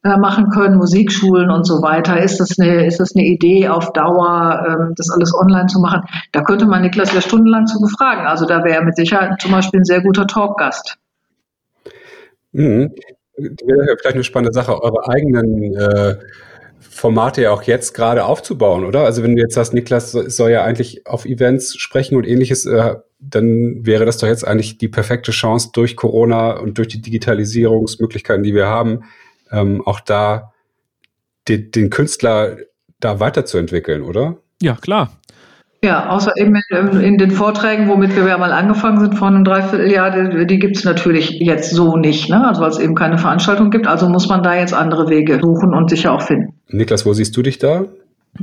äh, 0.04 0.16
machen 0.16 0.50
können, 0.50 0.76
Musikschulen 0.76 1.50
und 1.50 1.64
so 1.64 1.82
weiter. 1.82 2.20
Ist 2.20 2.38
das 2.38 2.58
eine, 2.58 2.86
ist 2.86 3.00
das 3.00 3.16
eine 3.16 3.24
Idee 3.24 3.68
auf 3.68 3.92
Dauer, 3.92 4.64
ähm, 4.68 4.94
das 4.96 5.10
alles 5.10 5.34
online 5.34 5.66
zu 5.66 5.80
machen? 5.80 6.02
Da 6.32 6.42
könnte 6.42 6.66
man 6.66 6.82
Niklas 6.82 7.12
ja 7.12 7.20
stundenlang 7.20 7.66
zu 7.66 7.80
befragen. 7.80 8.26
Also 8.26 8.46
da 8.46 8.62
wäre 8.64 8.78
er 8.78 8.84
mit 8.84 8.96
Sicherheit 8.96 9.40
zum 9.40 9.50
Beispiel 9.50 9.80
ein 9.80 9.84
sehr 9.84 10.02
guter 10.02 10.26
Talkgast. 10.26 10.98
Mhm. 12.52 12.92
Wäre 13.36 13.96
vielleicht 13.98 14.14
eine 14.14 14.24
spannende 14.24 14.52
Sache, 14.52 14.80
eure 14.82 15.08
eigenen 15.08 15.74
äh, 15.74 16.16
Formate 16.78 17.42
ja 17.42 17.50
auch 17.50 17.62
jetzt 17.64 17.94
gerade 17.94 18.24
aufzubauen, 18.24 18.84
oder? 18.84 19.04
Also 19.04 19.22
wenn 19.22 19.34
du 19.34 19.42
jetzt 19.42 19.54
sagst, 19.54 19.74
Niklas 19.74 20.12
soll 20.12 20.50
ja 20.50 20.62
eigentlich 20.62 21.06
auf 21.06 21.24
Events 21.24 21.76
sprechen 21.76 22.16
und 22.16 22.26
ähnliches, 22.26 22.66
äh, 22.66 22.94
dann 23.18 23.84
wäre 23.84 24.04
das 24.04 24.18
doch 24.18 24.28
jetzt 24.28 24.46
eigentlich 24.46 24.78
die 24.78 24.88
perfekte 24.88 25.32
Chance 25.32 25.70
durch 25.72 25.96
Corona 25.96 26.58
und 26.58 26.78
durch 26.78 26.88
die 26.88 27.00
Digitalisierungsmöglichkeiten, 27.00 28.44
die 28.44 28.54
wir 28.54 28.66
haben, 28.66 29.04
ähm, 29.50 29.82
auch 29.84 30.00
da 30.00 30.52
den, 31.48 31.70
den 31.70 31.90
Künstler 31.90 32.58
da 33.00 33.20
weiterzuentwickeln, 33.20 34.02
oder? 34.02 34.38
Ja, 34.62 34.76
klar. 34.76 35.12
Ja, 35.84 36.08
außer 36.08 36.32
eben 36.38 36.54
in, 36.70 37.00
in, 37.02 37.18
den 37.18 37.30
Vorträgen, 37.30 37.88
womit 37.88 38.16
wir 38.16 38.26
ja 38.26 38.38
mal 38.38 38.52
angefangen 38.52 39.00
sind 39.00 39.18
vor 39.18 39.28
einem 39.28 39.44
Dreivierteljahr, 39.44 40.30
die, 40.30 40.46
die 40.46 40.58
gibt 40.58 40.78
es 40.78 40.84
natürlich 40.84 41.32
jetzt 41.40 41.72
so 41.72 41.98
nicht, 41.98 42.30
ne? 42.30 42.48
also 42.48 42.62
weil 42.62 42.70
es 42.70 42.78
eben 42.78 42.94
keine 42.94 43.18
Veranstaltung 43.18 43.70
gibt. 43.70 43.86
Also 43.86 44.08
muss 44.08 44.26
man 44.26 44.42
da 44.42 44.54
jetzt 44.54 44.72
andere 44.72 45.10
Wege 45.10 45.38
suchen 45.42 45.74
und 45.74 45.90
sicher 45.90 46.12
auch 46.12 46.22
finden. 46.22 46.54
Niklas, 46.68 47.04
wo 47.04 47.12
siehst 47.12 47.36
du 47.36 47.42
dich 47.42 47.58
da? 47.58 47.84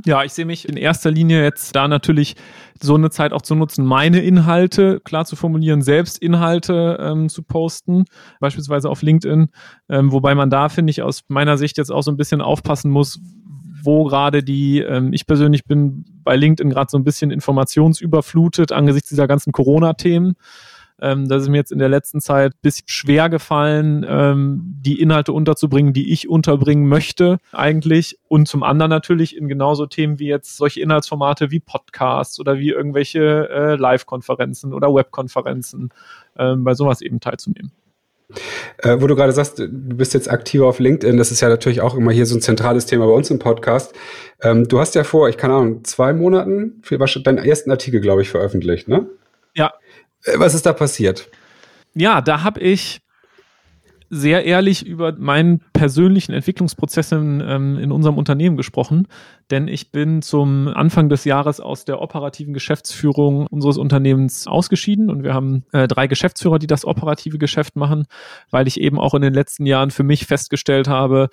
Ja, 0.05 0.23
ich 0.23 0.33
sehe 0.33 0.45
mich 0.45 0.69
in 0.69 0.77
erster 0.77 1.09
Linie 1.09 1.43
jetzt 1.43 1.75
da 1.75 1.87
natürlich 1.87 2.35
so 2.79 2.93
eine 2.93 3.09
Zeit 3.09 3.33
auch 3.33 3.41
zu 3.41 3.55
nutzen, 3.55 3.87
meine 3.87 4.21
Inhalte 4.21 4.99
klar 5.03 5.25
zu 5.25 5.35
formulieren, 5.35 5.81
selbst 5.81 6.19
Inhalte 6.19 6.97
ähm, 7.01 7.27
zu 7.27 7.41
posten, 7.41 8.05
beispielsweise 8.39 8.87
auf 8.87 9.01
LinkedIn, 9.01 9.49
ähm, 9.89 10.11
wobei 10.11 10.35
man 10.35 10.51
da, 10.51 10.69
finde 10.69 10.91
ich, 10.91 11.01
aus 11.01 11.23
meiner 11.27 11.57
Sicht 11.57 11.79
jetzt 11.79 11.91
auch 11.91 12.03
so 12.03 12.11
ein 12.11 12.17
bisschen 12.17 12.41
aufpassen 12.41 12.91
muss, 12.91 13.19
wo 13.83 14.05
gerade 14.05 14.43
die, 14.43 14.79
ähm, 14.79 15.13
ich 15.13 15.25
persönlich 15.25 15.65
bin 15.65 16.05
bei 16.23 16.35
LinkedIn 16.35 16.69
gerade 16.69 16.89
so 16.89 16.97
ein 16.97 17.03
bisschen 17.03 17.31
informationsüberflutet 17.31 18.71
angesichts 18.71 19.09
dieser 19.09 19.27
ganzen 19.27 19.51
Corona-Themen. 19.51 20.35
Ähm, 21.01 21.27
das 21.27 21.43
ist 21.43 21.49
mir 21.49 21.57
jetzt 21.57 21.71
in 21.71 21.79
der 21.79 21.89
letzten 21.89 22.21
Zeit 22.21 22.53
ein 22.53 22.59
bisschen 22.61 22.87
schwer 22.87 23.27
gefallen, 23.29 24.05
ähm, 24.07 24.61
die 24.85 25.01
Inhalte 25.01 25.33
unterzubringen, 25.33 25.93
die 25.93 26.13
ich 26.13 26.29
unterbringen 26.29 26.87
möchte 26.87 27.39
eigentlich. 27.51 28.19
Und 28.27 28.47
zum 28.47 28.61
anderen 28.61 28.91
natürlich 28.91 29.35
in 29.35 29.47
genauso 29.47 29.87
Themen 29.87 30.19
wie 30.19 30.27
jetzt 30.27 30.57
solche 30.57 30.79
Inhaltsformate 30.79 31.49
wie 31.49 31.59
Podcasts 31.59 32.39
oder 32.39 32.59
wie 32.59 32.69
irgendwelche 32.69 33.49
äh, 33.49 33.75
Live-Konferenzen 33.75 34.73
oder 34.73 34.93
Webkonferenzen, 34.93 35.89
ähm, 36.37 36.63
bei 36.63 36.75
sowas 36.75 37.01
eben 37.01 37.19
teilzunehmen. 37.19 37.71
Äh, 38.77 38.97
wo 38.99 39.07
du 39.07 39.15
gerade 39.15 39.31
sagst, 39.31 39.59
du 39.59 39.67
bist 39.67 40.13
jetzt 40.13 40.29
aktiver 40.29 40.67
auf 40.67 40.79
LinkedIn, 40.79 41.17
das 41.17 41.31
ist 41.31 41.41
ja 41.41 41.49
natürlich 41.49 41.81
auch 41.81 41.95
immer 41.95 42.11
hier 42.11 42.25
so 42.25 42.35
ein 42.35 42.41
zentrales 42.41 42.85
Thema 42.85 43.05
bei 43.05 43.13
uns 43.13 43.29
im 43.29 43.39
Podcast. 43.39 43.93
Ähm, 44.41 44.67
du 44.67 44.79
hast 44.79 44.95
ja 44.95 45.03
vor, 45.03 45.29
ich 45.29 45.37
keine 45.37 45.55
Ahnung, 45.55 45.83
zwei 45.83 46.13
Monaten 46.13 46.81
für, 46.83 46.97
deinen 46.97 47.37
ersten 47.37 47.71
Artikel, 47.71 48.01
glaube 48.01 48.21
ich, 48.21 48.29
veröffentlicht, 48.29 48.87
ne? 48.87 49.07
Ja. 49.53 49.73
Äh, 50.23 50.33
was 50.37 50.53
ist 50.53 50.65
da 50.65 50.73
passiert? 50.73 51.29
Ja, 51.93 52.21
da 52.21 52.43
habe 52.43 52.59
ich 52.59 53.01
sehr 54.13 54.43
ehrlich 54.43 54.85
über 54.85 55.13
meinen 55.17 55.61
persönlichen 55.71 56.33
Entwicklungsprozess 56.33 57.13
in, 57.13 57.41
ähm, 57.43 57.77
in 57.79 57.93
unserem 57.93 58.17
Unternehmen 58.17 58.57
gesprochen, 58.57 59.07
denn 59.51 59.69
ich 59.69 59.91
bin 59.93 60.21
zum 60.21 60.67
Anfang 60.67 61.07
des 61.07 61.23
Jahres 61.23 61.61
aus 61.61 61.85
der 61.85 62.01
operativen 62.01 62.53
Geschäftsführung 62.53 63.47
unseres 63.47 63.77
Unternehmens 63.77 64.47
ausgeschieden. 64.47 65.09
Und 65.09 65.23
wir 65.23 65.33
haben 65.33 65.63
äh, 65.71 65.87
drei 65.87 66.07
Geschäftsführer, 66.07 66.59
die 66.59 66.67
das 66.67 66.83
operative 66.83 67.37
Geschäft 67.37 67.77
machen, 67.77 68.05
weil 68.49 68.67
ich 68.67 68.81
eben 68.81 68.99
auch 68.99 69.13
in 69.13 69.21
den 69.21 69.33
letzten 69.33 69.65
Jahren 69.65 69.91
für 69.91 70.03
mich 70.03 70.25
festgestellt 70.25 70.89
habe, 70.89 71.29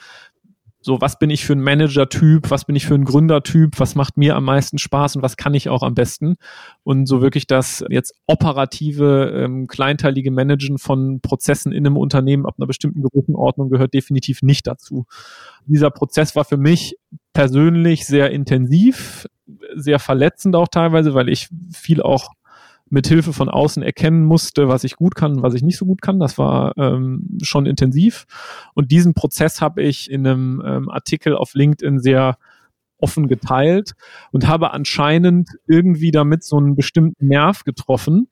so, 0.88 1.03
was 1.03 1.18
bin 1.18 1.29
ich 1.29 1.44
für 1.44 1.53
ein 1.53 1.61
Manager-Typ, 1.61 2.51
was 2.51 2.64
bin 2.64 2.74
ich 2.74 2.87
für 2.87 2.94
ein 2.94 3.05
Gründertyp, 3.05 3.79
was 3.79 3.94
macht 3.94 4.16
mir 4.16 4.37
am 4.37 4.44
meisten 4.44 4.79
Spaß 4.79 5.16
und 5.16 5.22
was 5.22 5.37
kann 5.37 5.53
ich 5.53 5.68
auch 5.68 5.83
am 5.83 5.92
besten. 5.92 6.37
Und 6.83 7.05
so 7.05 7.20
wirklich 7.20 7.46
das 7.46 7.85
jetzt 7.90 8.14
operative, 8.27 9.31
ähm, 9.37 9.66
kleinteilige 9.66 10.31
Managen 10.31 10.79
von 10.79 11.20
Prozessen 11.20 11.72
in 11.72 11.87
einem 11.87 11.98
Unternehmen 11.98 12.46
ab 12.46 12.55
einer 12.57 12.66
bestimmten 12.66 13.03
Größenordnung 13.03 13.68
gehört 13.68 13.92
definitiv 13.92 14.40
nicht 14.40 14.66
dazu. 14.66 15.05
Dieser 15.66 15.90
Prozess 15.90 16.35
war 16.35 16.46
für 16.46 16.57
mich 16.57 16.96
persönlich 17.35 18.07
sehr 18.07 18.31
intensiv, 18.31 19.27
sehr 19.74 19.98
verletzend 19.98 20.57
auch 20.57 20.68
teilweise, 20.68 21.12
weil 21.12 21.29
ich 21.29 21.51
viel 21.70 22.01
auch 22.01 22.31
mit 22.90 23.07
Hilfe 23.07 23.33
von 23.33 23.48
außen 23.48 23.83
erkennen 23.83 24.24
musste, 24.24 24.68
was 24.68 24.85
ich 24.85 24.96
gut 24.96 25.14
kann 25.14 25.42
was 25.42 25.55
ich 25.55 25.62
nicht 25.62 25.77
so 25.77 25.87
gut 25.87 26.03
kann. 26.03 26.20
Das 26.20 26.38
war 26.38 26.77
ähm, 26.77 27.38
schon 27.42 27.66
intensiv. 27.66 28.27
Und 28.74 28.90
diesen 28.90 29.14
Prozess 29.14 29.61
habe 29.61 29.83
ich 29.83 30.11
in 30.11 30.27
einem 30.27 30.62
ähm, 30.64 30.88
Artikel 30.88 31.37
auf 31.37 31.55
LinkedIn 31.55 32.01
sehr 32.01 32.37
offen 32.98 33.29
geteilt 33.29 33.92
und 34.33 34.48
habe 34.48 34.72
anscheinend 34.72 35.51
irgendwie 35.66 36.11
damit 36.11 36.42
so 36.42 36.57
einen 36.57 36.74
bestimmten 36.74 37.29
Nerv 37.29 37.64
getroffen. 37.64 38.29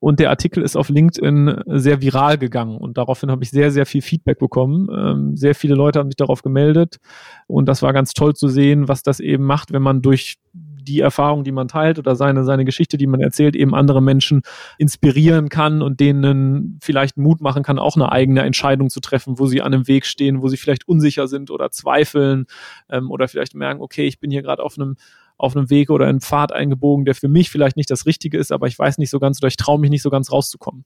Und 0.00 0.18
der 0.18 0.30
Artikel 0.30 0.64
ist 0.64 0.74
auf 0.74 0.88
LinkedIn 0.88 1.62
sehr 1.66 2.02
viral 2.02 2.36
gegangen 2.36 2.76
und 2.76 2.98
daraufhin 2.98 3.30
habe 3.30 3.44
ich 3.44 3.50
sehr, 3.50 3.70
sehr 3.70 3.86
viel 3.86 4.02
Feedback 4.02 4.40
bekommen. 4.40 4.88
Ähm, 4.92 5.36
sehr 5.36 5.54
viele 5.54 5.76
Leute 5.76 6.00
haben 6.00 6.10
sich 6.10 6.16
darauf 6.16 6.42
gemeldet 6.42 6.98
und 7.46 7.66
das 7.66 7.82
war 7.82 7.92
ganz 7.92 8.12
toll 8.12 8.34
zu 8.34 8.48
sehen, 8.48 8.88
was 8.88 9.04
das 9.04 9.20
eben 9.20 9.44
macht, 9.44 9.72
wenn 9.72 9.82
man 9.82 10.02
durch 10.02 10.38
die 10.82 11.00
Erfahrung, 11.00 11.44
die 11.44 11.52
man 11.52 11.68
teilt 11.68 11.98
oder 11.98 12.16
seine, 12.16 12.44
seine 12.44 12.64
Geschichte, 12.64 12.96
die 12.96 13.06
man 13.06 13.20
erzählt, 13.20 13.56
eben 13.56 13.74
andere 13.74 14.02
Menschen 14.02 14.42
inspirieren 14.78 15.48
kann 15.48 15.82
und 15.82 16.00
denen 16.00 16.78
vielleicht 16.82 17.16
Mut 17.16 17.40
machen 17.40 17.62
kann, 17.62 17.78
auch 17.78 17.96
eine 17.96 18.12
eigene 18.12 18.42
Entscheidung 18.42 18.90
zu 18.90 19.00
treffen, 19.00 19.38
wo 19.38 19.46
sie 19.46 19.62
an 19.62 19.72
einem 19.72 19.88
Weg 19.88 20.06
stehen, 20.06 20.42
wo 20.42 20.48
sie 20.48 20.56
vielleicht 20.56 20.88
unsicher 20.88 21.28
sind 21.28 21.50
oder 21.50 21.70
zweifeln 21.70 22.46
ähm, 22.88 23.10
oder 23.10 23.28
vielleicht 23.28 23.54
merken, 23.54 23.80
okay, 23.80 24.06
ich 24.06 24.18
bin 24.18 24.30
hier 24.30 24.42
gerade 24.42 24.62
auf 24.62 24.76
einem 24.76 24.96
auf 25.38 25.56
einem 25.56 25.70
Weg 25.70 25.90
oder 25.90 26.06
einen 26.06 26.20
Pfad 26.20 26.52
eingebogen, 26.52 27.04
der 27.04 27.16
für 27.16 27.26
mich 27.26 27.50
vielleicht 27.50 27.76
nicht 27.76 27.90
das 27.90 28.06
Richtige 28.06 28.38
ist, 28.38 28.52
aber 28.52 28.68
ich 28.68 28.78
weiß 28.78 28.98
nicht 28.98 29.10
so 29.10 29.18
ganz 29.18 29.40
oder 29.40 29.48
ich 29.48 29.56
traue 29.56 29.80
mich 29.80 29.90
nicht 29.90 30.02
so 30.02 30.10
ganz 30.10 30.30
rauszukommen. 30.30 30.84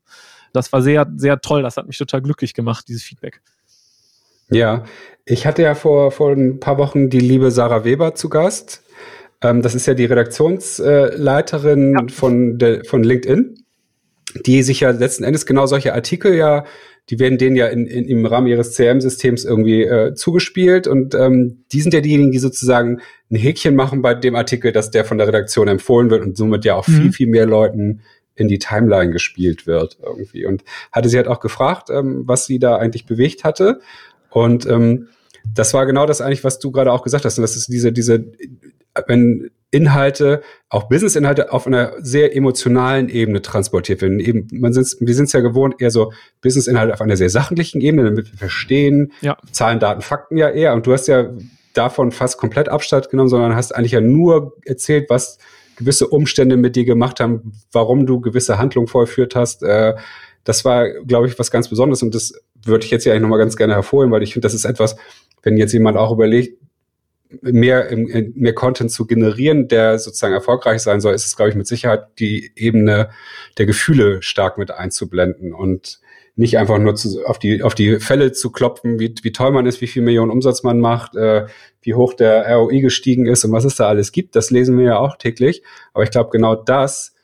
Das 0.55 0.73
war 0.73 0.81
sehr, 0.81 1.07
sehr 1.17 1.41
toll. 1.43 1.63
Das 1.63 1.77
hat 1.77 1.87
mich 1.87 1.99
total 1.99 2.23
glücklich 2.23 2.55
gemacht, 2.55 2.89
dieses 2.89 3.03
Feedback. 3.03 3.43
Ja, 4.51 4.85
ich 5.25 5.47
hatte 5.47 5.63
ja 5.63 5.75
vor, 5.75 6.11
vor 6.11 6.33
ein 6.33 6.61
paar 6.61 6.79
Wochen 6.79 7.11
die 7.11 7.21
liebe 7.21 7.51
Sarah 7.51 7.85
Weber 7.85 8.15
zu 8.15 8.29
Gast. 8.29 8.83
Ähm, 9.47 9.63
das 9.63 9.75
ist 9.75 9.87
ja 9.87 9.95
die 9.95 10.05
Redaktionsleiterin 10.05 11.93
ja. 11.93 12.07
von, 12.13 12.59
der, 12.59 12.85
von 12.85 13.03
LinkedIn, 13.03 13.55
die 14.45 14.63
sich 14.63 14.81
ja 14.81 14.91
letzten 14.91 15.25
Endes 15.25 15.47
genau 15.47 15.67
solche 15.67 15.95
Artikel 15.95 16.35
ja, 16.35 16.65
die 17.09 17.21
werden 17.21 17.39
denen 17.39 17.55
ja 17.55 17.69
in, 17.69 17.87
in, 17.87 18.07
im 18.07 18.27
Rahmen 18.27 18.49
ihres 18.49 18.75
CRM-Systems 18.75 19.45
irgendwie 19.45 19.83
äh, 19.83 20.15
zugespielt 20.15 20.89
und 20.89 21.15
ähm, 21.15 21.65
die 21.73 21.81
sind 21.81 21.95
ja 21.95 22.01
diejenigen, 22.01 22.33
die 22.33 22.39
sozusagen 22.39 23.01
ein 23.31 23.37
Häkchen 23.37 23.77
machen 23.77 24.03
bei 24.03 24.15
dem 24.15 24.35
Artikel, 24.35 24.73
dass 24.73 24.91
der 24.91 25.05
von 25.05 25.19
der 25.19 25.29
Redaktion 25.29 25.69
empfohlen 25.69 26.11
wird 26.11 26.25
und 26.25 26.37
somit 26.37 26.65
ja 26.65 26.75
auch 26.75 26.89
mhm. 26.89 27.03
viel, 27.03 27.13
viel 27.13 27.27
mehr 27.29 27.47
Leuten 27.47 28.01
in 28.35 28.49
die 28.49 28.59
Timeline 28.59 29.13
gespielt 29.13 29.67
wird 29.67 29.99
irgendwie. 30.03 30.47
Und 30.47 30.65
hatte 30.93 31.09
sie 31.09 31.17
halt 31.17 31.29
auch 31.29 31.41
gefragt, 31.41 31.91
ähm, 31.91 32.25
was 32.27 32.47
sie 32.47 32.59
da 32.59 32.77
eigentlich 32.77 33.07
bewegt 33.07 33.45
hatte. 33.45 33.81
Und 34.31 34.67
ähm, 34.67 35.09
das 35.55 35.75
war 35.75 35.87
genau 35.87 36.07
das 36.07 36.21
eigentlich, 36.21 36.45
was 36.45 36.59
du 36.59 36.71
gerade 36.71 36.93
auch 36.93 37.03
gesagt 37.03 37.25
hast. 37.25 37.39
Und 37.39 37.43
das 37.43 37.57
ist 37.57 37.69
diese, 37.69 37.93
diese 37.93 38.25
wenn 39.07 39.51
Inhalte, 39.71 40.43
auch 40.69 40.89
Business-Inhalte 40.89 41.53
auf 41.53 41.67
einer 41.67 41.93
sehr 41.99 42.35
emotionalen 42.35 43.09
Ebene 43.09 43.43
transportiert 43.43 44.01
werden. 44.01 44.21
Eben, 44.21 44.49
man 44.53 44.73
sind's, 44.73 44.97
wir 45.01 45.15
sind 45.15 45.27
es 45.27 45.33
ja 45.33 45.41
gewohnt, 45.41 45.77
eher 45.81 45.91
so 45.91 46.13
Business-Inhalte 46.41 46.95
auf 46.95 47.01
einer 47.01 47.17
sehr 47.17 47.31
sachlichen 47.31 47.81
Ebene, 47.81 48.05
damit 48.05 48.31
wir 48.33 48.39
verstehen, 48.39 49.13
ja. 49.21 49.37
Zahlen, 49.51 49.81
Daten, 49.81 50.03
Fakten 50.03 50.37
ja 50.37 50.49
eher. 50.49 50.73
Und 50.73 50.87
du 50.87 50.93
hast 50.93 51.09
ja 51.09 51.31
davon 51.75 52.13
fast 52.13 52.39
komplett 52.39 52.69
Abstand 52.69 53.11
genommen, 53.11 53.29
sondern 53.29 53.55
hast 53.55 53.75
eigentlich 53.75 53.93
ja 53.93 54.01
nur 54.01 54.57
erzählt, 54.65 55.11
was 55.11 55.39
gewisse 55.77 56.07
Umstände 56.07 56.57
mit 56.57 56.75
dir 56.77 56.85
gemacht 56.85 57.21
haben, 57.21 57.53
warum 57.73 58.07
du 58.07 58.21
gewisse 58.21 58.59
Handlungen 58.59 58.89
vollführt 58.89 59.35
hast. 59.35 59.63
Äh, 59.63 59.95
das 60.45 60.65
war, 60.65 60.89
glaube 60.89 61.27
ich, 61.27 61.39
was 61.39 61.51
ganz 61.51 61.69
Besonderes 61.69 62.03
und 62.03 62.15
das 62.15 62.33
würde 62.65 62.85
ich 62.85 62.91
jetzt 62.91 63.05
ja 63.05 63.13
eigentlich 63.13 63.23
nochmal 63.23 63.41
ganz 63.41 63.57
gerne 63.57 63.75
hervorheben, 63.75 64.13
weil 64.13 64.23
ich 64.23 64.33
finde, 64.33 64.47
das 64.47 64.55
ist 64.55 64.65
etwas, 64.65 64.97
wenn 65.43 65.57
jetzt 65.57 65.73
jemand 65.73 65.99
auch 65.99 66.13
überlegt, 66.13 66.59
mehr, 67.43 67.89
mehr 68.35 68.55
Content 68.55 68.91
zu 68.91 69.07
generieren, 69.07 69.69
der 69.69 69.99
sozusagen 69.99 70.35
erfolgreich 70.35 70.81
sein 70.83 71.01
soll, 71.01 71.15
ist 71.15 71.27
es, 71.27 71.37
glaube 71.37 71.51
ich, 71.51 71.57
mit 71.57 71.67
Sicherheit 71.67 72.07
die 72.19 72.53
Ebene 72.57 73.11
der 73.59 73.67
Gefühle 73.67 74.23
stark 74.23 74.59
mit 74.59 74.71
einzublenden 74.71 75.53
und 75.53 76.01
nicht 76.37 76.59
einfach 76.59 76.79
nur 76.79 76.95
zu, 76.95 77.25
auf, 77.25 77.39
die, 77.39 77.63
auf 77.63 77.75
die 77.75 77.99
Fälle 77.99 78.31
zu 78.33 78.53
klopfen, 78.53 79.01
wie, 79.01 79.15
wie 79.23 79.33
toll 79.33 79.53
man 79.53 79.65
ist, 79.65 79.81
wie 79.81 79.87
viel 79.87 80.03
Millionen 80.03 80.31
Umsatz 80.31 80.63
man 80.63 80.79
macht, 80.81 81.17
äh, 81.17 81.47
wie 81.81 81.95
hoch 81.95 82.13
der 82.13 82.47
ROI 82.55 82.81
gestiegen 82.81 83.27
ist 83.27 83.45
und 83.45 83.53
was 83.53 83.65
es 83.65 83.77
da 83.77 83.89
alles 83.89 84.13
gibt. 84.13 84.37
Das 84.37 84.51
lesen 84.51 84.77
wir 84.79 84.85
ja 84.85 84.99
auch 84.99 85.17
täglich. 85.17 85.63
Aber 85.95 86.05
ich 86.05 86.11
glaube, 86.11 86.31
genau 86.31 86.55
das 86.55 87.15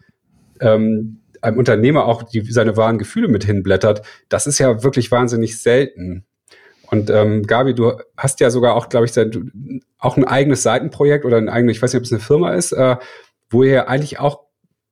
ähm, 0.61 1.21
einem 1.43 1.59
Unternehmer 1.59 2.07
auch 2.07 2.23
die, 2.23 2.41
seine 2.41 2.77
wahren 2.77 2.99
Gefühle 2.99 3.29
mit 3.29 3.45
hinblättert, 3.45 4.03
das 4.31 4.47
ist 4.47 4.59
ja 4.59 4.83
wirklich 4.83 5.11
wahnsinnig 5.11 5.61
selten. 5.61 6.25
Und 6.92 7.09
ähm, 7.09 7.46
Gabi, 7.46 7.74
du 7.74 7.92
hast 8.18 8.40
ja 8.40 8.50
sogar 8.50 8.74
auch, 8.74 8.90
glaube 8.90 9.07
ich, 9.07 9.12
auch 9.98 10.18
ein 10.18 10.24
eigenes 10.24 10.62
Seitenprojekt 10.62 11.24
oder 11.24 11.38
ein 11.38 11.48
eigenes, 11.48 11.76
ich 11.76 11.83
weiß 11.83 11.94
nicht, 11.94 12.00
ob 12.00 12.05
es 12.05 12.12
eine 12.12 12.20
Firma 12.20 12.52
ist, 12.52 12.72
äh, 12.72 12.96
wo 13.48 13.62
ihr 13.62 13.88
eigentlich 13.88 14.20
auch 14.20 14.40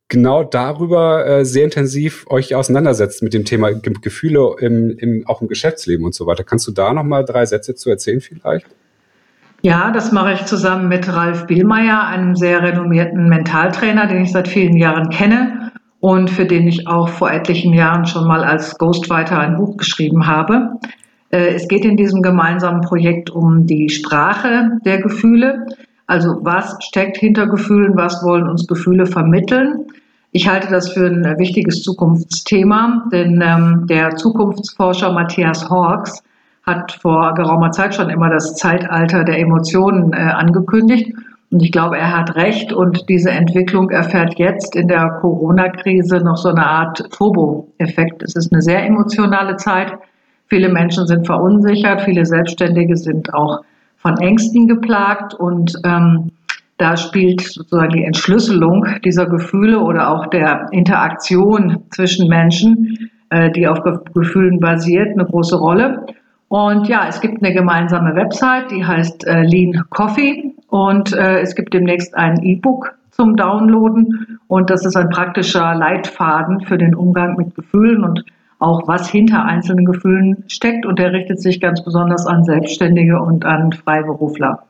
genau 0.08 0.42
darüber 0.42 1.26
äh, 1.26 1.44
sehr 1.44 1.64
intensiv 1.64 2.26
euch 2.30 2.54
auseinandersetzt 2.54 3.22
mit 3.22 3.34
dem 3.34 3.44
Thema 3.44 3.72
Gefühle 3.72 4.56
im, 4.60 4.96
im, 4.98 5.26
auch 5.26 5.42
im 5.42 5.48
Geschäftsleben 5.48 6.06
und 6.06 6.14
so 6.14 6.26
weiter. 6.26 6.42
Kannst 6.42 6.66
du 6.66 6.72
da 6.72 6.94
noch 6.94 7.04
mal 7.04 7.22
drei 7.22 7.44
Sätze 7.44 7.74
zu 7.74 7.90
erzählen 7.90 8.22
vielleicht? 8.22 8.66
Ja, 9.60 9.90
das 9.92 10.10
mache 10.10 10.32
ich 10.32 10.46
zusammen 10.46 10.88
mit 10.88 11.06
Ralf 11.06 11.46
Bielmeier, 11.46 12.06
einem 12.06 12.34
sehr 12.34 12.62
renommierten 12.62 13.28
Mentaltrainer, 13.28 14.06
den 14.06 14.22
ich 14.22 14.32
seit 14.32 14.48
vielen 14.48 14.78
Jahren 14.78 15.10
kenne 15.10 15.70
und 16.00 16.30
für 16.30 16.46
den 16.46 16.66
ich 16.66 16.86
auch 16.86 17.10
vor 17.10 17.30
etlichen 17.30 17.74
Jahren 17.74 18.06
schon 18.06 18.26
mal 18.26 18.42
als 18.42 18.78
Ghostwriter 18.78 19.38
ein 19.38 19.56
Buch 19.56 19.76
geschrieben 19.76 20.26
habe. 20.26 20.78
Äh, 21.30 21.54
es 21.54 21.68
geht 21.68 21.84
in 21.84 21.96
diesem 21.96 22.22
gemeinsamen 22.22 22.82
Projekt 22.82 23.30
um 23.30 23.66
die 23.66 23.88
Sprache 23.88 24.78
der 24.84 25.00
Gefühle. 25.00 25.66
Also 26.06 26.38
was 26.42 26.76
steckt 26.80 27.16
hinter 27.16 27.46
Gefühlen, 27.46 27.96
was 27.96 28.22
wollen 28.24 28.48
uns 28.48 28.66
Gefühle 28.66 29.06
vermitteln? 29.06 29.86
Ich 30.32 30.48
halte 30.48 30.68
das 30.68 30.90
für 30.90 31.06
ein 31.06 31.38
wichtiges 31.38 31.82
Zukunftsthema, 31.82 33.08
denn 33.12 33.42
ähm, 33.44 33.86
der 33.88 34.14
Zukunftsforscher 34.16 35.12
Matthias 35.12 35.68
Hawks 35.68 36.22
hat 36.64 36.92
vor 36.92 37.34
geraumer 37.34 37.72
Zeit 37.72 37.94
schon 37.94 38.10
immer 38.10 38.30
das 38.30 38.54
Zeitalter 38.54 39.24
der 39.24 39.38
Emotionen 39.38 40.12
äh, 40.12 40.16
angekündigt. 40.16 41.12
Und 41.50 41.62
ich 41.62 41.72
glaube, 41.72 41.98
er 41.98 42.16
hat 42.16 42.36
recht. 42.36 42.72
Und 42.72 43.08
diese 43.08 43.30
Entwicklung 43.30 43.90
erfährt 43.90 44.38
jetzt 44.38 44.76
in 44.76 44.86
der 44.86 45.18
Corona-Krise 45.20 46.18
noch 46.18 46.36
so 46.36 46.50
eine 46.50 46.64
Art 46.64 47.10
Turbo-Effekt. 47.10 48.22
Es 48.22 48.36
ist 48.36 48.52
eine 48.52 48.62
sehr 48.62 48.86
emotionale 48.86 49.56
Zeit. 49.56 49.94
Viele 50.50 50.68
Menschen 50.68 51.06
sind 51.06 51.26
verunsichert. 51.26 52.02
Viele 52.02 52.26
Selbstständige 52.26 52.96
sind 52.96 53.32
auch 53.32 53.60
von 53.96 54.16
Ängsten 54.18 54.66
geplagt. 54.66 55.32
Und 55.32 55.74
ähm, 55.84 56.32
da 56.76 56.96
spielt 56.96 57.40
sozusagen 57.40 57.92
die 57.92 58.04
Entschlüsselung 58.04 58.84
dieser 59.04 59.26
Gefühle 59.26 59.78
oder 59.78 60.10
auch 60.10 60.26
der 60.26 60.66
Interaktion 60.72 61.84
zwischen 61.90 62.28
Menschen, 62.28 63.10
äh, 63.30 63.50
die 63.52 63.68
auf 63.68 63.78
Gefühlen 64.12 64.58
basiert, 64.58 65.10
eine 65.12 65.24
große 65.24 65.56
Rolle. 65.56 66.04
Und 66.48 66.88
ja, 66.88 67.06
es 67.08 67.20
gibt 67.20 67.44
eine 67.44 67.54
gemeinsame 67.54 68.16
Website, 68.16 68.72
die 68.72 68.84
heißt 68.84 69.24
äh, 69.28 69.42
Lean 69.42 69.84
Coffee 69.90 70.52
und 70.66 71.12
äh, 71.12 71.38
es 71.40 71.54
gibt 71.54 71.72
demnächst 71.72 72.16
ein 72.16 72.42
E-Book 72.42 72.92
zum 73.12 73.36
Downloaden 73.36 74.40
und 74.48 74.68
das 74.68 74.84
ist 74.84 74.96
ein 74.96 75.10
praktischer 75.10 75.76
Leitfaden 75.76 76.60
für 76.62 76.76
den 76.76 76.96
Umgang 76.96 77.36
mit 77.36 77.54
Gefühlen 77.54 78.02
und 78.02 78.24
auch 78.60 78.86
was 78.86 79.10
hinter 79.10 79.44
einzelnen 79.44 79.84
Gefühlen 79.84 80.44
steckt 80.48 80.86
und 80.86 80.98
der 80.98 81.12
richtet 81.12 81.40
sich 81.40 81.60
ganz 81.60 81.82
besonders 81.82 82.26
an 82.26 82.44
Selbstständige 82.44 83.20
und 83.20 83.44
an 83.44 83.72
Freiberufler. 83.72 84.66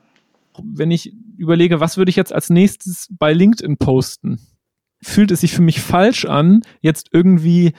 Wenn 0.63 0.91
ich 0.91 1.13
überlege, 1.37 1.79
was 1.79 1.97
würde 1.97 2.09
ich 2.09 2.15
jetzt 2.15 2.33
als 2.33 2.49
nächstes 2.49 3.07
bei 3.11 3.33
LinkedIn 3.33 3.77
posten, 3.77 4.39
fühlt 5.01 5.31
es 5.31 5.41
sich 5.41 5.53
für 5.53 5.61
mich 5.61 5.81
falsch 5.81 6.25
an, 6.25 6.61
jetzt 6.81 7.09
irgendwie 7.11 7.73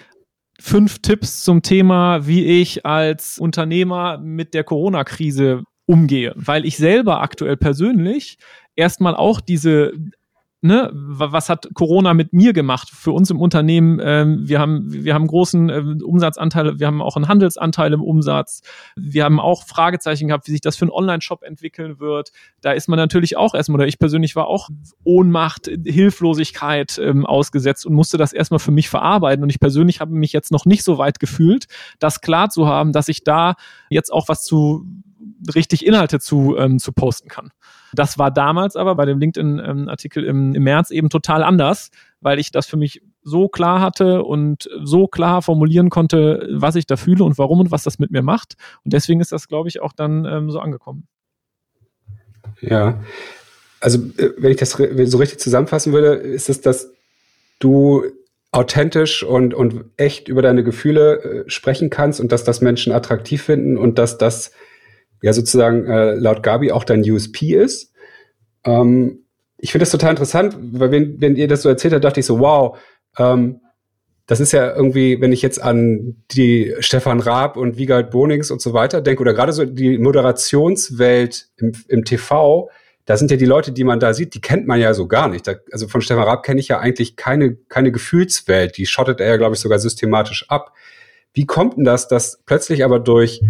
fünf 0.60 1.00
Tipps 1.00 1.44
zum 1.44 1.62
Thema, 1.62 2.26
wie 2.26 2.44
ich 2.44 2.84
als 2.84 3.38
Unternehmer 3.38 4.18
mit 4.18 4.54
der 4.54 4.64
Corona-Krise 4.64 5.64
umgehe, 5.86 6.32
weil 6.36 6.64
ich 6.64 6.76
selber 6.76 7.22
aktuell 7.22 7.56
persönlich 7.56 8.38
erstmal 8.76 9.14
auch 9.14 9.40
diese 9.40 9.92
ne, 10.62 10.90
was 10.92 11.48
hat 11.48 11.68
Corona 11.74 12.14
mit 12.14 12.32
mir 12.32 12.52
gemacht 12.52 12.88
für 12.90 13.12
uns 13.12 13.30
im 13.30 13.40
Unternehmen? 13.40 14.00
Ähm, 14.02 14.48
wir 14.48 14.60
haben 14.60 14.92
wir 14.92 15.14
haben 15.14 15.26
großen 15.26 15.68
äh, 15.68 16.04
Umsatzanteil, 16.04 16.78
wir 16.78 16.86
haben 16.86 17.02
auch 17.02 17.16
einen 17.16 17.28
Handelsanteil 17.28 17.92
im 17.92 18.02
Umsatz. 18.02 18.62
Wir 18.96 19.24
haben 19.24 19.40
auch 19.40 19.64
Fragezeichen 19.64 20.28
gehabt, 20.28 20.46
wie 20.46 20.52
sich 20.52 20.60
das 20.60 20.76
für 20.76 20.84
einen 20.84 20.92
Online-Shop 20.92 21.42
entwickeln 21.42 21.98
wird. 21.98 22.32
Da 22.60 22.72
ist 22.72 22.88
man 22.88 22.96
natürlich 22.96 23.36
auch 23.36 23.54
erstmal, 23.54 23.80
oder 23.80 23.88
ich 23.88 23.98
persönlich 23.98 24.36
war 24.36 24.46
auch 24.46 24.70
Ohnmacht, 25.04 25.70
Hilflosigkeit 25.84 26.98
ähm, 26.98 27.26
ausgesetzt 27.26 27.84
und 27.84 27.94
musste 27.94 28.16
das 28.16 28.32
erstmal 28.32 28.60
für 28.60 28.72
mich 28.72 28.88
verarbeiten. 28.88 29.42
Und 29.42 29.50
ich 29.50 29.60
persönlich 29.60 30.00
habe 30.00 30.14
mich 30.14 30.32
jetzt 30.32 30.52
noch 30.52 30.64
nicht 30.64 30.84
so 30.84 30.96
weit 30.96 31.18
gefühlt, 31.18 31.66
das 31.98 32.20
klar 32.20 32.50
zu 32.50 32.68
haben, 32.68 32.92
dass 32.92 33.08
ich 33.08 33.24
da 33.24 33.56
jetzt 33.90 34.12
auch 34.12 34.28
was 34.28 34.44
zu 34.44 34.86
richtig 35.54 35.84
Inhalte 35.84 36.20
zu, 36.20 36.56
ähm, 36.56 36.78
zu 36.78 36.92
posten 36.92 37.28
kann. 37.28 37.50
Das 37.94 38.18
war 38.18 38.30
damals 38.30 38.76
aber 38.76 38.94
bei 38.94 39.04
dem 39.04 39.18
LinkedIn-Artikel 39.18 40.24
im, 40.24 40.54
im 40.54 40.62
März 40.62 40.90
eben 40.90 41.10
total 41.10 41.42
anders, 41.42 41.90
weil 42.20 42.38
ich 42.38 42.50
das 42.50 42.66
für 42.66 42.76
mich 42.76 43.02
so 43.22 43.48
klar 43.48 43.80
hatte 43.80 44.22
und 44.22 44.68
so 44.82 45.06
klar 45.06 45.42
formulieren 45.42 45.90
konnte, 45.90 46.48
was 46.52 46.74
ich 46.74 46.86
da 46.86 46.96
fühle 46.96 47.24
und 47.24 47.38
warum 47.38 47.60
und 47.60 47.70
was 47.70 47.82
das 47.82 47.98
mit 47.98 48.10
mir 48.10 48.22
macht. 48.22 48.54
Und 48.84 48.92
deswegen 48.92 49.20
ist 49.20 49.32
das, 49.32 49.48
glaube 49.48 49.68
ich, 49.68 49.80
auch 49.80 49.92
dann 49.92 50.24
ähm, 50.24 50.50
so 50.50 50.58
angekommen. 50.58 51.06
Ja, 52.60 53.00
also 53.80 53.98
äh, 54.16 54.30
wenn 54.38 54.50
ich 54.50 54.56
das 54.56 54.70
so 54.70 55.18
richtig 55.18 55.38
zusammenfassen 55.38 55.92
würde, 55.92 56.14
ist 56.14 56.48
es, 56.48 56.60
dass 56.60 56.92
du 57.58 58.04
authentisch 58.52 59.22
und, 59.22 59.54
und 59.54 59.84
echt 59.96 60.28
über 60.28 60.42
deine 60.42 60.62
Gefühle 60.62 61.22
äh, 61.22 61.50
sprechen 61.50 61.90
kannst 61.90 62.20
und 62.20 62.32
dass 62.32 62.44
das 62.44 62.60
Menschen 62.60 62.92
attraktiv 62.92 63.42
finden 63.42 63.78
und 63.78 63.98
dass 63.98 64.18
das 64.18 64.52
ja 65.22 65.32
sozusagen 65.32 65.86
äh, 65.86 66.14
laut 66.14 66.42
Gabi 66.42 66.72
auch 66.72 66.84
dein 66.84 67.08
USP 67.08 67.54
ist. 67.54 67.92
Ähm, 68.64 69.24
ich 69.56 69.72
finde 69.72 69.82
das 69.84 69.90
total 69.90 70.10
interessant, 70.10 70.56
weil 70.60 70.90
wenn, 70.90 71.20
wenn 71.20 71.36
ihr 71.36 71.48
das 71.48 71.62
so 71.62 71.68
erzählt 71.68 71.94
habt, 71.94 72.04
dachte 72.04 72.20
ich 72.20 72.26
so, 72.26 72.40
wow, 72.40 72.78
ähm, 73.16 73.60
das 74.26 74.40
ist 74.40 74.52
ja 74.52 74.74
irgendwie, 74.74 75.20
wenn 75.20 75.32
ich 75.32 75.42
jetzt 75.42 75.62
an 75.62 76.16
die 76.30 76.74
Stefan 76.80 77.20
Raab 77.20 77.56
und 77.56 77.76
Wiegald 77.76 78.10
Bonings 78.10 78.50
und 78.50 78.60
so 78.60 78.72
weiter 78.72 79.00
denke, 79.00 79.20
oder 79.20 79.34
gerade 79.34 79.52
so 79.52 79.64
die 79.64 79.98
Moderationswelt 79.98 81.48
im, 81.56 81.72
im 81.88 82.04
TV, 82.04 82.70
da 83.04 83.16
sind 83.16 83.30
ja 83.30 83.36
die 83.36 83.46
Leute, 83.46 83.72
die 83.72 83.84
man 83.84 84.00
da 84.00 84.14
sieht, 84.14 84.34
die 84.34 84.40
kennt 84.40 84.66
man 84.66 84.80
ja 84.80 84.94
so 84.94 85.08
gar 85.08 85.28
nicht. 85.28 85.46
Da, 85.46 85.54
also 85.72 85.88
von 85.88 86.00
Stefan 86.00 86.24
Raab 86.24 86.44
kenne 86.44 86.60
ich 86.60 86.68
ja 86.68 86.78
eigentlich 86.78 87.16
keine, 87.16 87.56
keine 87.68 87.90
Gefühlswelt. 87.90 88.76
Die 88.76 88.86
schottet 88.86 89.20
er 89.20 89.28
ja, 89.28 89.36
glaube 89.36 89.54
ich, 89.54 89.60
sogar 89.60 89.80
systematisch 89.80 90.48
ab. 90.48 90.72
Wie 91.34 91.46
kommt 91.46 91.76
denn 91.76 91.84
das, 91.84 92.06
dass 92.08 92.40
plötzlich 92.46 92.84
aber 92.84 93.00
durch 93.00 93.42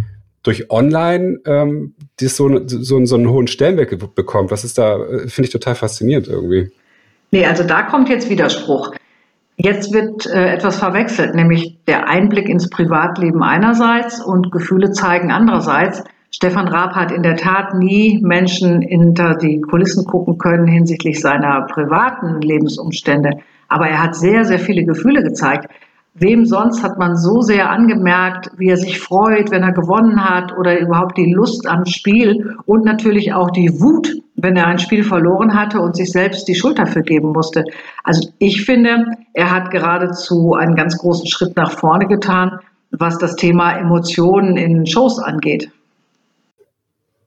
durch 0.42 0.70
Online 0.70 1.38
ähm, 1.46 1.94
das 2.20 2.36
so, 2.36 2.66
so, 2.66 3.04
so 3.04 3.14
einen 3.14 3.28
hohen 3.28 3.46
Stellenwert 3.46 4.14
bekommt. 4.14 4.50
Was 4.50 4.64
ist 4.64 4.78
da, 4.78 4.96
äh, 4.96 5.28
finde 5.28 5.46
ich 5.46 5.50
total 5.50 5.74
faszinierend 5.74 6.28
irgendwie. 6.28 6.70
Nee, 7.30 7.46
also 7.46 7.64
da 7.64 7.82
kommt 7.82 8.08
jetzt 8.08 8.28
Widerspruch. 8.28 8.92
Jetzt 9.56 9.92
wird 9.92 10.26
äh, 10.26 10.54
etwas 10.54 10.78
verwechselt, 10.78 11.34
nämlich 11.34 11.78
der 11.86 12.08
Einblick 12.08 12.48
ins 12.48 12.68
Privatleben 12.68 13.42
einerseits 13.42 14.20
und 14.20 14.50
Gefühle 14.50 14.90
zeigen 14.90 15.30
andererseits. 15.30 16.02
Stefan 16.30 16.66
Raab 16.66 16.94
hat 16.94 17.12
in 17.12 17.22
der 17.22 17.36
Tat 17.36 17.74
nie 17.74 18.18
Menschen 18.22 18.80
hinter 18.80 19.36
die 19.36 19.60
Kulissen 19.60 20.04
gucken 20.06 20.38
können 20.38 20.66
hinsichtlich 20.66 21.20
seiner 21.20 21.66
privaten 21.66 22.40
Lebensumstände. 22.40 23.38
Aber 23.68 23.86
er 23.86 24.02
hat 24.02 24.16
sehr, 24.16 24.44
sehr 24.44 24.58
viele 24.58 24.84
Gefühle 24.84 25.22
gezeigt. 25.22 25.70
Wem 26.14 26.44
sonst 26.44 26.82
hat 26.82 26.98
man 26.98 27.16
so 27.16 27.40
sehr 27.40 27.70
angemerkt, 27.70 28.50
wie 28.58 28.68
er 28.68 28.76
sich 28.76 29.00
freut, 29.00 29.50
wenn 29.50 29.62
er 29.62 29.72
gewonnen 29.72 30.22
hat 30.22 30.56
oder 30.58 30.78
überhaupt 30.78 31.16
die 31.16 31.32
Lust 31.32 31.66
am 31.66 31.86
Spiel 31.86 32.54
und 32.66 32.84
natürlich 32.84 33.32
auch 33.32 33.50
die 33.50 33.80
Wut, 33.80 34.12
wenn 34.36 34.56
er 34.56 34.66
ein 34.66 34.78
Spiel 34.78 35.04
verloren 35.04 35.54
hatte 35.54 35.80
und 35.80 35.96
sich 35.96 36.12
selbst 36.12 36.46
die 36.48 36.54
Schuld 36.54 36.78
dafür 36.78 37.00
geben 37.00 37.32
musste. 37.32 37.64
Also 38.04 38.28
ich 38.38 38.66
finde, 38.66 39.06
er 39.32 39.50
hat 39.50 39.70
geradezu 39.70 40.52
einen 40.52 40.74
ganz 40.74 40.98
großen 40.98 41.28
Schritt 41.28 41.56
nach 41.56 41.72
vorne 41.72 42.06
getan, 42.06 42.58
was 42.90 43.16
das 43.16 43.36
Thema 43.36 43.78
Emotionen 43.78 44.58
in 44.58 44.84
Shows 44.86 45.18
angeht. 45.18 45.70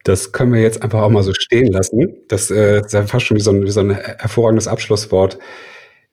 Das 0.03 0.31
können 0.31 0.53
wir 0.53 0.61
jetzt 0.61 0.83
einfach 0.83 1.01
auch 1.01 1.09
mal 1.09 1.23
so 1.23 1.33
stehen 1.33 1.71
lassen. 1.71 2.13
Das 2.27 2.51
äh, 2.51 2.81
ist 2.81 2.93
ja 2.93 3.01
fast 3.07 3.25
schon 3.25 3.37
wie 3.37 3.41
so 3.41 3.49
ein, 3.49 3.63
wie 3.63 3.71
so 3.71 3.79
ein 3.79 3.89
hervorragendes 3.89 4.67
Abschlusswort. 4.67 5.39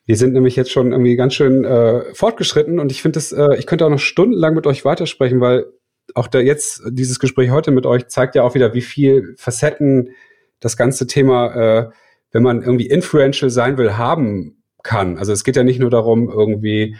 Wir 0.05 0.17
sind 0.17 0.33
nämlich 0.33 0.55
jetzt 0.55 0.71
schon 0.71 0.91
irgendwie 0.91 1.15
ganz 1.15 1.33
schön 1.33 1.63
äh, 1.63 2.13
fortgeschritten 2.13 2.79
und 2.79 2.91
ich 2.91 3.01
finde 3.01 3.19
es, 3.19 3.31
äh, 3.31 3.55
ich 3.57 3.65
könnte 3.65 3.85
auch 3.85 3.89
noch 3.89 3.99
stundenlang 3.99 4.53
mit 4.53 4.67
euch 4.67 4.83
weitersprechen, 4.83 5.39
weil 5.39 5.65
auch 6.13 6.27
da 6.27 6.39
jetzt 6.39 6.81
dieses 6.89 7.19
Gespräch 7.19 7.51
heute 7.51 7.71
mit 7.71 7.85
euch 7.85 8.07
zeigt 8.07 8.35
ja 8.35 8.43
auch 8.43 8.55
wieder, 8.55 8.73
wie 8.73 8.81
viel 8.81 9.35
Facetten 9.37 10.09
das 10.59 10.75
ganze 10.75 11.07
Thema, 11.07 11.55
äh, 11.55 11.89
wenn 12.31 12.43
man 12.43 12.61
irgendwie 12.61 12.87
influential 12.87 13.49
sein 13.49 13.77
will, 13.77 13.97
haben 13.97 14.63
kann. 14.83 15.17
Also 15.17 15.31
es 15.31 15.45
geht 15.45 15.55
ja 15.55 15.63
nicht 15.63 15.79
nur 15.79 15.89
darum, 15.89 16.29
irgendwie 16.29 16.97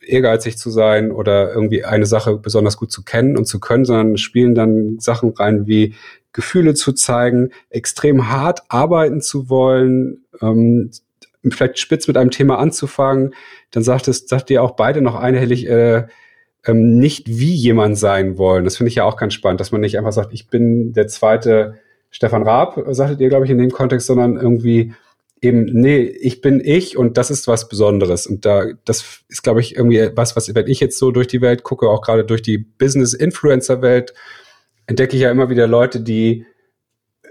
ehrgeizig 0.00 0.56
zu 0.56 0.70
sein 0.70 1.10
oder 1.10 1.52
irgendwie 1.52 1.84
eine 1.84 2.06
Sache 2.06 2.36
besonders 2.38 2.76
gut 2.76 2.92
zu 2.92 3.02
kennen 3.04 3.36
und 3.36 3.46
zu 3.46 3.60
können, 3.60 3.84
sondern 3.84 4.16
spielen 4.16 4.54
dann 4.54 4.98
Sachen 4.98 5.30
rein 5.30 5.66
wie 5.66 5.94
Gefühle 6.32 6.74
zu 6.74 6.92
zeigen, 6.92 7.50
extrem 7.70 8.28
hart 8.28 8.62
arbeiten 8.68 9.20
zu 9.20 9.48
wollen, 9.48 10.24
ähm, 10.40 10.90
vielleicht 11.52 11.78
spitz 11.78 12.08
mit 12.08 12.16
einem 12.16 12.30
Thema 12.30 12.58
anzufangen, 12.58 13.34
dann 13.70 13.82
sagt 13.82 14.08
es, 14.08 14.26
sagt 14.26 14.50
ihr 14.50 14.62
auch 14.62 14.72
beide 14.72 15.00
noch 15.00 15.16
einhellig, 15.16 15.68
äh, 15.68 16.06
ähm, 16.66 16.98
nicht 16.98 17.28
wie 17.28 17.54
jemand 17.54 17.98
sein 17.98 18.38
wollen. 18.38 18.64
Das 18.64 18.76
finde 18.76 18.88
ich 18.88 18.96
ja 18.96 19.04
auch 19.04 19.16
ganz 19.16 19.34
spannend, 19.34 19.60
dass 19.60 19.72
man 19.72 19.80
nicht 19.80 19.98
einfach 19.98 20.12
sagt, 20.12 20.32
ich 20.32 20.48
bin 20.48 20.92
der 20.92 21.06
zweite 21.08 21.74
Stefan 22.10 22.42
Raab, 22.42 22.80
sagtet 22.90 23.20
ihr, 23.20 23.28
glaube 23.28 23.44
ich, 23.44 23.50
in 23.50 23.58
dem 23.58 23.70
Kontext, 23.70 24.06
sondern 24.06 24.36
irgendwie 24.36 24.94
eben, 25.42 25.64
nee, 25.64 26.02
ich 26.02 26.40
bin 26.40 26.60
ich 26.64 26.96
und 26.96 27.18
das 27.18 27.30
ist 27.30 27.46
was 27.46 27.68
Besonderes. 27.68 28.26
Und 28.26 28.46
da, 28.46 28.64
das 28.84 29.24
ist, 29.28 29.42
glaube 29.42 29.60
ich, 29.60 29.76
irgendwie 29.76 30.10
was, 30.14 30.36
was, 30.36 30.54
wenn 30.54 30.66
ich 30.68 30.80
jetzt 30.80 30.98
so 30.98 31.10
durch 31.10 31.26
die 31.26 31.40
Welt 31.40 31.62
gucke, 31.62 31.88
auch 31.88 32.00
gerade 32.00 32.24
durch 32.24 32.40
die 32.40 32.58
Business-Influencer-Welt, 32.58 34.14
entdecke 34.86 35.16
ich 35.16 35.22
ja 35.22 35.30
immer 35.30 35.50
wieder 35.50 35.66
Leute, 35.66 36.00
die 36.00 36.46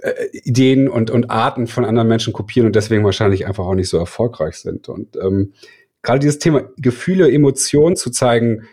äh, 0.04 0.28
Ideen 0.44 0.90
und, 0.90 1.10
und 1.10 1.32
Arten 1.32 1.68
von 1.68 1.86
anderen 1.86 2.10
Menschen 2.10 2.34
kopieren 2.34 2.68
und 2.68 2.76
deswegen 2.76 3.06
wahrscheinlich 3.06 3.48
einfach 3.48 3.66
auch 3.66 3.76
nicht 3.76 3.90
so 3.90 3.98
erfolgreich 3.98 4.58
sind. 4.58 4.90
Und 4.90 5.16
ähm, 5.16 5.54
gerade 6.02 6.20
dieses 6.20 6.40
Thema 6.40 6.64
Gefühle, 6.78 7.32
Emotionen 7.32 7.96
zu 7.96 8.12
zeigen, 8.12 8.64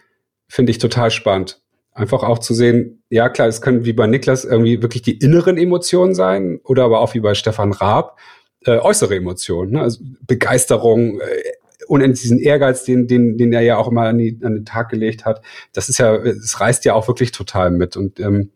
finde 0.49 0.70
ich 0.70 0.78
total 0.78 1.11
spannend. 1.11 1.62
Einfach 1.93 2.24
auch 2.24 2.41
zu 2.41 2.53
sehen, 2.53 3.03
ja 3.11 3.28
klar, 3.28 3.47
es 3.47 3.62
können 3.62 3.85
wie 3.85 3.93
bei 3.93 4.07
Niklas 4.07 4.45
irgendwie 4.45 4.83
wirklich 4.83 5.03
die 5.03 5.18
inneren 5.18 5.57
Emotionen 5.57 6.14
sein 6.14 6.61
oder 6.64 6.85
aber 6.85 7.01
auch 7.01 7.14
wie 7.14 7.20
bei 7.20 7.35
Stefan 7.35 7.72
Raab 7.72 8.18
äh, 8.64 8.78
äußere 8.78 9.14
Emotionen, 9.14 9.72
ne? 9.72 9.83
also 9.83 10.03
Begeisterung, 10.26 11.20
äh, 11.20 11.43
unendlich 11.87 12.22
diesen 12.22 12.39
Ehrgeiz, 12.39 12.85
den, 12.85 13.07
den, 13.07 13.39
den 13.39 13.53
er 13.53 13.62
ja 13.62 13.76
auch 13.76 13.89
immer 13.89 14.03
an, 14.03 14.18
die, 14.18 14.39
an 14.43 14.55
den 14.55 14.64
Tag 14.64 14.89
gelegt 14.91 15.24
hat. 15.24 15.43
Das 15.72 15.89
ist 15.89 15.99
ja, 15.99 16.16
es 16.16 16.61
reißt 16.61 16.85
ja 16.85 16.95
auch 16.95 17.09
wirklich 17.09 17.33
total 17.33 17.70
mit. 17.70 17.97
Und 17.97 18.20
ähm, 18.20 18.51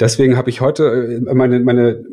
Deswegen 0.00 0.36
habe 0.36 0.50
ich 0.50 0.60
heute 0.60 1.22
äh, 1.28 1.34
meine, 1.34 1.60
meine 1.60 2.04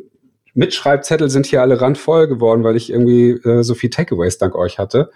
Mitschreibzettel 0.54 1.30
sind 1.30 1.46
hier 1.46 1.62
alle 1.62 1.82
randvoll 1.82 2.28
geworden, 2.28 2.64
weil 2.64 2.76
ich 2.76 2.92
irgendwie 2.92 3.32
äh, 3.32 3.64
so 3.64 3.74
viel 3.74 3.90
Takeaways 3.90 4.38
dank 4.38 4.56
euch 4.56 4.80
hatte. 4.80 5.12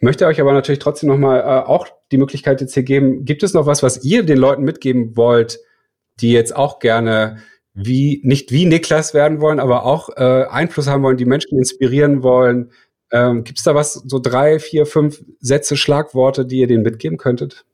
Möchte 0.00 0.26
euch 0.26 0.40
aber 0.40 0.52
natürlich 0.52 0.78
trotzdem 0.78 1.08
nochmal 1.08 1.40
äh, 1.40 1.68
auch 1.68 1.86
die 2.10 2.18
Möglichkeit 2.18 2.60
jetzt 2.60 2.74
hier 2.74 2.82
geben. 2.82 3.24
Gibt 3.24 3.42
es 3.42 3.54
noch 3.54 3.66
was, 3.66 3.82
was 3.82 4.02
ihr 4.04 4.24
den 4.24 4.38
Leuten 4.38 4.64
mitgeben 4.64 5.16
wollt, 5.16 5.60
die 6.20 6.32
jetzt 6.32 6.56
auch 6.56 6.78
gerne 6.78 7.38
wie, 7.74 8.20
nicht 8.24 8.50
wie 8.50 8.66
Niklas 8.66 9.14
werden 9.14 9.40
wollen, 9.40 9.60
aber 9.60 9.84
auch 9.84 10.08
äh, 10.16 10.44
Einfluss 10.50 10.88
haben 10.88 11.02
wollen, 11.02 11.16
die 11.16 11.24
Menschen 11.24 11.58
inspirieren 11.58 12.22
wollen. 12.22 12.72
Ähm, 13.12 13.44
Gibt 13.44 13.58
es 13.58 13.64
da 13.64 13.74
was, 13.74 13.94
so 13.94 14.18
drei, 14.18 14.58
vier, 14.58 14.86
fünf 14.86 15.22
Sätze, 15.40 15.76
Schlagworte, 15.76 16.46
die 16.46 16.58
ihr 16.58 16.66
denen 16.66 16.82
mitgeben 16.82 17.18
könntet? 17.18 17.64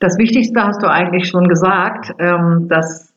Das 0.00 0.16
Wichtigste 0.18 0.62
hast 0.62 0.82
du 0.82 0.88
eigentlich 0.88 1.28
schon 1.28 1.48
gesagt, 1.48 2.12
ähm, 2.18 2.66
dass 2.68 3.07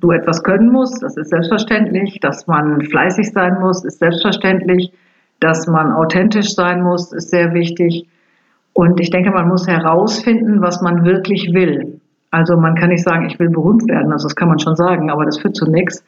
du 0.00 0.10
etwas 0.10 0.42
können 0.42 0.70
musst, 0.70 1.02
das 1.02 1.16
ist 1.16 1.30
selbstverständlich, 1.30 2.20
dass 2.20 2.46
man 2.46 2.82
fleißig 2.82 3.32
sein 3.32 3.60
muss, 3.60 3.84
ist 3.84 3.98
selbstverständlich, 3.98 4.92
dass 5.40 5.66
man 5.66 5.92
authentisch 5.92 6.54
sein 6.54 6.82
muss, 6.82 7.12
ist 7.12 7.30
sehr 7.30 7.54
wichtig. 7.54 8.08
Und 8.72 9.00
ich 9.00 9.10
denke, 9.10 9.30
man 9.30 9.48
muss 9.48 9.66
herausfinden, 9.66 10.60
was 10.60 10.82
man 10.82 11.04
wirklich 11.04 11.52
will. 11.54 12.00
Also 12.30 12.56
man 12.56 12.74
kann 12.74 12.88
nicht 12.88 13.04
sagen, 13.04 13.26
ich 13.26 13.38
will 13.38 13.50
berühmt 13.50 13.88
werden, 13.88 14.12
also 14.12 14.26
das 14.26 14.34
kann 14.34 14.48
man 14.48 14.58
schon 14.58 14.74
sagen, 14.74 15.10
aber 15.10 15.24
das 15.24 15.38
führt 15.38 15.54
zu 15.54 15.70
nichts. 15.70 16.04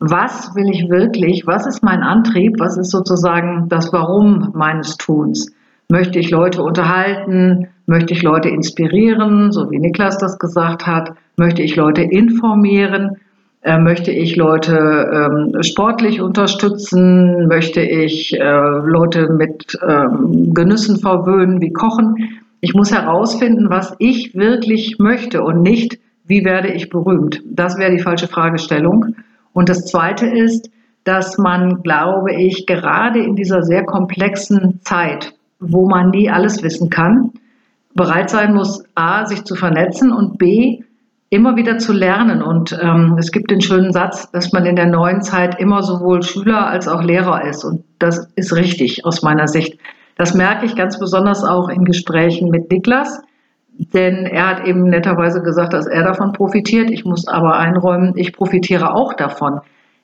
Was 0.00 0.54
will 0.56 0.68
ich 0.70 0.88
wirklich? 0.88 1.46
Was 1.46 1.66
ist 1.66 1.82
mein 1.82 2.02
Antrieb? 2.02 2.58
Was 2.58 2.78
ist 2.78 2.90
sozusagen 2.90 3.68
das 3.68 3.92
Warum 3.92 4.50
meines 4.54 4.96
Tuns? 4.96 5.54
Möchte 5.90 6.18
ich 6.18 6.30
Leute 6.30 6.62
unterhalten? 6.62 7.68
Möchte 7.90 8.14
ich 8.14 8.22
Leute 8.22 8.48
inspirieren, 8.48 9.50
so 9.50 9.68
wie 9.72 9.80
Niklas 9.80 10.16
das 10.16 10.38
gesagt 10.38 10.86
hat? 10.86 11.10
Möchte 11.36 11.62
ich 11.64 11.74
Leute 11.74 12.02
informieren? 12.02 13.16
Äh, 13.62 13.78
möchte 13.78 14.12
ich 14.12 14.36
Leute 14.36 15.10
ähm, 15.12 15.60
sportlich 15.64 16.20
unterstützen? 16.20 17.48
Möchte 17.48 17.80
ich 17.80 18.38
äh, 18.38 18.38
Leute 18.38 19.32
mit 19.32 19.76
ähm, 19.84 20.54
Genüssen 20.54 21.00
verwöhnen 21.00 21.60
wie 21.60 21.72
Kochen? 21.72 22.14
Ich 22.60 22.74
muss 22.74 22.92
herausfinden, 22.92 23.70
was 23.70 23.96
ich 23.98 24.36
wirklich 24.36 25.00
möchte 25.00 25.42
und 25.42 25.60
nicht, 25.60 25.98
wie 26.26 26.44
werde 26.44 26.68
ich 26.68 26.90
berühmt. 26.90 27.42
Das 27.44 27.76
wäre 27.76 27.90
die 27.90 27.98
falsche 27.98 28.28
Fragestellung. 28.28 29.16
Und 29.52 29.68
das 29.68 29.86
Zweite 29.86 30.26
ist, 30.26 30.70
dass 31.02 31.38
man, 31.38 31.82
glaube 31.82 32.34
ich, 32.34 32.66
gerade 32.66 33.18
in 33.18 33.34
dieser 33.34 33.64
sehr 33.64 33.82
komplexen 33.82 34.78
Zeit, 34.84 35.34
wo 35.58 35.88
man 35.88 36.10
nie 36.10 36.30
alles 36.30 36.62
wissen 36.62 36.88
kann, 36.88 37.32
bereit 37.94 38.30
sein 38.30 38.54
muss, 38.54 38.84
a, 38.94 39.26
sich 39.26 39.44
zu 39.44 39.54
vernetzen 39.54 40.12
und 40.12 40.38
b, 40.38 40.80
immer 41.30 41.56
wieder 41.56 41.78
zu 41.78 41.92
lernen. 41.92 42.42
Und 42.42 42.76
ähm, 42.82 43.16
es 43.18 43.30
gibt 43.30 43.50
den 43.50 43.60
schönen 43.60 43.92
Satz, 43.92 44.30
dass 44.32 44.52
man 44.52 44.66
in 44.66 44.76
der 44.76 44.86
neuen 44.86 45.22
Zeit 45.22 45.58
immer 45.60 45.82
sowohl 45.82 46.22
Schüler 46.22 46.66
als 46.66 46.88
auch 46.88 47.02
Lehrer 47.02 47.44
ist. 47.44 47.64
Und 47.64 47.84
das 47.98 48.28
ist 48.34 48.54
richtig 48.54 49.04
aus 49.04 49.22
meiner 49.22 49.48
Sicht. 49.48 49.78
Das 50.16 50.34
merke 50.34 50.66
ich 50.66 50.76
ganz 50.76 50.98
besonders 50.98 51.44
auch 51.44 51.68
in 51.68 51.84
Gesprächen 51.84 52.50
mit 52.50 52.70
Niklas, 52.70 53.22
denn 53.94 54.26
er 54.26 54.48
hat 54.48 54.66
eben 54.66 54.84
netterweise 54.84 55.40
gesagt, 55.40 55.72
dass 55.72 55.86
er 55.86 56.02
davon 56.02 56.32
profitiert. 56.32 56.90
Ich 56.90 57.04
muss 57.04 57.26
aber 57.26 57.56
einräumen, 57.56 58.12
ich 58.16 58.34
profitiere 58.34 58.94
auch 58.94 59.14
davon. 59.14 59.60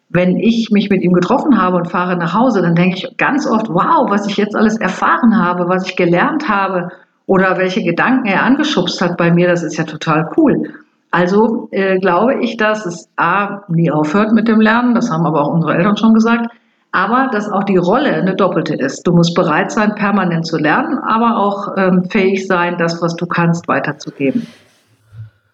Wenn 0.08 0.36
ich 0.36 0.70
mich 0.70 0.88
mit 0.88 1.02
ihm 1.02 1.12
getroffen 1.12 1.60
habe 1.60 1.76
und 1.76 1.90
fahre 1.90 2.16
nach 2.16 2.32
Hause, 2.32 2.62
dann 2.62 2.76
denke 2.76 2.96
ich 2.96 3.16
ganz 3.18 3.46
oft, 3.46 3.68
wow, 3.68 4.08
was 4.08 4.26
ich 4.26 4.36
jetzt 4.36 4.54
alles 4.54 4.78
erfahren 4.78 5.36
habe, 5.36 5.68
was 5.68 5.86
ich 5.86 5.96
gelernt 5.96 6.48
habe 6.48 6.90
oder 7.26 7.58
welche 7.58 7.82
Gedanken 7.82 8.26
er 8.26 8.42
angeschubst 8.42 9.00
hat 9.00 9.16
bei 9.16 9.30
mir, 9.30 9.48
das 9.48 9.62
ist 9.62 9.76
ja 9.76 9.84
total 9.84 10.30
cool. 10.36 10.72
Also 11.10 11.68
äh, 11.72 11.98
glaube 11.98 12.42
ich, 12.42 12.56
dass 12.56 12.86
es 12.86 13.08
A, 13.16 13.62
nie 13.68 13.90
aufhört 13.90 14.32
mit 14.32 14.48
dem 14.48 14.60
Lernen, 14.60 14.94
das 14.94 15.10
haben 15.10 15.26
aber 15.26 15.42
auch 15.42 15.52
unsere 15.52 15.74
Eltern 15.74 15.96
schon 15.96 16.14
gesagt, 16.14 16.50
aber 16.92 17.28
dass 17.32 17.50
auch 17.50 17.64
die 17.64 17.76
Rolle 17.76 18.12
eine 18.12 18.34
doppelte 18.34 18.74
ist. 18.74 19.06
Du 19.06 19.12
musst 19.12 19.34
bereit 19.34 19.70
sein, 19.70 19.94
permanent 19.94 20.46
zu 20.46 20.56
lernen, 20.56 20.98
aber 20.98 21.36
auch 21.36 21.76
ähm, 21.76 22.04
fähig 22.10 22.46
sein, 22.46 22.78
das, 22.78 23.02
was 23.02 23.16
du 23.16 23.26
kannst, 23.26 23.68
weiterzugeben. 23.68 24.46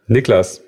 Niklas. 0.07 0.62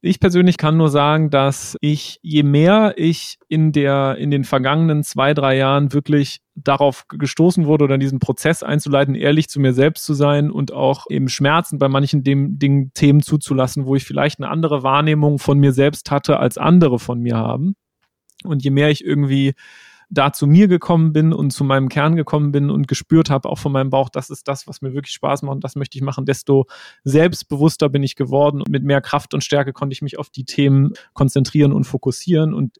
Ich 0.00 0.18
persönlich 0.18 0.58
kann 0.58 0.76
nur 0.76 0.90
sagen, 0.90 1.30
dass 1.30 1.76
ich, 1.80 2.18
je 2.22 2.42
mehr 2.42 2.94
ich 2.96 3.38
in 3.48 3.72
der, 3.72 4.16
in 4.18 4.30
den 4.30 4.44
vergangenen 4.44 5.02
zwei, 5.02 5.34
drei 5.34 5.56
Jahren 5.56 5.92
wirklich 5.92 6.40
darauf 6.56 7.06
gestoßen 7.08 7.66
wurde 7.66 7.84
oder 7.84 7.98
diesen 7.98 8.18
Prozess 8.18 8.62
einzuleiten, 8.62 9.14
ehrlich 9.14 9.48
zu 9.48 9.60
mir 9.60 9.74
selbst 9.74 10.04
zu 10.04 10.14
sein 10.14 10.50
und 10.50 10.72
auch 10.72 11.04
eben 11.10 11.28
Schmerzen 11.28 11.78
bei 11.78 11.88
manchen 11.88 12.24
dem, 12.24 12.58
Dingen, 12.58 12.92
Themen 12.94 13.22
zuzulassen, 13.22 13.84
wo 13.84 13.94
ich 13.94 14.04
vielleicht 14.04 14.40
eine 14.40 14.48
andere 14.48 14.82
Wahrnehmung 14.82 15.38
von 15.38 15.58
mir 15.58 15.72
selbst 15.72 16.10
hatte, 16.10 16.38
als 16.38 16.56
andere 16.56 16.98
von 16.98 17.20
mir 17.20 17.36
haben. 17.36 17.76
Und 18.42 18.64
je 18.64 18.70
mehr 18.70 18.90
ich 18.90 19.04
irgendwie 19.04 19.54
da 20.08 20.32
zu 20.32 20.46
mir 20.46 20.68
gekommen 20.68 21.12
bin 21.12 21.32
und 21.32 21.50
zu 21.50 21.64
meinem 21.64 21.88
Kern 21.88 22.16
gekommen 22.16 22.52
bin 22.52 22.70
und 22.70 22.86
gespürt 22.86 23.28
habe, 23.28 23.48
auch 23.48 23.58
von 23.58 23.72
meinem 23.72 23.90
Bauch, 23.90 24.08
das 24.08 24.30
ist 24.30 24.46
das, 24.46 24.68
was 24.68 24.80
mir 24.80 24.94
wirklich 24.94 25.12
Spaß 25.14 25.42
macht 25.42 25.56
und 25.56 25.64
das 25.64 25.74
möchte 25.74 25.98
ich 25.98 26.02
machen, 26.02 26.24
desto 26.24 26.66
selbstbewusster 27.02 27.88
bin 27.88 28.04
ich 28.04 28.14
geworden 28.14 28.60
und 28.60 28.68
mit 28.68 28.84
mehr 28.84 29.00
Kraft 29.00 29.34
und 29.34 29.42
Stärke 29.42 29.72
konnte 29.72 29.94
ich 29.94 30.02
mich 30.02 30.18
auf 30.18 30.30
die 30.30 30.44
Themen 30.44 30.92
konzentrieren 31.12 31.72
und 31.72 31.84
fokussieren 31.84 32.54
und 32.54 32.76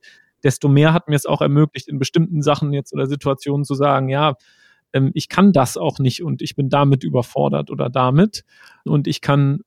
desto 0.47 0.69
mehr 0.69 0.93
hat 0.93 1.09
mir 1.09 1.17
es 1.17 1.27
auch 1.27 1.43
ermöglicht, 1.43 1.89
in 1.89 1.99
bestimmten 1.99 2.41
Sachen 2.41 2.73
jetzt 2.73 2.93
oder 2.93 3.07
Situationen 3.07 3.65
zu 3.65 3.75
sagen, 3.75 4.09
ja, 4.09 4.37
ähm, 4.93 5.11
ich 5.13 5.29
kann 5.29 5.53
das 5.53 5.77
auch 5.77 5.99
nicht 5.99 6.23
und 6.23 6.41
ich 6.41 6.55
bin 6.55 6.71
damit 6.71 7.03
überfordert 7.03 7.69
oder 7.71 7.91
damit 7.91 8.45
und 8.85 9.09
ich 9.09 9.21
kann 9.21 9.61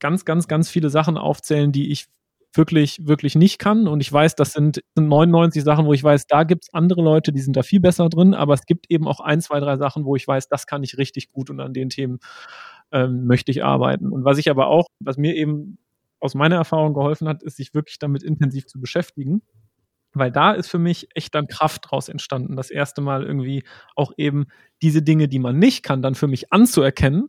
ganz, 0.00 0.24
ganz, 0.24 0.48
ganz 0.48 0.68
viele 0.68 0.90
Sachen 0.90 1.16
aufzählen, 1.16 1.70
die 1.70 1.92
ich 1.92 2.06
wirklich, 2.52 3.06
wirklich 3.06 3.36
nicht 3.36 3.60
kann. 3.60 3.86
Und 3.86 4.00
ich 4.00 4.12
weiß, 4.12 4.34
das 4.34 4.52
sind 4.52 4.82
99 4.96 5.62
Sachen, 5.62 5.86
wo 5.86 5.92
ich 5.92 6.02
weiß, 6.02 6.26
da 6.26 6.42
gibt 6.42 6.64
es 6.64 6.74
andere 6.74 7.00
Leute, 7.00 7.32
die 7.32 7.40
sind 7.40 7.56
da 7.56 7.62
viel 7.62 7.78
besser 7.78 8.08
drin, 8.08 8.34
aber 8.34 8.54
es 8.54 8.66
gibt 8.66 8.90
eben 8.90 9.06
auch 9.06 9.20
ein, 9.20 9.40
zwei, 9.40 9.60
drei 9.60 9.76
Sachen, 9.76 10.04
wo 10.04 10.16
ich 10.16 10.26
weiß, 10.26 10.48
das 10.48 10.66
kann 10.66 10.82
ich 10.82 10.98
richtig 10.98 11.30
gut 11.30 11.50
und 11.50 11.60
an 11.60 11.72
den 11.72 11.90
Themen 11.90 12.18
ähm, 12.90 13.26
möchte 13.26 13.52
ich 13.52 13.62
arbeiten. 13.62 14.10
Und 14.10 14.24
was 14.24 14.38
ich 14.38 14.50
aber 14.50 14.66
auch, 14.66 14.86
was 14.98 15.16
mir 15.16 15.36
eben 15.36 15.78
aus 16.18 16.34
meiner 16.34 16.56
Erfahrung 16.56 16.92
geholfen 16.92 17.28
hat, 17.28 17.42
ist, 17.42 17.56
sich 17.56 17.72
wirklich 17.72 17.98
damit 17.98 18.22
intensiv 18.22 18.66
zu 18.66 18.80
beschäftigen. 18.80 19.42
Weil 20.12 20.32
da 20.32 20.52
ist 20.52 20.68
für 20.68 20.78
mich 20.78 21.08
echt 21.14 21.34
dann 21.34 21.46
Kraft 21.46 21.90
draus 21.90 22.08
entstanden, 22.08 22.56
das 22.56 22.70
erste 22.70 23.00
Mal 23.00 23.24
irgendwie 23.24 23.64
auch 23.94 24.12
eben 24.16 24.46
diese 24.82 25.02
Dinge, 25.02 25.28
die 25.28 25.38
man 25.38 25.58
nicht 25.58 25.82
kann, 25.82 26.02
dann 26.02 26.14
für 26.14 26.26
mich 26.26 26.52
anzuerkennen, 26.52 27.28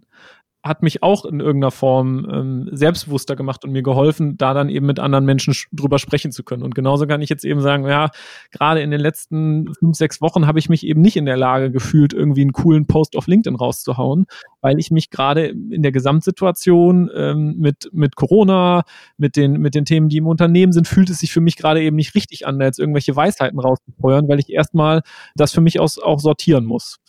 hat 0.64 0.84
mich 0.84 1.02
auch 1.02 1.26
in 1.26 1.40
irgendeiner 1.40 1.72
Form 1.72 2.28
ähm, 2.32 2.70
selbstbewusster 2.72 3.36
gemacht 3.36 3.66
und 3.66 3.72
mir 3.72 3.82
geholfen, 3.82 4.38
da 4.38 4.54
dann 4.54 4.70
eben 4.70 4.86
mit 4.86 5.00
anderen 5.00 5.26
Menschen 5.26 5.56
drüber 5.72 5.98
sprechen 5.98 6.32
zu 6.32 6.44
können. 6.44 6.62
Und 6.62 6.76
genauso 6.76 7.08
kann 7.08 7.22
ich 7.22 7.30
jetzt 7.30 7.44
eben 7.44 7.62
sagen, 7.62 7.88
ja, 7.88 8.10
gerade 8.52 8.82
in 8.82 8.92
den 8.92 9.00
letzten 9.00 9.74
fünf, 9.74 9.98
sechs 9.98 10.22
Wochen 10.22 10.46
habe 10.46 10.60
ich 10.60 10.70
mich 10.70 10.86
eben 10.86 11.02
nicht 11.02 11.18
in 11.18 11.26
der 11.26 11.38
Lage 11.38 11.72
gefühlt, 11.72 12.14
irgendwie 12.14 12.42
einen 12.42 12.54
coolen 12.54 12.86
Post 12.86 13.16
auf 13.16 13.26
LinkedIn 13.26 13.56
rauszuhauen, 13.56 14.28
weil 14.62 14.78
ich 14.78 14.92
mich 14.92 15.10
gerade 15.10 15.48
in 15.48 15.82
der 15.82 15.92
Gesamtsituation 15.92 17.10
ähm, 17.16 17.56
mit, 17.58 17.90
mit 17.92 18.16
Corona, 18.16 18.84
mit 19.18 19.36
den, 19.36 19.54
mit 19.54 19.74
den 19.74 19.86
Themen, 19.86 20.10
die 20.10 20.18
im 20.18 20.28
Unternehmen 20.28 20.74
sind, 20.74 20.88
fühlt 20.88 21.10
es 21.10 21.20
sich 21.20 21.32
für 21.32 21.42
mich 21.42 21.58
gerade 21.58 21.82
eben 21.82 21.96
nicht 21.96 22.14
richtig 22.14 22.46
an, 22.46 22.60
da 22.60 22.66
jetzt 22.66 22.80
irgendwelche 22.80 23.16
Weisheiten 23.16 23.60
rauszufeuern, 23.60 24.28
weil 24.28 24.40
ich 24.40 24.52
erstmal 24.52 25.02
das 25.36 25.54
für 25.54 25.62
mich 25.62 25.80
aus, 25.80 25.98
auch 25.98 26.20
sortieren 26.20 26.66
muss. 26.66 27.00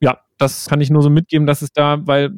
Ja, 0.00 0.20
das 0.38 0.66
kann 0.66 0.80
ich 0.80 0.90
nur 0.90 1.02
so 1.02 1.10
mitgeben, 1.10 1.46
dass 1.46 1.62
es 1.62 1.72
da, 1.72 2.04
weil 2.06 2.32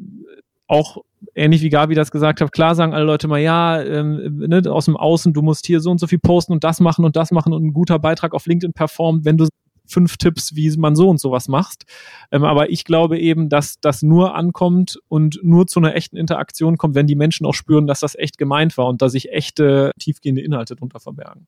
auch 0.67 0.97
ähnlich 1.35 1.61
wie 1.61 1.69
Gabi 1.69 1.95
das 1.95 2.11
gesagt 2.11 2.41
hat, 2.41 2.51
klar 2.51 2.75
sagen 2.75 2.93
alle 2.93 3.05
Leute 3.05 3.27
mal, 3.27 3.39
ja, 3.39 3.81
ähm, 3.81 4.45
ne, 4.47 4.61
aus 4.69 4.85
dem 4.85 4.97
Außen, 4.97 5.33
du 5.33 5.41
musst 5.41 5.65
hier 5.65 5.79
so 5.79 5.91
und 5.91 5.99
so 5.99 6.07
viel 6.07 6.19
posten 6.19 6.53
und 6.53 6.63
das 6.63 6.79
machen 6.79 7.05
und 7.05 7.15
das 7.15 7.31
machen 7.31 7.53
und 7.53 7.63
ein 7.63 7.73
guter 7.73 7.99
Beitrag 7.99 8.33
auf 8.33 8.45
LinkedIn 8.45 8.73
performt, 8.73 9.25
wenn 9.25 9.37
du 9.37 9.47
fünf 9.87 10.17
Tipps, 10.17 10.55
wie 10.55 10.75
man 10.77 10.95
so 10.95 11.09
und 11.09 11.19
sowas 11.19 11.47
machst. 11.47 11.85
Ähm, 12.31 12.43
aber 12.43 12.69
ich 12.69 12.85
glaube 12.85 13.19
eben, 13.19 13.49
dass 13.49 13.79
das 13.79 14.01
nur 14.01 14.35
ankommt 14.35 14.99
und 15.07 15.39
nur 15.43 15.67
zu 15.67 15.79
einer 15.79 15.95
echten 15.95 16.17
Interaktion 16.17 16.77
kommt, 16.77 16.95
wenn 16.95 17.07
die 17.07 17.15
Menschen 17.15 17.45
auch 17.45 17.53
spüren, 17.53 17.87
dass 17.87 17.99
das 17.99 18.15
echt 18.15 18.37
gemeint 18.37 18.77
war 18.77 18.87
und 18.87 19.01
dass 19.01 19.11
sich 19.11 19.31
echte, 19.31 19.91
tiefgehende 19.99 20.41
Inhalte 20.41 20.75
drunter 20.75 20.99
verbergen. 20.99 21.47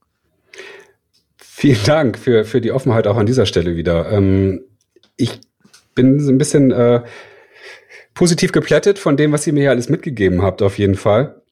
Vielen 1.38 1.84
Dank 1.86 2.18
für, 2.20 2.46
für 2.46 2.62
die 2.62 2.72
Offenheit 2.72 3.08
auch 3.08 3.18
an 3.18 3.26
dieser 3.26 3.46
Stelle 3.46 3.76
wieder. 3.76 4.12
Ähm, 4.12 4.62
ich 5.16 5.40
bin 5.96 6.20
so 6.20 6.32
ein 6.32 6.38
bisschen 6.38 6.72
äh, 6.72 7.04
positiv 8.18 8.52
geplättet 8.52 8.98
von 8.98 9.16
dem, 9.16 9.32
was 9.32 9.46
ihr 9.46 9.54
mir 9.54 9.60
hier 9.62 9.70
alles 9.70 9.90
mitgegeben 9.90 10.42
habt, 10.42 10.64
auf 10.64 10.80
jeden 10.80 10.96
Fall. 10.96 11.44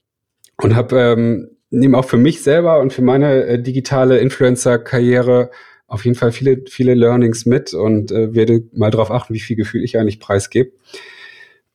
Und 0.58 0.76
habe 0.76 1.00
ähm, 1.00 1.52
nehme 1.70 1.96
auch 1.96 2.06
für 2.06 2.18
mich 2.18 2.42
selber 2.42 2.80
und 2.80 2.92
für 2.92 3.04
meine 3.04 3.44
äh, 3.44 3.62
digitale 3.62 4.18
Influencer-Karriere 4.18 5.52
auf 5.86 6.06
jeden 6.06 6.18
Fall 6.18 6.32
viele, 6.32 6.64
viele 6.68 6.96
Learnings 6.96 7.46
mit 7.46 7.76
und 7.76 8.12
äh, 8.12 8.34
werde 8.34 8.64
mal 8.74 8.90
darauf 8.90 9.12
achten, 9.12 9.36
wie 9.36 9.40
viel 9.40 9.56
Gefühl 9.56 9.84
ich 9.84 10.00
eigentlich 10.00 10.20
preisgebe. 10.20 10.72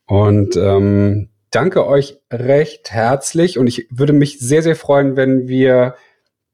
Und 0.07 0.57
ähm, 0.57 1.29
danke 1.53 1.87
euch 1.87 2.19
recht 2.33 2.91
herzlich 2.91 3.59
und 3.59 3.69
ich 3.69 3.87
würde 3.91 4.13
mich 4.13 4.41
sehr, 4.41 4.65
sehr 4.65 4.75
freuen, 4.75 5.15
wenn 5.15 5.47
wir 5.47 5.95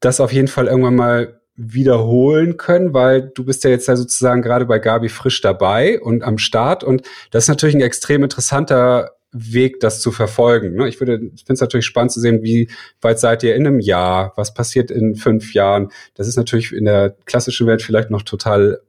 das 0.00 0.20
auf 0.20 0.30
jeden 0.30 0.48
Fall 0.48 0.66
irgendwann 0.66 0.96
mal 0.96 1.40
wiederholen 1.56 2.56
können, 2.56 2.92
weil 2.92 3.22
du 3.34 3.44
bist 3.44 3.64
ja 3.64 3.70
jetzt 3.70 3.88
ja 3.88 3.96
sozusagen 3.96 4.42
gerade 4.42 4.66
bei 4.66 4.78
Gabi 4.78 5.08
frisch 5.08 5.40
dabei 5.40 6.00
und 6.00 6.22
am 6.22 6.38
Start 6.38 6.84
und 6.84 7.02
das 7.30 7.44
ist 7.44 7.48
natürlich 7.48 7.74
ein 7.74 7.80
extrem 7.80 8.22
interessanter 8.22 9.12
Weg, 9.32 9.80
das 9.80 10.00
zu 10.00 10.12
verfolgen. 10.12 10.74
Ne? 10.74 10.88
Ich 10.88 11.00
würde, 11.00 11.14
ich 11.34 11.44
finde 11.44 11.54
es 11.54 11.60
natürlich 11.60 11.86
spannend 11.86 12.12
zu 12.12 12.20
sehen, 12.20 12.42
wie 12.42 12.70
weit 13.00 13.18
seid 13.18 13.42
ihr 13.42 13.54
in 13.54 13.66
einem 13.66 13.80
Jahr, 13.80 14.32
was 14.36 14.54
passiert 14.54 14.90
in 14.90 15.14
fünf 15.14 15.52
Jahren. 15.54 15.90
Das 16.14 16.28
ist 16.28 16.36
natürlich 16.36 16.72
in 16.72 16.84
der 16.84 17.16
klassischen 17.24 17.66
Welt 17.66 17.82
vielleicht 17.82 18.10
noch 18.10 18.22
total 18.22 18.80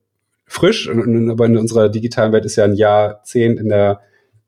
frisch, 0.45 0.89
aber 0.89 1.45
in 1.45 1.57
unserer 1.57 1.89
digitalen 1.89 2.32
Welt 2.32 2.45
ist 2.45 2.55
ja 2.55 2.63
ein 2.63 2.76
Jahr 2.76 3.24
zehn 3.24 3.57
in 3.57 3.70
der 3.70 4.01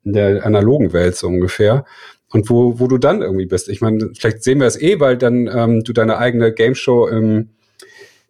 in 0.05 0.13
der 0.13 0.45
analogen 0.45 0.93
Welt 0.93 1.15
so 1.17 1.27
ungefähr. 1.27 1.85
und 2.31 2.49
wo, 2.49 2.79
wo 2.79 2.87
du 2.87 2.97
dann 2.97 3.21
irgendwie 3.21 3.45
bist. 3.45 3.69
Ich 3.69 3.81
meine, 3.81 4.11
vielleicht 4.17 4.43
sehen 4.43 4.59
wir 4.59 4.67
es 4.67 4.79
eh, 4.79 4.99
weil 4.99 5.17
dann 5.17 5.47
ähm, 5.47 5.83
du 5.83 5.93
deine 5.93 6.17
eigene 6.17 6.53
Game 6.53 6.75
Show 6.75 7.07
im, 7.07 7.49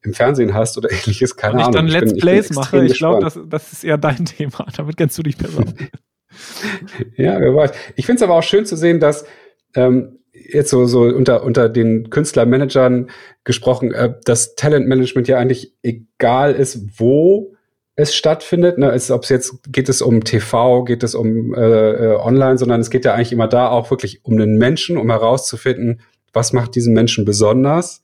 im 0.03 0.13
Fernsehen 0.13 0.53
hast 0.53 0.77
oder 0.77 0.91
ähnliches, 0.91 1.35
keine 1.35 1.53
und 1.53 1.59
ich 1.59 1.65
Ahnung. 1.65 1.75
dann 1.75 1.87
Let's 1.87 2.13
bin, 2.13 2.21
Plays 2.21 2.49
mache, 2.51 2.85
ich 2.85 2.97
glaube, 2.97 3.21
das, 3.21 3.39
das 3.47 3.71
ist 3.71 3.83
eher 3.83 3.97
dein 3.97 4.25
Thema. 4.37 4.65
Damit 4.75 4.97
kennst 4.97 5.17
du 5.17 5.23
dich 5.23 5.37
besser. 5.37 5.63
ja, 7.17 7.39
wer 7.39 7.55
weiß. 7.55 7.71
Ich 7.95 8.05
finde 8.05 8.17
es 8.17 8.23
aber 8.23 8.35
auch 8.35 8.43
schön 8.43 8.65
zu 8.65 8.75
sehen, 8.75 8.99
dass 8.99 9.25
ähm, 9.75 10.19
jetzt 10.33 10.69
so, 10.69 10.85
so 10.85 11.01
unter, 11.03 11.43
unter 11.43 11.69
den 11.69 12.09
Künstlermanagern 12.09 13.09
gesprochen, 13.43 13.91
äh, 13.91 14.13
dass 14.25 14.55
Talentmanagement 14.55 15.27
ja 15.27 15.37
eigentlich 15.37 15.73
egal 15.83 16.53
ist, 16.53 16.99
wo 16.99 17.55
es 17.95 18.15
stattfindet. 18.15 18.77
Ne? 18.77 18.87
ob 19.09 19.23
es 19.23 19.29
jetzt 19.29 19.59
geht 19.71 19.89
es 19.89 20.01
um 20.01 20.23
TV, 20.23 20.83
geht 20.85 21.03
es 21.03 21.15
um 21.15 21.53
äh, 21.53 21.59
äh, 21.59 22.15
Online, 22.15 22.57
sondern 22.57 22.79
es 22.79 22.89
geht 22.89 23.05
ja 23.05 23.13
eigentlich 23.13 23.33
immer 23.33 23.47
da 23.47 23.69
auch 23.69 23.91
wirklich 23.91 24.23
um 24.23 24.37
den 24.37 24.57
Menschen, 24.57 24.97
um 24.97 25.09
herauszufinden, 25.09 26.01
was 26.31 26.53
macht 26.53 26.75
diesen 26.75 26.93
Menschen 26.93 27.25
besonders 27.25 28.03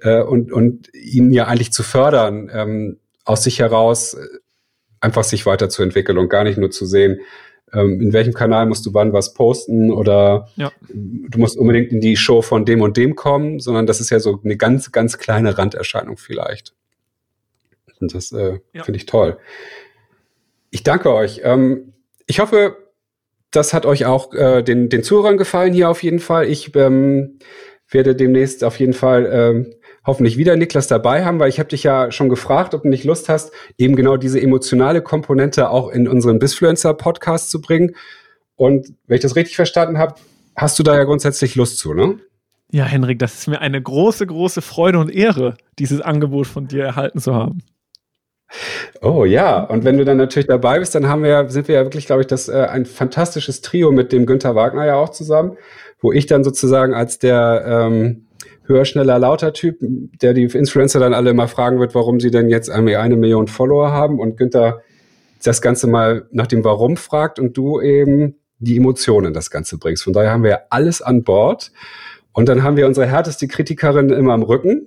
äh, 0.00 0.22
und, 0.22 0.52
und 0.52 0.92
ihn 0.94 1.32
ja 1.32 1.46
eigentlich 1.46 1.72
zu 1.72 1.82
fördern, 1.82 2.50
ähm, 2.52 2.98
aus 3.24 3.44
sich 3.44 3.58
heraus 3.58 4.14
äh, 4.14 4.26
einfach 5.00 5.24
sich 5.24 5.46
weiterzuentwickeln 5.46 6.18
und 6.18 6.28
gar 6.28 6.44
nicht 6.44 6.58
nur 6.58 6.70
zu 6.70 6.86
sehen, 6.86 7.20
ähm, 7.72 8.00
in 8.00 8.12
welchem 8.12 8.34
Kanal 8.34 8.66
musst 8.66 8.84
du 8.86 8.94
wann 8.94 9.12
was 9.12 9.34
posten 9.34 9.92
oder 9.92 10.48
ja. 10.56 10.72
du 10.88 11.38
musst 11.38 11.56
unbedingt 11.56 11.92
in 11.92 12.00
die 12.00 12.16
Show 12.16 12.42
von 12.42 12.64
dem 12.64 12.80
und 12.80 12.96
dem 12.96 13.14
kommen, 13.14 13.60
sondern 13.60 13.86
das 13.86 14.00
ist 14.00 14.10
ja 14.10 14.18
so 14.18 14.40
eine 14.44 14.56
ganz, 14.56 14.92
ganz 14.92 15.18
kleine 15.18 15.56
Randerscheinung 15.56 16.16
vielleicht. 16.16 16.74
Und 18.00 18.14
das 18.14 18.32
äh, 18.32 18.58
ja. 18.72 18.82
finde 18.82 18.96
ich 18.96 19.06
toll. 19.06 19.38
Ich 20.70 20.82
danke 20.82 21.12
euch. 21.12 21.42
Ähm, 21.44 21.92
ich 22.26 22.40
hoffe, 22.40 22.76
das 23.50 23.72
hat 23.72 23.86
euch 23.86 24.06
auch 24.06 24.32
äh, 24.32 24.62
den, 24.62 24.88
den 24.88 25.02
Zuhörern 25.02 25.36
gefallen 25.36 25.72
hier 25.72 25.90
auf 25.90 26.02
jeden 26.02 26.20
Fall. 26.20 26.48
Ich 26.48 26.74
ähm, 26.76 27.38
werde 27.88 28.14
demnächst 28.14 28.64
auf 28.64 28.78
jeden 28.78 28.92
Fall 28.92 29.28
ähm, 29.32 29.74
hoffentlich 30.04 30.36
wieder 30.36 30.56
Niklas 30.56 30.86
dabei 30.86 31.24
haben, 31.24 31.38
weil 31.38 31.48
ich 31.48 31.58
habe 31.58 31.68
dich 31.68 31.82
ja 31.82 32.10
schon 32.10 32.28
gefragt, 32.28 32.74
ob 32.74 32.82
du 32.82 32.88
nicht 32.88 33.04
Lust 33.04 33.28
hast, 33.28 33.52
eben 33.78 33.96
genau 33.96 34.16
diese 34.16 34.40
emotionale 34.40 35.02
Komponente 35.02 35.70
auch 35.70 35.90
in 35.90 36.08
unseren 36.08 36.38
Bisfluencer-Podcast 36.38 37.50
zu 37.50 37.60
bringen. 37.60 37.94
Und 38.56 38.92
wenn 39.06 39.16
ich 39.16 39.22
das 39.22 39.36
richtig 39.36 39.56
verstanden 39.56 39.98
habe, 39.98 40.14
hast 40.56 40.78
du 40.78 40.82
da 40.82 40.96
ja 40.96 41.04
grundsätzlich 41.04 41.54
Lust 41.54 41.78
zu, 41.78 41.94
ne? 41.94 42.18
Ja, 42.72 42.84
Henrik, 42.84 43.18
das 43.18 43.34
ist 43.34 43.48
mir 43.48 43.60
eine 43.60 43.82
große, 43.82 44.26
große 44.26 44.62
Freude 44.62 44.98
und 44.98 45.10
Ehre, 45.10 45.56
dieses 45.78 46.00
Angebot 46.00 46.46
von 46.46 46.68
dir 46.68 46.84
erhalten 46.84 47.18
zu 47.18 47.34
haben. 47.34 47.62
Oh 49.00 49.24
ja, 49.24 49.62
und 49.62 49.84
wenn 49.84 49.98
du 49.98 50.04
dann 50.04 50.16
natürlich 50.16 50.46
dabei 50.46 50.78
bist, 50.78 50.94
dann 50.94 51.08
haben 51.08 51.22
wir, 51.22 51.48
sind 51.48 51.68
wir 51.68 51.76
ja 51.76 51.84
wirklich, 51.84 52.06
glaube 52.06 52.22
ich, 52.22 52.26
das 52.26 52.48
äh, 52.48 52.66
ein 52.70 52.84
fantastisches 52.84 53.60
Trio 53.60 53.92
mit 53.92 54.12
dem 54.12 54.26
Günther 54.26 54.54
Wagner 54.54 54.86
ja 54.86 54.96
auch 54.96 55.10
zusammen, 55.10 55.56
wo 56.00 56.12
ich 56.12 56.26
dann 56.26 56.44
sozusagen 56.44 56.94
als 56.94 57.18
der 57.18 57.64
ähm, 57.66 58.26
höher, 58.70 58.86
schneller, 58.86 59.18
lauter 59.18 59.52
Typ, 59.52 59.76
der 59.80 60.32
die 60.32 60.44
Influencer 60.44 60.98
dann 60.98 61.12
alle 61.12 61.30
immer 61.30 61.48
fragen 61.48 61.78
wird, 61.78 61.94
warum 61.94 62.20
sie 62.20 62.30
denn 62.30 62.48
jetzt 62.48 62.70
eine 62.70 63.16
Million 63.16 63.46
Follower 63.46 63.92
haben 63.92 64.18
und 64.18 64.38
Günther 64.38 64.80
das 65.44 65.60
Ganze 65.60 65.86
mal 65.86 66.26
nach 66.30 66.46
dem 66.46 66.64
Warum 66.64 66.96
fragt 66.96 67.38
und 67.38 67.56
du 67.56 67.80
eben 67.80 68.36
die 68.58 68.76
Emotionen 68.76 69.34
das 69.34 69.50
Ganze 69.50 69.76
bringst. 69.76 70.04
Von 70.04 70.12
daher 70.12 70.30
haben 70.30 70.44
wir 70.44 70.72
alles 70.72 71.02
an 71.02 71.24
Bord. 71.24 71.72
Und 72.32 72.48
dann 72.48 72.62
haben 72.62 72.76
wir 72.76 72.86
unsere 72.86 73.06
härteste 73.06 73.48
Kritikerin 73.48 74.10
immer 74.10 74.34
am 74.34 74.42
Rücken, 74.42 74.86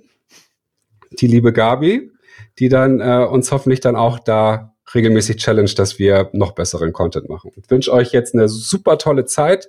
die 1.20 1.26
liebe 1.26 1.52
Gabi 1.52 2.10
die 2.58 2.68
dann 2.68 3.00
äh, 3.00 3.26
uns 3.28 3.50
hoffentlich 3.52 3.80
dann 3.80 3.96
auch 3.96 4.18
da 4.18 4.74
regelmäßig 4.94 5.36
challenge, 5.36 5.72
dass 5.76 5.98
wir 5.98 6.30
noch 6.32 6.52
besseren 6.52 6.92
Content 6.92 7.28
machen. 7.28 7.50
Ich 7.56 7.70
wünsche 7.70 7.92
euch 7.92 8.12
jetzt 8.12 8.34
eine 8.34 8.48
super 8.48 8.98
tolle 8.98 9.24
Zeit. 9.24 9.68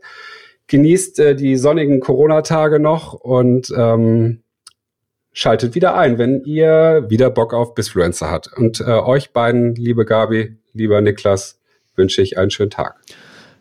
Genießt 0.68 1.20
äh, 1.20 1.36
die 1.36 1.58
sonnigen 1.58 2.00
Corona-Tage 2.00 2.80
noch 2.80 3.14
und 3.14 3.72
ähm, 3.78 4.44
schaltet 5.32 5.76
wieder 5.76 5.96
ein, 5.96 6.18
wenn 6.18 6.44
ihr 6.44 7.06
wieder 7.10 7.30
Bock 7.30 7.54
auf 7.54 7.76
Bisfluencer 7.76 8.32
habt. 8.32 8.52
Und 8.58 8.80
äh, 8.82 8.86
euch 8.86 9.32
beiden, 9.32 9.76
liebe 9.76 10.06
Gabi, 10.06 10.58
lieber 10.74 11.02
Niklas, 11.02 11.60
wünsche 11.96 12.22
ich 12.22 12.38
einen 12.38 12.50
schönen 12.50 12.72
Tag. 12.72 12.96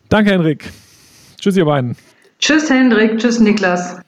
Danke, 0.09 0.31
Henrik. 0.31 0.71
Tschüss, 1.41 1.57
ihr 1.57 1.65
beiden. 1.65 1.97
Tschüss, 2.39 2.71
Hendrik. 2.71 3.19
Tschüss, 3.19 3.41
Niklas. 3.41 4.01